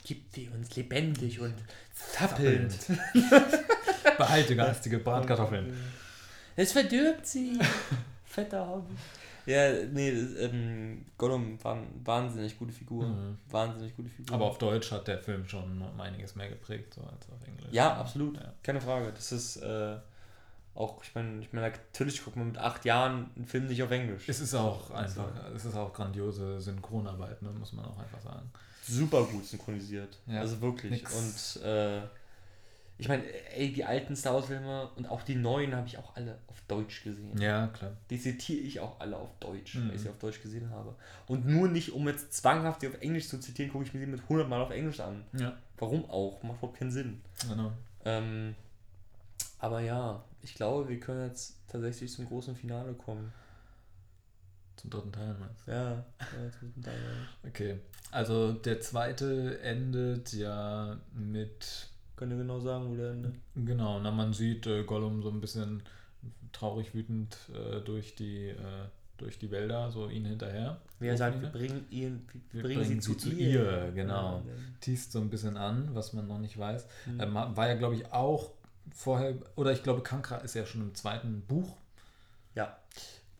Gibt 0.05 0.35
die 0.35 0.49
uns 0.49 0.75
lebendig 0.75 1.39
und 1.39 1.53
zappelnd. 1.93 2.77
Behalte 4.17 4.55
garstige 4.55 4.99
Bratkartoffeln. 4.99 5.73
Es 6.55 6.71
verdirbt 6.71 7.25
sie. 7.25 7.59
Fetter 8.25 8.67
Hobby. 8.67 8.93
Ja, 9.45 9.71
nee, 9.91 10.11
das, 10.11 10.39
ähm, 10.39 11.05
Gollum 11.17 11.61
war 11.63 11.75
eine 11.75 11.87
wahnsinnig 12.05 12.57
gute 12.57 12.71
Figur. 12.71 13.05
Mhm. 13.07 13.37
Wahnsinnig 13.49 13.95
gute 13.95 14.09
Figur. 14.09 14.33
Aber 14.35 14.45
auf 14.45 14.57
Deutsch 14.57 14.91
hat 14.91 15.07
der 15.07 15.19
Film 15.19 15.45
schon 15.47 15.81
um 15.81 15.99
einiges 16.01 16.35
mehr 16.35 16.47
geprägt, 16.49 16.93
so 16.93 17.01
als 17.01 17.29
auf 17.29 17.45
Englisch. 17.45 17.67
Ja, 17.71 17.93
absolut. 17.97 18.37
Ja. 18.37 18.53
Keine 18.63 18.79
Frage. 18.79 19.11
Das 19.13 19.31
ist 19.33 19.57
äh, 19.57 19.97
auch, 20.75 21.03
ich 21.03 21.13
meine, 21.13 21.41
ich 21.41 21.51
meine, 21.51 21.69
natürlich 21.69 22.23
guckt 22.23 22.37
man 22.37 22.47
mit 22.47 22.57
acht 22.57 22.85
Jahren 22.85 23.29
einen 23.35 23.45
Film 23.45 23.67
nicht 23.67 23.83
auf 23.83 23.91
Englisch. 23.91 24.29
Es 24.29 24.39
ist 24.39 24.55
auch 24.55 24.89
Also- 24.91 25.21
einfach, 25.21 25.53
es 25.53 25.65
ist 25.65 25.75
auch 25.75 25.91
grandiose 25.91 26.61
Synchronarbeit, 26.61 27.41
ne, 27.41 27.49
muss 27.51 27.73
man 27.73 27.85
auch 27.85 27.97
einfach 27.99 28.21
sagen. 28.21 28.49
super 28.87 29.23
gut 29.25 29.45
synchronisiert. 29.45 30.17
Ja, 30.27 30.39
also 30.39 30.59
wirklich. 30.61 30.91
nix. 30.91 31.55
Und 31.57 31.63
äh, 31.63 32.01
ich 32.97 33.07
meine, 33.07 33.23
ey, 33.55 33.73
die 33.73 33.83
alten 33.85 34.15
Star 34.15 34.35
Wars-Filme 34.35 34.89
und 34.95 35.07
auch 35.09 35.23
die 35.23 35.35
neuen 35.35 35.75
habe 35.75 35.87
ich 35.87 35.97
auch 35.97 36.15
alle 36.15 36.37
auf 36.47 36.61
Deutsch 36.67 37.03
gesehen. 37.03 37.37
Ja, 37.41 37.67
klar. 37.67 37.91
Die 38.09 38.19
zitiere 38.19 38.59
ich 38.61 38.79
auch 38.79 38.99
alle 38.99 39.17
auf 39.17 39.29
Deutsch, 39.39 39.75
Mhm. 39.75 39.89
weil 39.89 39.95
ich 39.95 40.01
sie 40.03 40.09
auf 40.09 40.19
Deutsch 40.19 40.41
gesehen 40.41 40.69
habe. 40.69 40.95
Und 41.27 41.45
nur 41.47 41.67
nicht, 41.67 41.91
um 41.91 42.07
jetzt 42.07 42.33
zwanghaft 42.33 42.81
sie 42.81 42.87
auf 42.87 43.01
Englisch 43.01 43.27
zu 43.27 43.39
zitieren, 43.39 43.71
gucke 43.71 43.83
ich 43.85 43.93
mir 43.93 43.99
sie 43.99 44.05
mit 44.05 44.21
100 44.21 44.47
Mal 44.47 44.61
auf 44.61 44.69
Englisch 44.71 44.99
an. 44.99 45.23
Ja, 45.33 45.57
Warum 45.77 46.09
auch? 46.09 46.41
Macht 46.43 46.59
überhaupt 46.59 46.77
keinen 46.79 46.91
Sinn. 46.91 47.21
genau. 47.49 47.71
Ähm, 48.05 48.55
aber 49.59 49.79
ja, 49.81 50.23
ich 50.41 50.53
glaube, 50.55 50.87
wir 50.89 50.99
können 50.99 51.27
jetzt 51.27 51.57
tatsächlich 51.67 52.11
zum 52.11 52.25
großen 52.27 52.55
Finale 52.55 52.93
kommen. 52.93 53.33
Zum 54.75 54.89
dritten 54.89 55.11
Teil 55.11 55.35
meinst 55.39 55.67
Ja, 55.67 55.91
ja 55.93 56.03
zum 56.59 56.83
Teil. 56.83 56.93
du? 57.41 57.47
Okay. 57.47 57.79
Also 58.11 58.53
der 58.53 58.79
zweite 58.81 59.59
endet 59.61 60.33
ja 60.33 60.97
mit, 61.13 61.87
Könnt 62.15 62.31
ihr 62.31 62.37
genau 62.37 62.59
sagen, 62.59 62.91
wo 62.91 62.95
der 62.95 63.11
endet? 63.11 63.35
genau, 63.55 63.99
na 63.99 64.11
man 64.11 64.33
sieht 64.33 64.67
äh, 64.67 64.83
Gollum 64.83 65.21
so 65.23 65.29
ein 65.29 65.41
bisschen 65.41 65.83
traurig 66.51 66.93
wütend 66.93 67.37
äh, 67.53 67.81
durch 67.81 68.15
die 68.15 68.49
äh, 68.49 68.87
durch 69.17 69.37
die 69.39 69.51
Wälder, 69.51 69.91
so 69.91 70.09
ihn 70.09 70.25
hinterher. 70.25 70.81
Wie 70.99 71.07
er 71.07 71.17
sagt, 71.17 71.39
wir 71.41 71.49
Hochlinie. 71.49 71.69
bringen 71.69 71.85
ihn, 71.91 72.27
wir 72.51 72.63
Wir 72.63 72.75
bringen, 72.75 73.01
sie 73.01 73.17
zu, 73.17 73.29
ihr. 73.29 73.91
genau. 73.93 74.43
Ja, 74.45 74.53
Teast 74.81 75.11
so 75.11 75.19
ein 75.19 75.29
bisschen 75.29 75.55
an, 75.55 75.89
was 75.93 76.13
man 76.13 76.27
noch 76.27 76.39
nicht 76.39 76.57
weiß. 76.57 76.85
Mhm. 77.05 77.19
Ähm, 77.19 77.33
war 77.33 77.67
ja, 77.67 77.75
glaube 77.75 77.95
ich, 77.95 78.11
auch 78.11 78.51
vorher, 78.93 79.35
oder 79.55 79.71
ich 79.71 79.83
glaube, 79.83 80.01
Kankra 80.01 80.37
ist 80.37 80.55
ja 80.55 80.65
schon 80.65 80.81
im 80.81 80.95
zweiten 80.95 81.41
Buch. 81.41 81.77
Ja. 82.55 82.77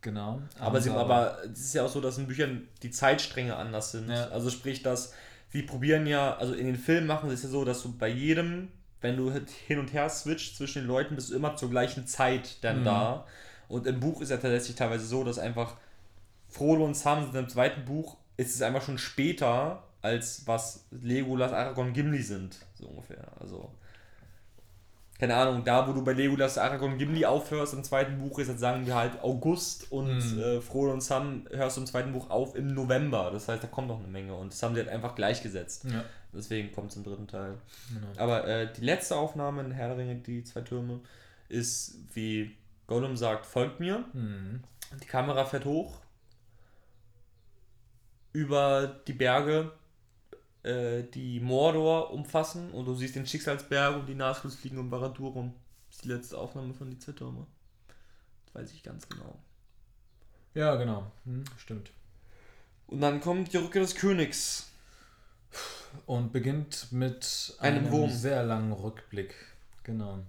Genau. 0.01 0.41
Aber, 0.59 0.81
sie, 0.81 0.89
aber 0.89 1.37
es 1.51 1.59
ist 1.61 1.73
ja 1.75 1.83
auch 1.85 1.89
so, 1.89 2.01
dass 2.01 2.17
in 2.17 2.27
Büchern 2.27 2.67
die 2.81 2.91
Zeitstränge 2.91 3.55
anders 3.55 3.93
sind. 3.93 4.09
Ja. 4.09 4.27
Also 4.27 4.49
sprich, 4.49 4.83
dass 4.83 5.13
sie 5.53 5.61
probieren 5.61 6.05
ja, 6.07 6.35
also 6.35 6.53
in 6.53 6.65
den 6.65 6.75
Filmen 6.75 7.07
machen 7.07 7.29
sie 7.29 7.35
es 7.35 7.43
ja 7.43 7.49
so, 7.49 7.63
dass 7.63 7.81
du 7.83 7.95
bei 7.97 8.09
jedem, 8.09 8.69
wenn 9.01 9.15
du 9.15 9.31
halt 9.31 9.49
hin 9.49 9.79
und 9.79 9.93
her 9.93 10.09
switcht 10.09 10.57
zwischen 10.57 10.79
den 10.81 10.87
Leuten, 10.87 11.15
bist 11.15 11.29
du 11.29 11.35
immer 11.35 11.55
zur 11.55 11.69
gleichen 11.69 12.05
Zeit 12.07 12.57
dann 12.63 12.81
Mhm. 12.81 12.85
da. 12.85 13.25
Und 13.69 13.87
im 13.87 13.99
Buch 13.99 14.21
ist 14.21 14.29
ja 14.29 14.37
tatsächlich 14.37 14.75
teilweise 14.75 15.05
so, 15.05 15.23
dass 15.23 15.39
einfach 15.39 15.77
Frodo 16.49 16.83
und 16.83 16.95
Sam 16.95 17.23
sind 17.23 17.35
im 17.35 17.49
zweiten 17.49 17.85
Buch, 17.85 18.17
ist 18.35 18.53
es 18.55 18.61
einfach 18.61 18.81
schon 18.83 18.97
später, 18.97 19.83
als 20.01 20.45
was 20.47 20.85
Legolas, 20.91 21.53
Aragorn, 21.53 21.93
Gimli 21.93 22.21
sind. 22.21 22.57
So 22.75 22.87
ungefähr. 22.87 23.25
Also. 23.39 23.71
Keine 25.19 25.35
Ahnung, 25.35 25.63
da 25.63 25.87
wo 25.87 25.93
du 25.93 26.03
bei 26.03 26.11
Legolas, 26.13 26.57
Aragorn, 26.57 26.97
Gimli 26.97 27.23
aufhörst 27.25 27.73
im 27.73 27.83
zweiten 27.83 28.17
Buch, 28.17 28.39
ist 28.39 28.47
jetzt 28.49 28.59
sagen 28.59 28.85
wir 28.85 28.95
halt 28.95 29.21
August 29.23 29.91
und 29.91 30.17
Mhm. 30.17 30.39
äh, 30.39 30.59
Frodo 30.61 30.91
und 30.91 31.01
Sam 31.01 31.45
hörst 31.51 31.77
du 31.77 31.81
im 31.81 31.87
zweiten 31.87 32.11
Buch 32.11 32.29
auf 32.29 32.55
im 32.55 32.73
November. 32.73 33.29
Das 33.31 33.47
heißt, 33.47 33.63
da 33.63 33.67
kommt 33.67 33.87
noch 33.87 33.99
eine 33.99 34.07
Menge 34.07 34.33
und 34.35 34.51
das 34.51 34.61
haben 34.63 34.73
sie 34.75 34.81
halt 34.81 34.89
einfach 34.89 35.15
gleichgesetzt. 35.15 35.85
Ja, 35.85 36.03
Deswegen 36.33 36.71
kommt 36.71 36.89
es 36.91 36.97
im 36.97 37.03
dritten 37.03 37.27
Teil. 37.27 37.57
genau. 37.93 38.07
Aber 38.17 38.47
äh, 38.47 38.73
die 38.73 38.81
letzte 38.83 39.15
Aufnahme 39.15 39.61
in 39.61 39.71
Herr 39.71 39.89
der 39.89 39.97
Ringe, 39.97 40.15
die 40.15 40.43
zwei 40.43 40.61
Türme, 40.61 40.99
ist 41.47 41.95
wie 42.15 42.57
Gollum 42.87 43.15
sagt, 43.15 43.45
folgt 43.45 43.79
mir. 43.79 44.03
Mhm. 44.13 44.61
Die 45.01 45.07
Kamera 45.07 45.45
fährt 45.45 45.65
hoch 45.65 45.99
über 48.33 48.87
die 49.07 49.13
Berge, 49.13 49.71
äh, 50.63 51.03
die 51.03 51.39
Mordor 51.39 52.11
umfassen 52.11 52.71
und 52.71 52.85
du 52.85 52.95
siehst 52.95 53.15
den 53.15 53.25
Schicksalsberg 53.25 53.95
und 53.95 54.07
die 54.07 54.15
Nazgûls 54.15 54.55
fliegen 54.55 54.77
um 54.77 54.89
Barad-dûr 54.89 55.31
rum. 55.31 55.53
Das 55.87 55.97
ist 55.97 56.05
die 56.05 56.09
letzte 56.09 56.37
Aufnahme 56.37 56.73
von 56.73 56.89
die 56.89 56.97
zwei 56.97 57.11
Türme. 57.11 57.45
weiß 58.53 58.71
ich 58.71 58.81
ganz 58.81 59.07
genau. 59.07 59.37
Ja, 60.53 60.75
genau. 60.75 61.11
Hm, 61.25 61.43
stimmt. 61.57 61.91
Und 62.87 63.01
dann 63.01 63.21
kommt 63.21 63.53
die 63.53 63.57
Rückkehr 63.57 63.81
des 63.81 63.95
Königs. 63.95 64.69
Und 66.05 66.31
beginnt 66.33 66.91
mit 66.91 67.55
Einem 67.59 67.85
einem, 67.85 68.09
sehr 68.09 68.43
langen 68.43 68.71
Rückblick. 68.71 69.35
Genau. 69.83 70.19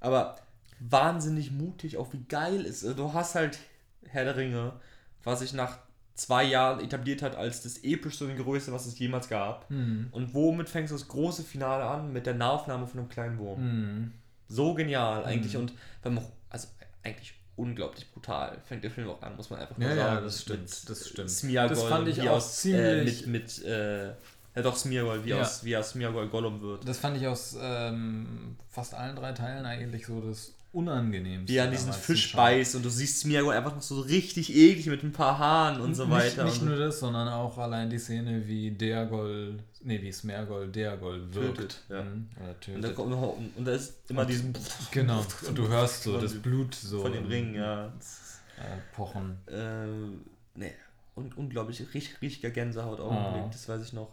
Aber 0.00 0.36
wahnsinnig 0.80 1.50
mutig, 1.50 1.96
auch 1.96 2.12
wie 2.12 2.24
geil 2.24 2.64
ist. 2.64 2.82
Du 2.84 3.12
hast 3.14 3.34
halt 3.34 3.58
Herr 4.04 4.24
der 4.24 4.36
Ringe, 4.36 4.78
was 5.24 5.40
sich 5.40 5.52
nach 5.52 5.78
zwei 6.18 6.44
Jahren 6.44 6.80
etabliert 6.80 7.22
hat 7.22 7.36
als 7.36 7.62
das 7.62 7.78
epischste 7.84 8.26
und 8.26 8.36
größte, 8.36 8.72
was 8.72 8.86
es 8.86 8.98
jemals 8.98 9.28
gab. 9.28 9.68
Hm. 9.70 10.08
Und 10.10 10.34
womit 10.34 10.68
fängst 10.68 10.90
du 10.92 10.96
das 10.96 11.06
große 11.08 11.42
Finale 11.44 11.84
an? 11.84 12.12
Mit 12.12 12.26
der 12.26 12.34
Nahaufnahme 12.34 12.86
von 12.86 13.00
einem 13.00 13.08
kleinen 13.08 13.38
Wurm. 13.38 13.58
Hm. 13.58 14.12
So 14.48 14.74
genial 14.74 15.24
eigentlich 15.24 15.54
Mhm. 15.54 15.60
und 15.60 15.72
wenn 16.02 16.14
man 16.14 16.24
auch, 16.24 16.30
also 16.50 16.68
eigentlich 17.04 17.34
unglaublich 17.56 18.10
brutal 18.12 18.56
fängt 18.64 18.82
der 18.84 18.90
Film 18.90 19.08
auch 19.10 19.20
an, 19.22 19.36
muss 19.36 19.50
man 19.50 19.60
einfach 19.60 19.76
Ja, 19.78 19.88
mal 19.88 19.96
ja, 19.96 20.04
sagen. 20.14 20.24
das 20.24 20.42
stimmt, 20.42 20.60
Mit 20.62 20.90
das 20.90 21.08
stimmt. 21.08 21.30
Smeagol, 21.30 21.68
Das 21.68 21.82
fand 21.84 22.08
ich 22.08 22.22
auch 22.22 22.36
aus, 22.36 22.56
ziemlich- 22.62 23.24
Äh, 23.26 23.28
mit, 23.28 23.58
mit 23.58 23.64
äh, 23.64 24.06
ja 24.08 24.62
doch, 24.62 24.76
Smeagol, 24.76 25.24
wie, 25.24 25.30
Ja. 25.30 25.40
aus, 25.42 25.64
wie 25.64 25.76
aus 25.76 25.90
Smeagol 25.90 26.28
Gollum 26.28 26.60
wird. 26.62 26.88
Das 26.88 26.98
fand 26.98 27.16
ich 27.16 27.26
aus 27.26 27.56
ähm, 27.60 28.56
fast 28.70 28.94
allen 28.94 29.14
drei 29.16 29.32
Teilen 29.32 29.66
eigentlich 29.66 30.06
so 30.06 30.20
das 30.20 30.54
Unangenehmste. 30.72 31.52
Wie 31.52 31.56
er 31.56 31.64
an 31.64 31.70
diesen 31.70 31.92
Fisch 31.92 32.34
beißt 32.36 32.76
und 32.76 32.84
du 32.84 32.90
siehst 32.90 33.20
Smeagol 33.20 33.54
einfach 33.54 33.74
noch 33.74 33.82
so 33.82 34.00
richtig 34.00 34.54
eklig 34.54 34.86
mit 34.86 35.02
ein 35.02 35.12
paar 35.12 35.38
Haaren 35.38 35.80
und 35.80 35.94
so 35.94 36.04
nicht, 36.04 36.12
weiter. 36.14 36.44
Nicht 36.44 36.60
und 36.60 36.68
nur 36.68 36.76
das, 36.76 37.00
sondern 37.00 37.26
auch 37.28 37.56
allein 37.58 37.88
die 37.88 37.98
Szene, 37.98 38.46
wie 38.46 38.70
Deagol, 38.70 39.58
nee, 39.82 40.00
wie 40.02 40.12
Smergol 40.12 40.68
Deagol 40.68 41.32
wirkt. 41.34 41.82
Ja. 41.88 42.02
Mhm, 42.02 42.28
Oder 42.36 42.48
und, 42.48 42.48
da 42.48 42.52
tötet. 42.60 42.94
kommt 42.94 43.10
noch, 43.10 43.36
und 43.56 43.64
da 43.64 43.72
ist 43.72 43.94
immer 44.10 44.26
diesen 44.26 44.52
Genau. 44.90 45.24
Und 45.48 45.56
du 45.56 45.68
hörst 45.68 46.02
so 46.02 46.20
das 46.20 46.32
dem- 46.32 46.42
Blut 46.42 46.74
so 46.74 47.00
von 47.00 47.12
den 47.12 47.24
im- 47.24 47.30
Ringen, 47.30 47.54
ja. 47.54 47.86
äh, 47.86 48.60
pochen. 48.94 49.38
Ähm, 49.50 50.20
nee, 50.54 50.72
und 51.14 51.36
unglaublich, 51.38 51.80
richtig, 51.94 52.20
richtiger 52.22 52.50
Gänsehaut 52.50 53.00
Oh. 53.00 53.04
Augenblick, 53.04 53.52
das 53.52 53.68
weiß 53.68 53.82
ich 53.82 53.92
noch. 53.94 54.10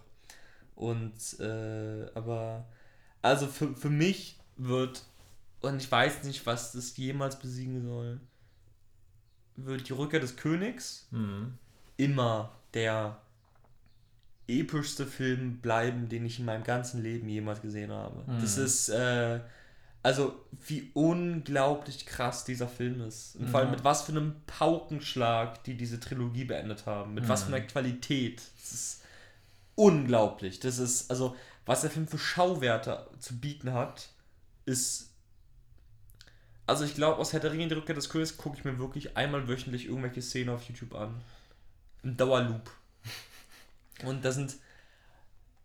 Und, 0.75 1.13
äh, 1.39 2.05
aber, 2.15 2.65
also 3.21 3.45
für, 3.47 3.75
für 3.75 3.89
mich 3.89 4.37
wird, 4.57 5.03
und 5.61 5.77
ich 5.81 5.91
weiß 5.91 6.23
nicht, 6.23 6.45
was 6.45 6.71
das 6.73 6.95
jemals 6.97 7.37
besiegen 7.39 7.83
soll, 7.83 8.19
wird 9.55 9.87
die 9.89 9.93
Rückkehr 9.93 10.19
des 10.19 10.35
Königs 10.35 11.07
Mhm. 11.11 11.57
immer 11.97 12.51
der 12.73 13.17
epischste 14.47 15.05
Film 15.07 15.57
bleiben, 15.59 16.07
den 16.09 16.25
ich 16.25 16.39
in 16.39 16.45
meinem 16.45 16.63
ganzen 16.63 17.01
Leben 17.01 17.27
jemals 17.29 17.61
gesehen 17.61 17.91
habe. 17.91 18.23
Mhm. 18.31 18.41
Das 18.41 18.57
ist, 18.57 18.89
äh, 18.89 19.39
also 20.03 20.35
wie 20.67 20.91
unglaublich 20.93 22.05
krass 22.05 22.45
dieser 22.45 22.67
Film 22.67 23.01
ist. 23.01 23.37
Und 23.37 23.49
vor 23.49 23.59
allem 23.61 23.69
Ja. 23.69 23.75
mit 23.77 23.83
was 23.83 24.03
für 24.03 24.11
einem 24.11 24.35
Paukenschlag, 24.45 25.63
die 25.63 25.75
diese 25.75 25.99
Trilogie 25.99 26.43
beendet 26.45 26.85
haben. 26.85 27.15
Mit 27.15 27.27
was 27.27 27.43
für 27.43 27.49
Mhm. 27.49 27.55
einer 27.55 27.65
Qualität. 27.65 28.41
Das 28.61 28.71
ist 28.71 29.01
unglaublich. 29.73 30.59
Das 30.59 30.77
ist, 30.77 31.09
also, 31.09 31.35
was 31.65 31.81
der 31.81 31.89
Film 31.89 32.07
für 32.07 32.19
Schauwerte 32.19 33.07
zu 33.19 33.39
bieten 33.39 33.73
hat, 33.73 34.09
ist. 34.65 35.11
Also 36.67 36.83
ich 36.83 36.95
glaube, 36.95 37.17
aus 37.19 37.31
Herr 37.33 37.39
der 37.39 37.51
Ringe, 37.51 37.67
die 37.67 37.75
Rückkehr 37.75 37.95
des 37.95 38.09
Königs, 38.09 38.37
gucke 38.37 38.57
ich 38.57 38.65
mir 38.65 38.79
wirklich 38.79 39.15
einmal 39.15 39.47
wöchentlich 39.47 39.85
irgendwelche 39.85 40.21
Szenen 40.21 40.49
auf 40.49 40.63
YouTube 40.67 40.95
an. 40.95 41.21
Im 42.03 42.17
Dauerloop. 42.17 42.71
Und 44.03 44.25
das 44.25 44.35
sind. 44.35 44.55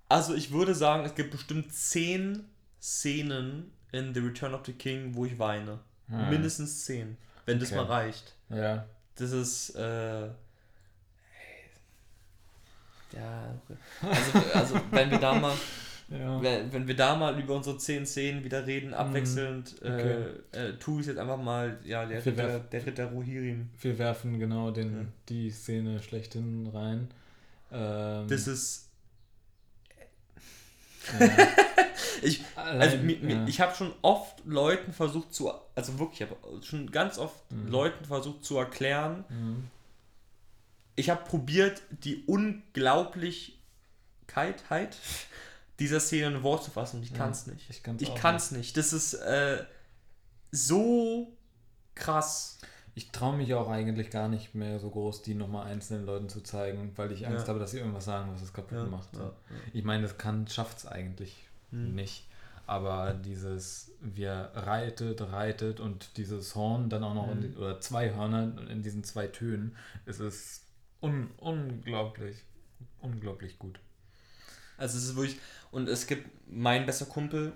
Also 0.08 0.34
ich 0.34 0.50
würde 0.52 0.74
sagen, 0.74 1.04
es 1.04 1.14
gibt 1.14 1.30
bestimmt 1.30 1.72
zehn 1.72 2.44
Szenen 2.82 3.72
in 3.92 4.12
The 4.12 4.20
Return 4.20 4.54
of 4.54 4.66
the 4.66 4.72
King, 4.72 5.14
wo 5.14 5.24
ich 5.24 5.38
weine. 5.38 5.78
Hm. 6.08 6.30
Mindestens 6.30 6.84
zehn. 6.84 7.16
Wenn 7.46 7.58
das 7.58 7.70
Okay. 7.70 7.76
mal 7.80 7.86
reicht. 7.86 8.34
Ja. 8.48 8.86
Das 9.16 9.32
ist, 9.32 9.70
äh, 9.76 10.26
ja, 13.12 13.54
also, 14.02 14.38
also 14.54 14.80
wenn 14.90 15.10
wir 15.10 15.18
da 15.18 15.34
mal, 15.34 15.54
ja. 16.10 16.42
wenn, 16.72 16.86
wir 16.88 16.96
da 16.96 17.14
mal 17.16 17.38
über 17.40 17.54
unsere 17.54 17.78
zehn 17.78 18.04
Szenen 18.06 18.44
wieder 18.44 18.66
reden, 18.66 18.92
abwechselnd, 18.94 19.80
Mhm. 19.82 19.92
okay. 19.92 20.24
äh, 20.52 20.68
äh, 20.68 20.72
tue 20.78 21.00
ich 21.00 21.06
jetzt 21.06 21.18
einfach 21.18 21.38
mal, 21.40 21.78
ja, 21.84 22.04
der 22.06 22.24
Wir 22.24 22.32
Ritter, 22.32 22.60
der 22.60 22.86
Ritter 22.86 23.06
Rohirrim. 23.06 23.70
Wir 23.80 23.98
werfen 23.98 24.38
genau 24.38 24.70
den, 24.70 24.96
Ja. 24.96 25.04
die 25.28 25.50
Szene 25.50 26.02
schlechthin 26.02 26.68
rein. 26.72 27.08
Ähm, 27.72 28.26
Das 28.28 28.46
ist, 28.48 28.88
ja. 31.18 31.18
ich, 32.22 32.42
also 32.56 32.96
mi, 32.98 33.16
mi, 33.22 33.32
ja. 33.34 33.46
ich 33.46 33.60
habe 33.60 33.74
schon 33.74 33.92
oft 34.02 34.42
Leuten 34.44 34.92
versucht 34.92 35.32
zu, 35.34 35.50
also 35.74 35.98
wirklich, 35.98 36.20
ich 36.20 36.28
habe 36.28 36.36
schon 36.62 36.90
ganz 36.90 37.18
oft 37.18 37.50
Mhm. 37.52 37.68
Leuten 37.68 38.04
versucht 38.04 38.44
zu 38.44 38.58
erklären, 38.58 39.24
Mhm. 39.28 39.64
ich 40.96 41.08
habe 41.10 41.24
probiert, 41.24 41.82
die 42.04 42.24
Unglaublichkeit 42.26 44.62
dieser 45.80 45.98
Szene 46.00 46.28
in 46.28 46.34
ein 46.36 46.42
Wort 46.42 46.62
zu 46.64 46.70
fassen 46.70 47.02
ich 47.02 47.10
Ja, 47.10 47.16
kann 47.16 47.30
es 47.32 47.46
nicht. 47.46 47.68
ich 47.70 47.82
kann's 47.82 48.00
Ich 48.02 48.10
auch 48.10 48.14
kann 48.14 48.36
es 48.36 48.50
nicht. 48.52 48.76
Das 48.76 48.92
ist 48.92 49.14
äh, 49.14 49.64
so 50.52 51.36
krass. 51.94 52.58
Ich 52.94 53.10
traue 53.12 53.36
mich 53.36 53.54
auch 53.54 53.68
eigentlich 53.68 54.10
gar 54.10 54.28
nicht 54.28 54.54
mehr 54.54 54.78
so 54.80 54.90
groß, 54.90 55.22
die 55.22 55.34
nochmal 55.34 55.66
einzelnen 55.66 56.04
Leuten 56.06 56.28
zu 56.28 56.40
zeigen, 56.42 56.92
weil 56.96 57.12
ich 57.12 57.26
Angst 57.26 57.44
Ja. 57.44 57.48
habe, 57.48 57.58
dass 57.60 57.70
sie 57.70 57.78
irgendwas 57.78 58.04
sagen, 58.04 58.32
was 58.32 58.42
es 58.42 58.52
kaputt 58.52 58.78
Ja, 58.78 58.84
macht. 58.86 59.14
ja, 59.14 59.20
ja. 59.22 59.32
Ich 59.72 59.84
meine, 59.84 60.02
das 60.02 60.18
kann, 60.18 60.46
schafft 60.48 60.78
es 60.78 60.86
eigentlich 60.86 61.46
Hm. 61.70 61.94
nicht. 61.94 62.26
Aber 62.66 63.14
dieses, 63.14 63.90
wir 64.00 64.50
reitet, 64.54 65.20
reitet 65.20 65.80
und 65.80 66.16
dieses 66.16 66.54
Horn 66.54 66.88
dann 66.88 67.02
auch 67.02 67.14
noch, 67.14 67.30
in 67.32 67.38
Mhm. 67.38 67.42
die, 67.52 67.56
oder 67.56 67.80
zwei 67.80 68.14
Hörner 68.14 68.68
in 68.68 68.82
diesen 68.82 69.02
zwei 69.02 69.26
Tönen, 69.26 69.76
es 70.06 70.20
ist 70.20 70.62
un, 71.02 71.30
unglaublich, 71.38 72.36
unglaublich 73.00 73.58
gut. 73.58 73.80
Also 74.76 74.98
es 74.98 75.04
ist 75.04 75.16
wirklich. 75.16 75.38
Und 75.70 75.88
es 75.88 76.06
gibt 76.06 76.28
mein 76.48 76.86
bester 76.86 77.06
Kumpel 77.06 77.52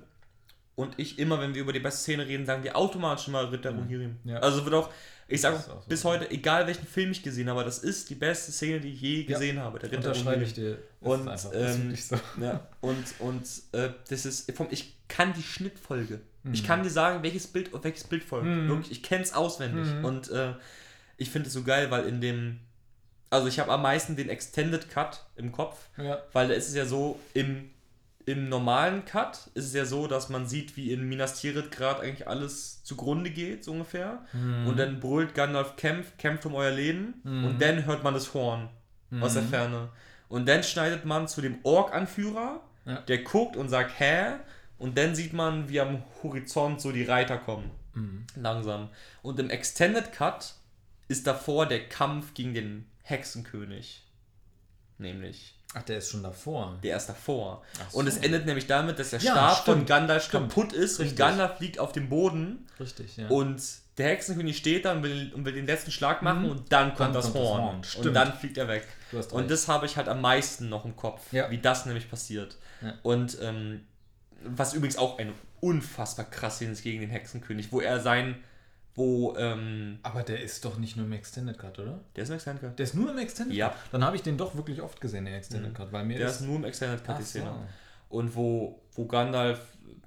und 0.77 0.95
ich 0.99 1.19
immer, 1.19 1.41
wenn 1.41 1.55
wir 1.55 1.63
über 1.63 1.73
die 1.73 1.81
beste 1.81 2.01
Szene 2.01 2.27
reden, 2.27 2.47
sagen 2.47 2.63
wir 2.65 2.77
automatisch 2.77 3.29
immer 3.29 3.51
Ritter 3.51 3.73
Mhm. 3.73 3.79
Rohirrim. 3.81 4.17
Ja. 4.25 4.39
Also 4.39 4.65
wird 4.65 4.75
auch, 4.75 4.91
ich 5.29 5.41
sage 5.41 5.59
so. 5.65 5.83
bis 5.89 6.05
heute, 6.05 6.31
egal 6.31 6.67
welchen 6.67 6.87
Film 6.87 7.11
ich 7.13 7.23
gesehen 7.23 7.49
habe, 7.49 7.65
das 7.65 7.79
ist 7.79 8.11
die 8.11 8.15
beste 8.15 8.53
Szene, 8.53 8.81
die 8.81 8.91
ich 8.93 9.01
je 9.01 9.21
Ja. 9.23 9.27
gesehen 9.29 9.59
habe. 9.61 9.79
Der 9.79 9.91
Ritter 9.91 10.09
Unterschreibe 10.09 10.45
ich 10.45 10.53
dir. 10.55 10.79
Und, 11.01 11.29
einfach, 11.29 11.51
ähm, 11.55 11.95
so. 11.97 12.17
Ja, 12.41 12.67
und, 12.81 13.05
und 13.21 13.43
äh, 13.73 13.91
das 14.09 14.27
ist, 14.27 14.51
vom, 14.53 14.69
ich 14.71 14.97
kann 15.09 15.33
die 15.35 15.43
Schnittfolge. 15.43 16.21
Ich 16.53 16.63
Mhm. 16.63 16.67
kann 16.67 16.83
dir 16.83 16.91
sagen, 16.91 17.23
welches 17.23 17.47
Bild 17.47 17.73
auf 17.73 17.85
welches 17.85 18.05
Bild 18.05 18.23
folgt. 18.23 18.47
Mhm. 18.47 18.69
Wirklich, 18.69 18.91
ich 18.93 19.03
kenne 19.03 19.23
es 19.25 19.33
auswendig. 19.33 19.87
Mhm. 19.93 20.05
Und 20.05 20.31
äh, 20.31 20.53
ich 21.17 21.31
finde 21.31 21.47
es 21.49 21.55
so 21.55 21.63
geil, 21.63 21.91
weil 21.91 22.05
in 22.07 22.21
dem, 22.21 22.61
also 23.31 23.47
ich 23.49 23.59
habe 23.61 23.73
am 23.73 23.83
meisten 23.83 24.15
den 24.17 24.29
Extended 24.29 24.91
Cut 24.91 25.25
im 25.37 25.53
Kopf, 25.53 25.79
Ja. 25.97 26.19
weil 26.33 26.49
da 26.49 26.55
ist 26.55 26.69
es 26.69 26.75
ja 26.75 26.85
so, 26.85 27.19
im, 27.33 27.71
im 28.27 28.49
normalen 28.49 29.05
Cut 29.05 29.51
ist 29.55 29.67
es 29.67 29.75
ja 29.75 29.85
so, 29.85 30.07
dass 30.07 30.29
man 30.31 30.47
sieht, 30.47 30.77
wie 30.77 30.93
in 30.93 31.09
Minas 31.09 31.41
Tirith 31.41 31.71
gerade 31.71 32.01
eigentlich 32.01 32.27
alles 32.27 32.83
zugrunde 32.85 33.31
geht, 33.31 33.65
so 33.65 33.73
ungefähr. 33.73 34.25
Mhm. 34.33 34.67
Und 34.67 34.79
dann 34.79 35.01
brüllt 35.01 35.35
Gandalf, 35.35 35.77
kämpft, 35.77 36.17
kämpft 36.19 36.47
um 36.47 36.55
euer 36.55 36.71
Leben. 36.71 37.15
Mhm. 37.23 37.45
Und 37.45 37.63
dann 37.63 37.85
hört 37.87 38.03
man 38.03 38.15
das 38.15 38.33
Horn 38.35 38.69
aus 39.21 39.35
der 39.35 39.43
Mhm. 39.43 39.49
Ferne. 39.49 39.89
Und 40.29 40.49
dann 40.49 40.63
schneidet 40.63 41.05
man 41.05 41.29
zu 41.29 41.41
dem 41.43 41.59
Ork-Anführer, 41.65 42.61
Ja. 42.87 43.01
der 43.03 43.19
guckt 43.19 43.57
und 43.57 43.69
sagt, 43.69 43.99
hä? 44.01 44.37
Und 44.79 44.99
dann 44.99 45.15
sieht 45.15 45.33
man, 45.33 45.69
wie 45.69 45.81
am 45.81 46.03
Horizont 46.23 46.81
so 46.81 46.93
die 46.93 47.05
Reiter 47.05 47.39
kommen. 47.39 47.71
Mhm. 47.95 48.27
Langsam. 48.37 48.89
Und 49.23 49.39
im 49.39 49.51
Extended 49.51 50.13
Cut 50.13 50.55
ist 51.09 51.27
davor 51.27 51.67
der 51.67 51.89
Kampf 51.89 52.35
gegen 52.35 52.55
den 52.55 52.87
Hexenkönig. 53.03 54.03
Nämlich. 54.99 55.55
Ach, 55.77 55.83
der 55.83 55.99
ist 55.99 56.11
schon 56.11 56.23
davor. 56.23 56.79
Der 56.83 56.97
ist 56.97 57.07
davor. 57.07 57.63
So. 57.91 57.99
Und 57.99 58.07
es 58.07 58.17
endet 58.19 58.47
nämlich 58.47 58.67
damit, 58.67 58.99
dass 58.99 59.11
der 59.11 59.19
Ja, 59.21 59.33
Stab 59.33 59.65
von 59.65 59.75
stimmt, 59.75 59.89
Gandalf 59.89 60.25
stimmt. 60.25 60.49
kaputt 60.55 60.73
ist 60.73 61.01
Richtig. 61.01 61.11
und 61.11 61.17
Gandalf 61.19 61.61
liegt 61.61 61.79
auf 61.81 61.93
dem 61.93 62.09
Boden 62.09 62.67
Richtig, 62.79 63.17
ja. 63.17 63.27
und 63.29 63.61
der 63.99 64.09
Hexenkönig 64.09 64.57
steht 64.57 64.85
da 64.85 64.93
und 64.93 65.03
will, 65.03 65.33
und 65.35 65.45
will 65.45 65.53
den 65.53 65.67
letzten 65.67 65.91
Schlag 65.91 66.23
machen 66.23 66.43
Mhm. 66.45 66.51
und 66.51 66.73
dann 66.73 66.89
kommt, 66.91 67.01
Dann 67.01 67.13
das, 67.13 67.25
kommt 67.27 67.37
das 67.37 67.43
Horn. 67.43 67.63
Horn, 67.63 67.77
und 67.77 67.87
stimmt. 67.87 68.17
dann 68.17 68.33
fliegt 68.33 68.57
er 68.59 68.69
weg. 68.69 68.87
Und 69.31 69.51
das 69.51 69.69
habe 69.69 69.87
ich 69.87 69.97
halt 69.97 70.09
am 70.09 70.21
meisten 70.21 70.69
noch 70.69 70.85
im 70.85 70.97
Kopf, 70.97 71.21
Ja. 71.33 71.51
wie 71.51 71.59
das 71.59 71.87
nämlich 71.87 72.11
passiert. 72.11 72.57
Ja. 72.83 72.95
Und 73.03 73.39
ähm, 73.41 73.83
was 74.45 74.75
übrigens 74.75 74.97
auch 74.99 75.19
eine 75.19 75.33
unfassbar 75.61 76.27
krasse 76.27 76.57
Szene 76.59 76.73
ist 76.73 76.83
gegen 76.83 77.01
den 77.01 77.11
Hexenkönig, 77.11 77.73
wo 77.73 77.81
er 77.81 78.01
sein, 78.01 78.37
wo, 78.97 79.35
ähm, 79.37 79.99
Aber 80.03 80.23
der 80.23 80.41
ist 80.43 80.65
doch 80.65 80.79
nicht 80.79 80.97
nur 80.97 81.07
im 81.07 81.13
Extended 81.13 81.59
Cut, 81.59 81.79
oder? 81.79 82.01
der 82.15 82.23
ist 82.25 82.29
im 82.31 82.37
Extended 82.37 82.63
Cut. 82.63 82.79
Der 82.79 82.85
ist 82.85 82.95
nur 82.95 83.11
im 83.11 83.19
Extended 83.19 83.57
Ja. 83.57 83.69
Cut. 83.71 83.79
Dann 83.93 84.05
habe 84.05 84.17
ich 84.17 84.23
den 84.23 84.37
doch 84.37 84.55
wirklich 84.55 84.81
oft 84.83 85.01
gesehen, 85.01 85.25
den 85.25 85.35
Extended 85.35 85.71
Mhm. 85.73 85.75
Cut, 85.75 85.93
weil 85.93 86.05
mir 86.05 86.19
Der 86.19 86.29
ist. 86.29 86.37
ist 86.41 86.47
nur 86.47 86.57
im 86.57 86.65
Extended 86.65 87.03
Cut, 87.05 87.15
Ach 87.17 87.19
die 87.19 87.25
Szene. 87.25 87.47
so. 87.47 88.17
Und 88.17 88.37
wo, 88.37 88.81
wo 88.93 89.07
Gandalf 89.07 89.61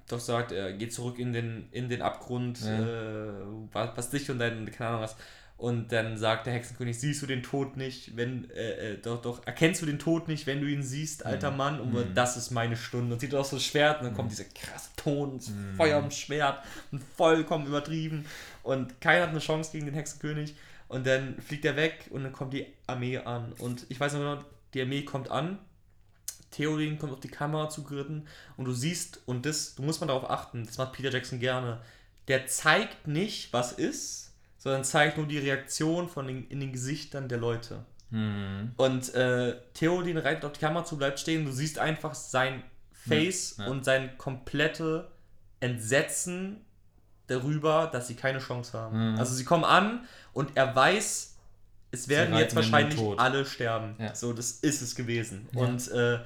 doch 0.08 0.20
sagt, 0.20 0.52
er 0.52 0.72
geht 0.72 0.94
zurück 0.94 1.18
in 1.18 1.34
den, 1.34 1.68
in 1.70 1.90
den 1.90 2.00
Abgrund, 2.00 2.60
Ja. 2.64 2.78
äh, 2.80 3.30
was, 3.72 3.90
was 3.96 4.08
dich 4.10 4.30
und 4.30 4.38
dein, 4.38 4.64
keine 4.70 4.88
Ahnung 4.90 5.02
was. 5.02 5.16
Und 5.58 5.90
dann 5.90 6.16
sagt 6.16 6.46
der 6.46 6.54
Hexenkönig, 6.54 6.98
siehst 7.00 7.20
du 7.20 7.26
den 7.26 7.42
Tod 7.42 7.76
nicht, 7.76 8.16
wenn, 8.16 8.48
äh, 8.50 8.92
äh, 8.92 8.98
doch, 8.98 9.20
doch, 9.20 9.44
erkennst 9.44 9.82
du 9.82 9.86
den 9.86 9.98
Tod 9.98 10.28
nicht, 10.28 10.46
wenn 10.46 10.60
du 10.60 10.68
ihn 10.68 10.84
siehst, 10.84 11.26
alter 11.26 11.50
Mann, 11.50 11.80
und 11.80 11.92
Mhm. 11.92 12.14
das 12.14 12.36
ist 12.36 12.52
meine 12.52 12.76
Stunde. 12.76 13.12
Und 13.14 13.18
sieht 13.20 13.34
auch 13.34 13.44
so 13.44 13.56
das 13.56 13.64
Schwert, 13.64 13.98
und 14.00 14.06
dann 14.06 14.14
kommt 14.14 14.30
dieser 14.30 14.44
krasse 14.44 14.90
Ton, 14.96 15.36
das 15.36 15.48
Mhm. 15.48 15.74
Feuer 15.76 15.98
im 15.98 16.12
Schwert, 16.12 16.62
und 16.92 17.02
vollkommen 17.16 17.66
übertrieben. 17.66 18.24
Und 18.62 19.00
keiner 19.00 19.22
hat 19.24 19.30
eine 19.30 19.40
Chance 19.40 19.72
gegen 19.72 19.86
den 19.86 19.94
Hexenkönig. 19.96 20.54
Und 20.86 21.04
dann 21.08 21.40
fliegt 21.40 21.64
er 21.64 21.74
weg, 21.74 22.06
und 22.10 22.22
dann 22.22 22.32
kommt 22.32 22.52
die 22.54 22.66
Armee 22.86 23.18
an. 23.18 23.52
Und 23.58 23.84
ich 23.88 23.98
weiß 23.98 24.12
noch 24.12 24.20
genau, 24.20 24.44
die 24.74 24.80
Armee 24.82 25.02
kommt 25.02 25.28
an, 25.28 25.58
Theoden 26.52 26.98
kommt 26.98 27.12
auf 27.12 27.20
die 27.20 27.28
Kamera 27.28 27.68
zugeritten 27.68 28.26
und 28.56 28.64
du 28.64 28.72
siehst, 28.72 29.20
und 29.26 29.44
das, 29.44 29.74
du 29.74 29.82
musst 29.82 30.00
mal 30.00 30.06
darauf 30.06 30.30
achten, 30.30 30.64
das 30.64 30.78
macht 30.78 30.92
Peter 30.94 31.10
Jackson 31.10 31.40
gerne, 31.40 31.80
der 32.28 32.46
zeigt 32.46 33.06
nicht, 33.06 33.52
was 33.52 33.72
ist, 33.72 34.27
sondern 34.58 34.84
zeigt 34.84 35.16
nur 35.16 35.26
die 35.26 35.38
Reaktion 35.38 36.08
von 36.08 36.26
den, 36.26 36.46
in 36.48 36.60
den 36.60 36.72
Gesichtern 36.72 37.28
der 37.28 37.38
Leute. 37.38 37.84
Mhm. 38.10 38.72
Und 38.76 39.14
äh, 39.14 39.56
Theoden 39.74 40.18
reitet 40.18 40.44
auf 40.44 40.52
die 40.52 40.60
Kamera 40.60 40.84
zu, 40.84 40.98
bleibt 40.98 41.20
stehen, 41.20 41.44
du 41.44 41.52
siehst 41.52 41.78
einfach 41.78 42.14
sein 42.14 42.62
Face 42.92 43.56
Ja, 43.58 43.64
ja. 43.64 43.70
und 43.70 43.84
sein 43.84 44.18
komplette 44.18 45.10
Entsetzen 45.60 46.64
darüber, 47.26 47.88
dass 47.92 48.08
sie 48.08 48.14
keine 48.14 48.38
Chance 48.38 48.76
haben. 48.76 49.12
Mhm. 49.12 49.18
Also 49.18 49.34
sie 49.34 49.44
kommen 49.44 49.64
an 49.64 50.06
und 50.32 50.56
er 50.56 50.74
weiß, 50.74 51.36
es 51.90 52.08
werden 52.08 52.36
jetzt 52.36 52.54
wahrscheinlich 52.54 53.00
alle 53.18 53.44
sterben. 53.44 53.94
Ja. 53.98 54.14
So, 54.14 54.32
das 54.32 54.52
ist 54.52 54.82
es 54.82 54.94
gewesen. 54.94 55.48
Und, 55.54 55.88
äh, 55.90 56.18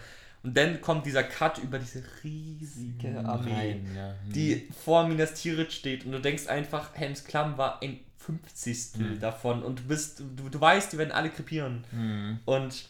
und 0.43 0.57
dann 0.57 0.81
kommt 0.81 1.07
dieser 1.07 1.23
Cut 1.23 1.59
über 1.59 1.79
diese 1.79 2.03
riesige 2.25 3.21
Armee, 3.25 3.53
Rein, 3.53 3.93
ja. 3.95 4.15
Mhm. 4.27 4.33
die 4.33 4.69
vor 4.85 5.07
Minas 5.07 5.35
Tirith 5.35 5.73
steht 5.73 6.05
und 6.05 6.13
du 6.13 6.21
denkst 6.21 6.49
einfach, 6.49 6.95
Helms 6.95 7.25
Klamm 7.25 7.59
war 7.59 7.81
ein 7.83 8.01
Fünfzigstel 8.23 9.03
Mhm. 9.03 9.21
davon 9.21 9.63
und 9.63 9.81
du 9.81 9.83
bist, 9.85 10.21
du, 10.37 10.49
du 10.49 10.61
weißt, 10.61 10.93
die 10.93 10.99
werden 10.99 11.13
alle 11.13 11.31
krepieren. 11.31 11.85
Mhm. 11.93 12.39
Und 12.45 12.89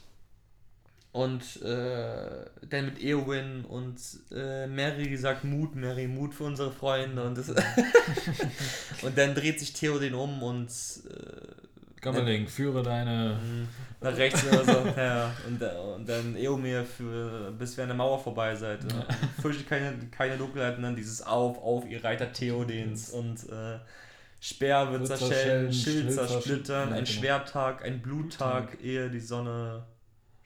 und 1.12 1.60
äh, 1.60 2.46
dann 2.70 2.86
mit 2.86 3.02
Eowyn 3.02 3.66
und 3.66 3.96
äh, 4.34 4.66
Mary 4.66 5.14
sagt 5.18 5.44
Mut, 5.44 5.76
Mary, 5.76 6.08
Mut 6.08 6.32
für 6.32 6.44
unsere 6.44 6.72
Freunde 6.72 7.22
und 7.22 7.36
das 7.36 7.50
und 9.02 9.18
dann 9.18 9.34
dreht 9.34 9.60
sich 9.60 9.74
Theoden 9.74 10.14
um 10.14 10.42
und 10.42 10.70
äh, 10.70 12.00
Gammerling, 12.00 12.48
führe 12.48 12.82
deine. 12.82 13.38
nach 14.00 14.16
rechts 14.16 14.42
oder 14.46 14.64
so. 14.64 14.86
ja, 14.96 15.32
und, 15.46 15.60
äh, 15.60 15.66
und 15.94 16.08
dann 16.08 16.34
Eomir 16.34 16.82
für 16.84 17.52
bis 17.52 17.76
wir 17.76 17.84
an 17.84 17.88
der 17.88 17.96
Mauer 17.96 18.18
vorbei 18.18 18.56
seid. 18.56 18.80
Ja. 18.90 19.06
Fürchte 19.40 19.64
keine, 19.64 19.94
keine 20.10 20.38
Dunkelheit 20.38 20.78
und 20.78 20.82
dann 20.82 20.96
dieses 20.96 21.20
Auf, 21.20 21.58
auf, 21.62 21.86
ihr 21.86 22.02
Reiter 22.02 22.32
Theodens 22.32 23.10
und 23.10 23.36
äh, 23.50 23.78
Speer 24.44 24.90
wird 24.90 25.06
zerschellen, 25.06 25.72
Schild 25.72 26.12
zersplittern, 26.12 26.88
ein 26.88 27.04
genau. 27.04 27.06
Schwerttag, 27.06 27.84
ein 27.84 28.02
Bluttag, 28.02 28.82
ehe 28.82 29.08
die 29.08 29.20
Sonne 29.20 29.84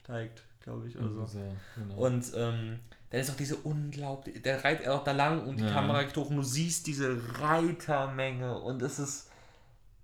steigt, 0.03 0.43
glaube 0.63 0.87
ich, 0.87 0.99
oder 0.99 1.09
so. 1.09 1.25
So, 1.25 1.39
genau. 1.77 1.95
Und 1.95 2.31
ähm, 2.37 2.79
dann 3.09 3.21
ist 3.21 3.31
auch 3.31 3.37
diese 3.37 3.57
unglaubliche, 3.57 4.41
der 4.41 4.63
reitet 4.63 4.89
auch 4.89 5.03
da 5.03 5.13
lang 5.13 5.47
und 5.47 5.59
die 5.59 5.65
Ja. 5.65 5.73
Kamera 5.73 6.03
geht 6.03 6.15
hoch 6.15 6.29
und 6.29 6.37
du 6.37 6.43
siehst 6.43 6.87
diese 6.87 7.17
Reitermenge 7.41 8.59
und 8.59 8.83
es 8.83 8.99
ist 8.99 9.31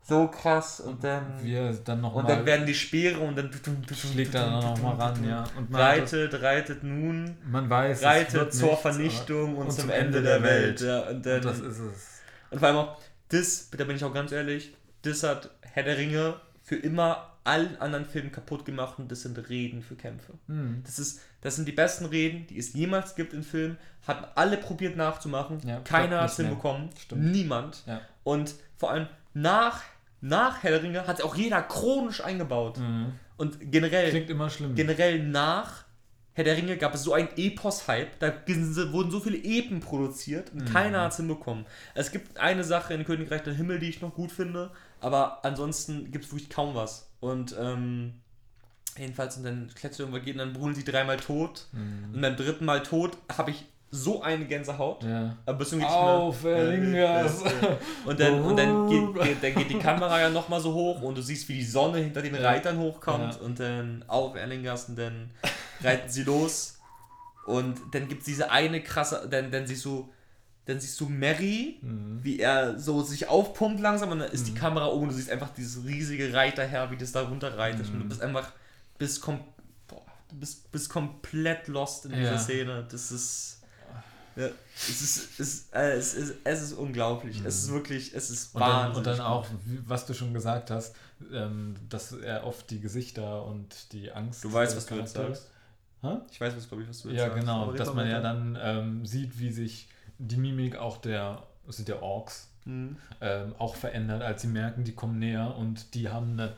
so 0.09 0.27
krass 0.27 0.81
und 0.81 1.05
dann 1.05 1.27
wie 1.43 1.55
er 1.55 1.75
dann 1.75 2.01
noch 2.01 2.15
und 2.15 2.27
dann 2.27 2.47
werden 2.47 2.65
die 2.65 2.75
Speere 2.75 3.21
und 3.21 3.37
dann 3.37 3.51
schlägt 3.53 4.35
er 4.35 4.47
dann 4.47 4.61
noch 4.61 4.83
mal 4.83 4.95
ran, 4.95 5.23
ja. 5.29 5.45
Und 5.55 5.71
das, 5.71 5.81
reitet, 5.81 6.41
reitet 6.41 6.83
nun, 6.83 7.37
man 7.45 7.69
weiß, 7.69 8.03
reitet 8.03 8.55
zur 8.55 8.69
nichts, 8.69 8.81
Vernichtung 8.81 9.57
und, 9.59 9.67
und 9.67 9.73
zum 9.73 9.91
Ende, 9.91 10.23
der, 10.23 10.39
der 10.39 10.43
Welt. 10.43 10.81
Welt. 10.81 10.81
Ja, 10.81 11.11
und, 11.11 11.27
dann, 11.27 11.35
Und 11.37 11.45
das 11.45 11.61
ist 11.61 11.79
es. 11.79 12.23
und 12.51 12.59
vor 12.59 12.69
allem 12.69 12.79
auch, 12.79 12.97
das, 13.33 13.71
da 13.71 13.85
bin 13.85 13.97
ich 13.97 14.05
auch 14.05 14.15
ganz 14.15 14.33
ehrlich, 14.33 14.73
das 15.03 15.23
hat 15.23 15.51
Herr 15.63 15.83
der 15.83 15.97
Ringe 15.99 16.35
für 16.63 16.77
immer 16.77 17.29
allen 17.45 17.77
anderen 17.81 18.05
Filmen 18.07 18.31
kaputt 18.31 18.65
gemacht 18.65 18.99
und 18.99 19.11
das 19.11 19.23
sind 19.23 19.37
Reden 19.49 19.83
für 19.83 19.97
Kämpfe. 19.97 20.35
Mhm. 20.47 20.83
Das, 20.85 20.99
ist, 20.99 21.21
das 21.41 21.57
sind 21.57 21.67
die 21.67 21.73
besten 21.73 22.05
Reden, 22.07 22.47
die 22.47 22.59
es 22.59 22.73
jemals 22.73 23.17
gibt 23.17 23.33
in 23.33 23.43
Filmen. 23.43 23.77
Hatten 24.07 24.25
alle 24.37 24.57
probiert 24.57 24.97
nachzumachen. 24.97 25.59
Ja, 25.67 25.81
Keiner 25.81 26.21
hat 26.21 26.31
es 26.31 26.37
hinbekommen. 26.37 26.91
Stimmt. 27.01 27.23
Niemand. 27.33 27.83
Ja. 27.87 28.01
Und 28.23 28.55
vor 28.77 28.93
allem 28.93 29.09
nach, 29.35 29.83
nach 30.21 30.63
Herr 30.63 30.71
der 30.73 30.83
Ringe 30.85 31.07
hat 31.07 31.19
es 31.19 31.25
auch 31.25 31.35
jeder 31.35 31.63
chronisch 31.63 32.23
eingebaut. 32.23 32.79
Mhm. 32.79 33.13
Und 33.37 33.73
generell, 33.73 34.11
Klingt 34.11 34.31
immer 34.31 34.49
schlimm. 34.51 34.77
generell 34.77 35.21
nach 35.25 35.85
Herr 36.35 36.45
der 36.45 36.57
Ringe 36.57 36.77
gab 36.79 36.95
es 36.95 37.03
so 37.03 37.13
einen 37.13 37.29
Epos-Hype. 37.37 38.19
Da 38.19 38.33
wurden 38.93 39.11
so 39.11 39.21
viele 39.21 39.37
Epen 39.37 39.81
produziert 39.81 40.51
und 40.53 40.63
Mhm. 40.69 40.73
keiner 40.73 41.03
hat 41.03 41.11
es 41.13 41.19
hinbekommen. 41.19 41.67
Es 41.95 42.11
gibt 42.11 42.39
eine 42.39 42.65
Sache 42.65 42.95
in 42.95 43.05
Königreich 43.05 43.43
der 43.43 43.53
Himmel, 43.55 43.79
die 43.79 43.89
ich 43.91 44.01
noch 44.01 44.15
gut 44.15 44.33
finde, 44.33 44.71
aber 45.01 45.45
ansonsten 45.45 46.11
gibt 46.11 46.25
es 46.25 46.33
wirklich 46.33 46.49
kaum 46.51 46.75
was. 46.75 47.11
Und 47.21 47.55
ähm, 47.61 48.15
jedenfalls, 48.99 49.37
und 49.37 49.45
dann 49.45 49.71
klettert 49.75 50.01
irgendwann 50.01 50.23
geht 50.25 50.35
und 50.35 50.39
dann 50.39 50.53
brüllen 50.53 50.75
sie 50.75 50.85
dreimal 50.85 51.19
tot. 51.19 51.67
Mhm. 51.73 52.15
Und 52.15 52.21
beim 52.23 52.37
dritten 52.37 52.65
Mal 52.65 52.83
tot 52.83 53.13
habe 53.37 53.51
ich 53.51 53.65
so 53.95 54.23
eine 54.23 54.47
Gänsehaut. 54.47 55.05
Ja. 55.05 55.37
Aber 55.45 55.67
Auf, 55.87 56.43
mehr- 56.45 56.69
Ringas! 56.71 57.43
und 58.07 58.19
dann, 58.19 58.41
und 58.41 58.57
dann, 58.57 58.89
geht, 59.15 59.23
geht, 59.23 59.43
dann 59.43 59.55
geht 59.55 59.69
die 59.71 59.79
Kamera 59.79 60.19
ja 60.19 60.31
nochmal 60.31 60.61
so 60.63 60.73
hoch 60.73 61.03
und 61.03 61.15
du 61.19 61.21
siehst, 61.21 61.47
wie 61.51 61.55
die 61.55 61.65
Sonne 61.65 61.99
hinter 61.99 62.23
den 62.23 62.35
Reitern 62.35 62.79
hochkommt 62.79 63.35
Ja. 63.35 63.41
und 63.43 63.61
dann 63.61 64.03
auf 64.09 64.35
Erlingers 64.35 64.89
und 64.89 64.97
dann 64.99 65.31
reiten 65.85 66.09
sie 66.11 66.23
los 66.25 66.79
und 67.47 67.79
dann 67.93 68.09
gibt 68.09 68.21
es 68.21 68.27
diese 68.27 68.51
eine 68.51 68.83
krasse, 68.83 69.27
dann, 69.31 69.51
dann 69.51 69.67
siehst 69.67 69.85
du, 69.85 70.13
dann 70.67 70.79
siehst 70.81 71.01
du 71.01 71.09
Mary, 71.09 71.79
Mhm. 71.83 72.21
wie 72.23 72.39
er 72.39 72.79
so 72.79 73.03
sich 73.03 73.29
aufpumpt 73.29 73.81
langsam 73.81 74.11
und 74.11 74.21
dann 74.21 74.31
ist 74.31 74.47
die 74.47 74.55
Kamera 74.55 74.87
oben 74.87 75.05
und 75.05 75.09
du 75.11 75.15
siehst 75.17 75.31
einfach 75.31 75.51
dieses 75.55 75.85
riesige 75.85 76.33
Reiterherr, 76.33 76.91
wie 76.91 76.97
das 76.97 77.13
da 77.13 77.23
runterreitet 77.23 77.89
und 77.89 78.01
du 78.01 78.09
bist 78.09 78.23
einfach, 78.23 78.53
bist, 78.99 79.21
kom 79.21 79.41
boah, 79.89 80.03
du 80.29 80.37
bist, 80.37 80.71
bist 80.71 80.89
komplett 80.89 81.67
lost 81.69 82.05
in 82.07 82.13
dieser 82.13 82.33
Ja. 82.33 82.39
Szene. 82.39 82.87
Das 82.91 83.11
ist 83.11 83.59
ja, 84.35 84.47
es 84.89 85.03
ist, 85.03 85.41
es, 85.41 85.67
äh, 85.75 85.93
es 85.93 86.15
ist, 86.15 86.35
es 86.43 86.63
ist 86.63 86.73
unglaublich. 86.73 87.43
Es 87.45 87.65
ist 87.65 87.71
wirklich, 87.71 88.15
es 88.15 88.31
ist 88.31 88.55
Und 88.55 88.63
dann, 88.63 88.71
wahnsinnig. 88.71 88.97
und 88.97 89.07
dann 89.07 89.21
auch, 89.21 89.47
was 89.87 90.07
du 90.07 90.15
schon 90.15 90.33
gesagt 90.33 90.71
hast, 90.71 90.95
ähm, 91.35 91.75
dass 91.91 92.13
er 92.13 92.47
oft 92.47 92.71
die 92.71 92.81
Gesichter 92.81 93.45
und 93.45 93.93
die 93.93 94.11
Angst. 94.11 94.43
Du 94.43 94.51
weißt, 94.51 94.75
was 94.75 94.87
du 94.87 94.95
jetzt 94.95 95.13
sagst. 95.13 95.49
Hä? 96.03 96.17
Ich 96.31 96.41
weiß, 96.41 96.57
was 96.57 96.69
glaube 96.69 96.83
ich, 96.83 96.89
was 96.89 97.03
du 97.03 97.09
jetzt 97.09 97.19
Ja, 97.19 97.27
sagst. 97.27 97.41
genau, 97.41 97.73
dass 97.73 97.95
man 97.95 98.09
ja 98.09 98.21
dann 98.21 98.59
ähm, 98.61 99.07
sieht, 99.07 99.39
wie 99.39 99.51
sich 99.53 99.89
die 100.19 100.37
Mimik 100.37 100.77
auch 100.77 100.97
der, 100.99 101.43
das 101.67 101.77
sind 101.77 101.89
ja 101.89 102.01
Orks, 102.03 102.49
Mhm. 102.65 102.97
ähm, 103.21 103.55
auch 103.59 103.75
verändert, 103.75 104.23
als 104.23 104.43
sie 104.43 104.49
merken, 104.49 104.85
die 104.85 104.93
kommen 104.93 105.19
näher 105.19 105.57
und 105.57 105.95
die 105.95 106.09
haben 106.11 106.33
eine 106.33 106.53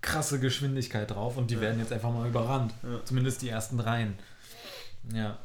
krasse 0.00 0.40
Geschwindigkeit 0.40 1.10
drauf 1.10 1.36
und 1.36 1.50
die 1.50 1.56
Ja. 1.56 1.60
werden 1.60 1.78
jetzt 1.78 1.92
einfach 1.92 2.10
mal 2.10 2.26
überrannt. 2.26 2.72
Ja. 2.82 3.04
Zumindest 3.04 3.42
die 3.42 3.50
ersten 3.50 3.80
Reihen. 3.80 4.14
Ja. 5.12 5.36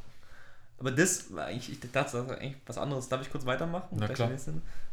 Aber 0.78 0.92
das 0.92 1.34
war 1.34 1.46
eigentlich, 1.48 1.72
ich 1.72 1.80
dachte, 1.92 2.12
das 2.18 2.28
war 2.28 2.38
eigentlich 2.38 2.56
was 2.66 2.78
anderes. 2.78 3.10
Darf 3.10 3.22
ich 3.22 3.30
kurz 3.30 3.46
weitermachen? 3.46 3.88
Na 4.00 4.08
klar. 4.08 4.32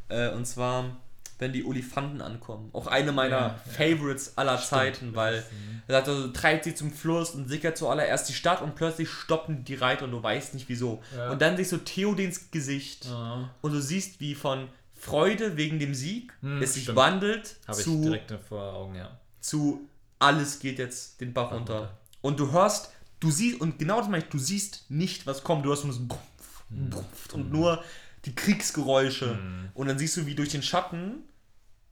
Äh, 0.09 0.31
und 0.31 0.47
zwar, 0.47 0.97
wenn 1.43 1.53
die 1.53 1.65
Olifanten 1.67 2.23
ankommen. 2.23 2.71
Auch 2.73 2.87
eine 2.87 3.13
meiner 3.13 3.37
Ja. 3.39 3.61
Favorites 3.77 4.39
aller 4.39 4.57
Stimmt. 4.57 4.69
Zeiten, 4.71 5.15
weil 5.15 5.41
Mhm. 5.41 5.83
er 5.89 5.97
sagt, 5.97 6.09
also, 6.09 6.29
treibt 6.29 6.65
sie 6.65 6.75
zum 6.75 6.91
Fluss 6.91 7.33
und 7.33 7.49
sickert 7.49 7.77
zuallererst 7.77 8.29
die 8.31 8.33
Stadt 8.33 8.63
und 8.63 8.75
plötzlich 8.75 9.11
stoppen 9.11 9.65
die 9.65 9.75
Reiter 9.75 10.07
und 10.07 10.13
du 10.13 10.23
weißt 10.23 10.55
nicht 10.55 10.69
wieso. 10.71 11.03
Ja. 11.15 11.31
Und 11.31 11.43
dann 11.43 11.57
siehst 11.59 11.73
du 11.73 11.77
Theodens 11.79 12.51
Gesicht 12.51 13.05
Ja. 13.05 13.51
und 13.61 13.73
du 13.73 13.81
siehst, 13.83 14.21
wie 14.21 14.35
von 14.35 14.69
Freude 14.95 15.57
wegen 15.59 15.79
dem 15.79 15.95
Sieg 15.95 16.33
Hm, 16.41 16.63
es 16.63 16.75
sich 16.75 16.85
stimmt. 16.85 16.97
wandelt 16.97 17.57
ich 17.69 17.75
zu 17.77 18.01
direkt 18.03 18.33
vor 18.49 18.73
Augen, 18.73 18.95
ja. 18.95 19.19
zu 19.41 19.81
alles 20.21 20.61
geht 20.61 20.79
jetzt 20.79 21.21
den 21.21 21.33
Bach 21.33 21.51
runter. 21.51 21.99
Und 22.21 22.39
du 22.39 22.53
hörst, 22.53 22.91
du 23.19 23.31
siehst, 23.33 23.61
und 23.61 23.81
genau 23.81 23.99
das 23.99 24.09
meine 24.09 24.23
ich, 24.23 24.31
du 24.31 24.39
siehst 24.39 24.89
nicht, 24.89 25.27
was 25.27 25.43
kommt, 25.43 25.65
du 25.65 25.71
hörst 25.71 25.85
nur 25.85 25.93
so 25.93 26.03
Brumpf, 26.07 26.23
Hm. 26.71 26.91
Brumpf 26.91 27.35
und 27.35 27.51
nur 27.53 27.83
die 28.25 28.33
Kriegsgeräusche. 28.37 29.37
Und 29.75 29.89
dann 29.89 29.99
siehst 29.99 30.17
du, 30.17 30.27
wie 30.27 30.37
durch 30.37 30.51
den 30.51 30.63
Schatten 30.63 31.25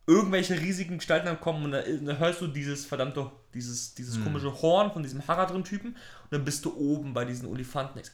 irgendwelche 0.07 0.59
riesigen 0.61 0.99
Gestalten 0.99 1.27
dann 1.27 1.41
kommen 1.41 1.65
und 1.65 1.73
dann, 1.73 2.05
dann 2.07 2.19
hörst 2.19 2.41
du 2.41 2.47
dieses 2.49 2.85
verdammte, 2.87 3.31
dieses, 3.55 3.95
dieses 3.95 4.17
Hm. 4.17 4.25
komische 4.25 4.53
Horn 4.63 4.93
von 4.93 5.03
diesem 5.03 5.27
Haradrim-Typen 5.27 5.91
und 5.91 6.33
dann 6.33 6.45
bist 6.45 6.65
du 6.65 6.77
oben 6.77 7.13
bei 7.15 7.25
diesen 7.25 7.47
Olifanten. 7.49 8.01
Sag, 8.03 8.13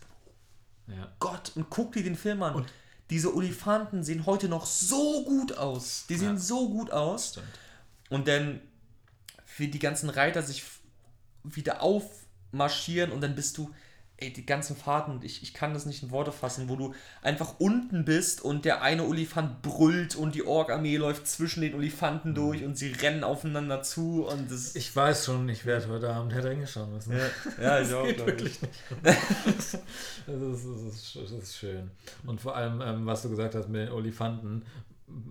ja. 0.89 1.11
Gott, 1.19 1.53
und 1.57 1.71
guck 1.71 1.93
dir 1.93 2.03
den 2.05 2.17
Film 2.17 2.43
an. 2.43 2.55
Und- 2.55 2.67
diese 3.09 3.35
Olifanten 3.37 4.03
sehen 4.03 4.27
heute 4.27 4.49
noch 4.49 4.67
so 4.67 5.25
gut 5.25 5.57
aus. 5.57 6.07
Die 6.09 6.17
sehen 6.17 6.35
Ja. 6.35 6.37
so 6.41 6.69
gut 6.71 6.91
aus. 6.91 7.29
Stimmt. 7.31 7.47
Und 8.11 8.27
dann 8.27 8.61
wie 9.59 9.69
die 9.69 9.79
ganzen 9.79 10.11
Reiter 10.11 10.43
sich 10.43 10.65
wieder 11.45 11.83
aufmarschieren 11.83 13.13
und 13.13 13.21
dann 13.21 13.37
bist 13.37 13.57
du, 13.59 13.71
ey, 14.19 14.33
die 14.33 14.47
ganzen 14.47 14.77
Fahrten, 14.77 15.21
ich, 15.23 15.43
ich 15.43 15.53
kann 15.53 15.75
das 15.75 15.85
nicht 15.87 16.03
in 16.03 16.11
Worte 16.11 16.33
fassen, 16.33 16.69
wo 16.69 16.77
du 16.77 16.95
einfach 17.23 17.55
unten 17.59 18.05
bist 18.05 18.41
und 18.41 18.65
der 18.65 18.83
eine 18.83 19.05
Olifant 19.05 19.61
brüllt 19.63 20.17
und 20.17 20.35
die 20.35 20.47
Ork-Armee 20.47 20.97
läuft 20.97 21.27
zwischen 21.27 21.61
den 21.61 21.75
Olifanten 21.75 22.35
durch 22.35 22.65
und 22.65 22.77
sie 22.79 22.93
rennen 22.93 23.25
aufeinander 23.25 23.83
zu 23.83 24.27
und 24.27 24.51
das 24.51 24.75
Ich 24.75 24.95
weiß 24.97 25.27
schon, 25.27 25.49
ich 25.49 25.67
werde 25.67 25.89
heute 25.89 26.09
Abend 26.11 26.33
Herr 26.33 26.43
der 26.43 26.53
Ringe 26.53 26.67
schauen 26.67 26.93
müssen. 26.95 27.13
ja, 27.13 27.19
ja, 27.61 27.81
ich 27.81 27.89
Das 27.89 27.93
auch, 27.95 28.05
geht 28.05 28.17
glaub 28.17 28.29
ich. 28.29 28.35
wirklich 28.35 28.63
nicht. 28.63 28.75
das, 29.03 29.75
ist, 29.75 29.79
das, 30.27 30.95
ist, 30.95 31.17
das 31.17 31.31
ist 31.33 31.57
schön. 31.57 31.91
Und 32.25 32.41
vor 32.41 32.57
allem, 32.57 32.81
ähm, 32.81 33.07
was 33.07 33.23
du 33.23 33.29
gesagt 33.31 33.55
hast 33.55 33.69
mit 33.69 33.83
den 33.89 33.93
Olifanten, 33.93 34.65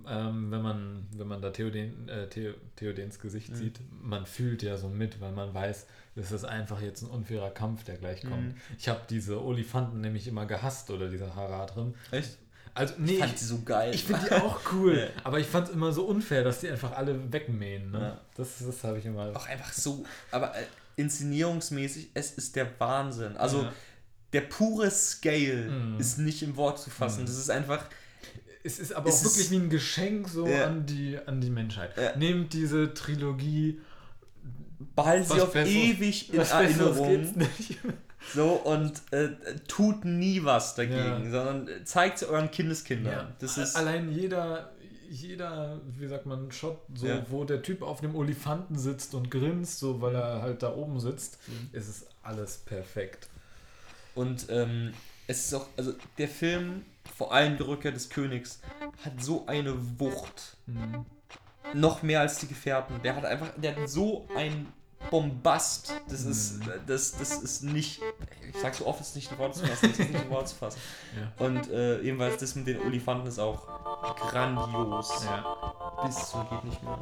ähm, 0.08 0.52
wenn 0.52 0.62
man, 0.62 1.08
wenn 1.18 1.28
man 1.28 1.42
da 1.42 1.50
Theoden, 1.52 2.08
äh, 2.08 2.28
Theo, 2.30 2.54
Theodens 2.76 3.20
Gesicht 3.20 3.50
Mhm. 3.52 3.56
sieht, 3.56 3.80
man 4.02 4.26
fühlt 4.26 4.64
ja 4.64 4.78
so 4.78 4.88
mit, 4.88 5.20
weil 5.20 5.32
man 5.34 5.54
weiß, 5.54 5.86
das 6.16 6.32
ist 6.32 6.46
einfach 6.46 6.82
jetzt 6.82 7.02
ein 7.02 7.10
unfairer 7.10 7.50
Kampf, 7.52 7.84
der 7.84 7.98
gleich 7.98 8.22
kommt. 8.22 8.54
Mhm. 8.54 8.56
Ich 8.78 8.88
habe 8.88 9.02
diese 9.10 9.44
Olifanten 9.44 10.00
nämlich 10.02 10.28
immer 10.28 10.46
gehasst 10.46 10.90
oder 10.92 11.10
diese 11.10 11.36
Haradrim. 11.36 11.94
Echt? 12.12 12.38
Also, 12.74 12.94
nee, 12.98 13.14
Ich 13.14 13.20
fand 13.20 13.40
die 13.40 13.44
so 13.46 13.62
geil. 13.64 13.94
ich 13.96 14.04
finde 14.04 14.22
die 14.30 14.34
auch 14.36 14.60
cool, 14.74 14.98
Ja. 15.16 15.22
aber 15.24 15.40
ich 15.40 15.48
fand 15.48 15.68
es 15.70 15.74
immer 15.74 15.92
so 15.94 16.06
unfair, 16.06 16.44
dass 16.44 16.60
die 16.60 16.70
einfach 16.70 16.92
alle 16.94 17.32
wegmähen. 17.32 17.92
Ne? 17.92 18.00
Ja. 18.00 18.22
Das, 18.36 18.60
das 18.66 18.84
habe 18.84 19.00
ich 19.00 19.06
immer. 19.06 19.32
auch 19.36 19.48
einfach 19.48 19.72
so, 19.74 20.06
aber 20.32 20.56
äh, 20.56 20.64
inszenierungsmäßig, 20.98 22.10
es 22.14 22.32
ist 22.32 22.56
der 22.56 22.68
Wahnsinn. 22.80 23.36
Also 23.38 23.64
Ja. 23.64 23.74
der 24.34 24.42
pure 24.42 24.92
Scale 24.92 25.70
Mhm. 25.70 26.00
ist 26.00 26.18
nicht 26.20 26.44
im 26.44 26.56
Wort 26.58 26.80
zu 26.80 26.90
fassen. 26.90 27.22
Mhm. 27.22 27.26
Das 27.28 27.38
ist 27.38 27.50
einfach, 27.50 27.86
Es 28.66 28.80
ist 28.80 28.94
aber 28.94 29.10
Es 29.10 29.20
auch 29.22 29.26
wirklich 29.26 29.52
wie 29.52 29.58
ein 29.58 29.70
Geschenk 29.70 30.28
so 30.28 30.48
Ja. 30.48 30.66
an, 30.66 30.86
die, 30.86 31.18
an 31.26 31.40
die 31.40 31.50
Menschheit. 31.52 31.96
Ja. 31.98 32.16
Nehmt 32.18 32.54
diese 32.54 32.94
Trilogie. 32.94 33.80
behalten 34.96 35.26
sie 35.34 35.42
auf 35.42 35.54
Besseres- 35.54 35.70
ewig 35.74 36.34
in 36.34 36.40
Erinnerung. 36.40 37.36
So 38.34 38.54
und 38.54 39.02
äh, 39.12 39.30
tut 39.68 40.04
nie 40.04 40.44
was 40.44 40.74
dagegen, 40.76 40.98
Ja. 40.98 41.30
sondern 41.32 41.70
zeigt 41.86 42.18
es 42.18 42.28
euren 42.28 42.50
Kindeskindern. 42.50 43.36
Das 43.40 43.58
ist 43.60 43.76
allein 43.76 44.12
jeder, 44.12 44.72
jeder, 45.12 45.80
wie 45.98 46.08
sagt 46.08 46.26
man, 46.26 46.52
Shot, 46.52 46.80
so, 46.96 47.08
wo 47.30 47.44
der 47.44 47.62
Typ 47.62 47.84
auf 47.84 48.02
dem 48.02 48.16
Olifanten 48.16 48.80
sitzt 48.80 49.14
und 49.14 49.30
grinst, 49.30 49.78
so 49.80 50.02
weil 50.02 50.16
er 50.16 50.42
halt 50.42 50.64
da 50.64 50.74
oben 50.74 51.00
sitzt, 51.00 51.38
Mhm. 51.48 51.70
ist 51.78 51.88
es 51.88 52.08
alles 52.24 52.58
perfekt. 52.58 53.28
Und 54.16 54.48
ähm, 54.50 54.92
es 55.28 55.46
ist 55.46 55.54
auch, 55.54 55.68
also 55.78 55.94
der 56.18 56.28
Film, 56.28 56.84
vor 57.16 57.34
allem 57.34 57.58
die 57.58 57.64
Rückkehr 57.64 57.92
des 57.92 58.10
Königs, 58.10 58.60
hat 59.04 59.22
so 59.22 59.46
eine 59.48 59.76
Wucht. 60.00 60.58
Mhm. 60.66 61.06
Noch 61.74 62.04
mehr 62.04 62.22
als 62.22 62.38
die 62.40 62.48
Gefährten. 62.48 63.02
Der 63.04 63.16
hat 63.16 63.26
einfach, 63.26 63.50
der 63.58 63.76
hat 63.76 63.90
so 63.90 64.28
ein 64.36 64.72
Bombast. 65.12 65.94
Das 66.10 66.24
ist, 66.24 66.60
Mhm. 66.60 66.72
das, 66.88 67.18
das 67.18 67.34
ist 67.38 67.64
nicht, 67.64 68.02
ich 68.50 68.60
sag 68.62 68.74
so 68.76 68.86
oft, 68.88 69.02
es 69.02 69.10
ist 69.10 69.16
nicht 69.16 69.32
in 69.32 69.38
Worte 69.38 69.60
zu 69.60 69.66
fassen, 69.66 69.90
es 69.92 70.00
ist 70.00 70.10
nicht 70.12 70.24
in 70.24 70.30
Worte 70.30 70.46
zu 70.46 70.56
fassen. 70.56 70.80
Ja. 71.20 71.46
Und 71.46 71.70
äh, 71.70 72.02
ebenfalls 72.02 72.38
das 72.38 72.56
mit 72.56 72.68
den 72.68 72.82
Olifanten 72.82 73.28
ist 73.28 73.40
auch 73.40 73.68
grandios. 74.30 75.26
Ja. 75.26 76.04
Bis 76.06 76.30
zum 76.30 76.48
geht 76.50 76.64
nicht 76.66 76.84
mehr. 76.84 77.00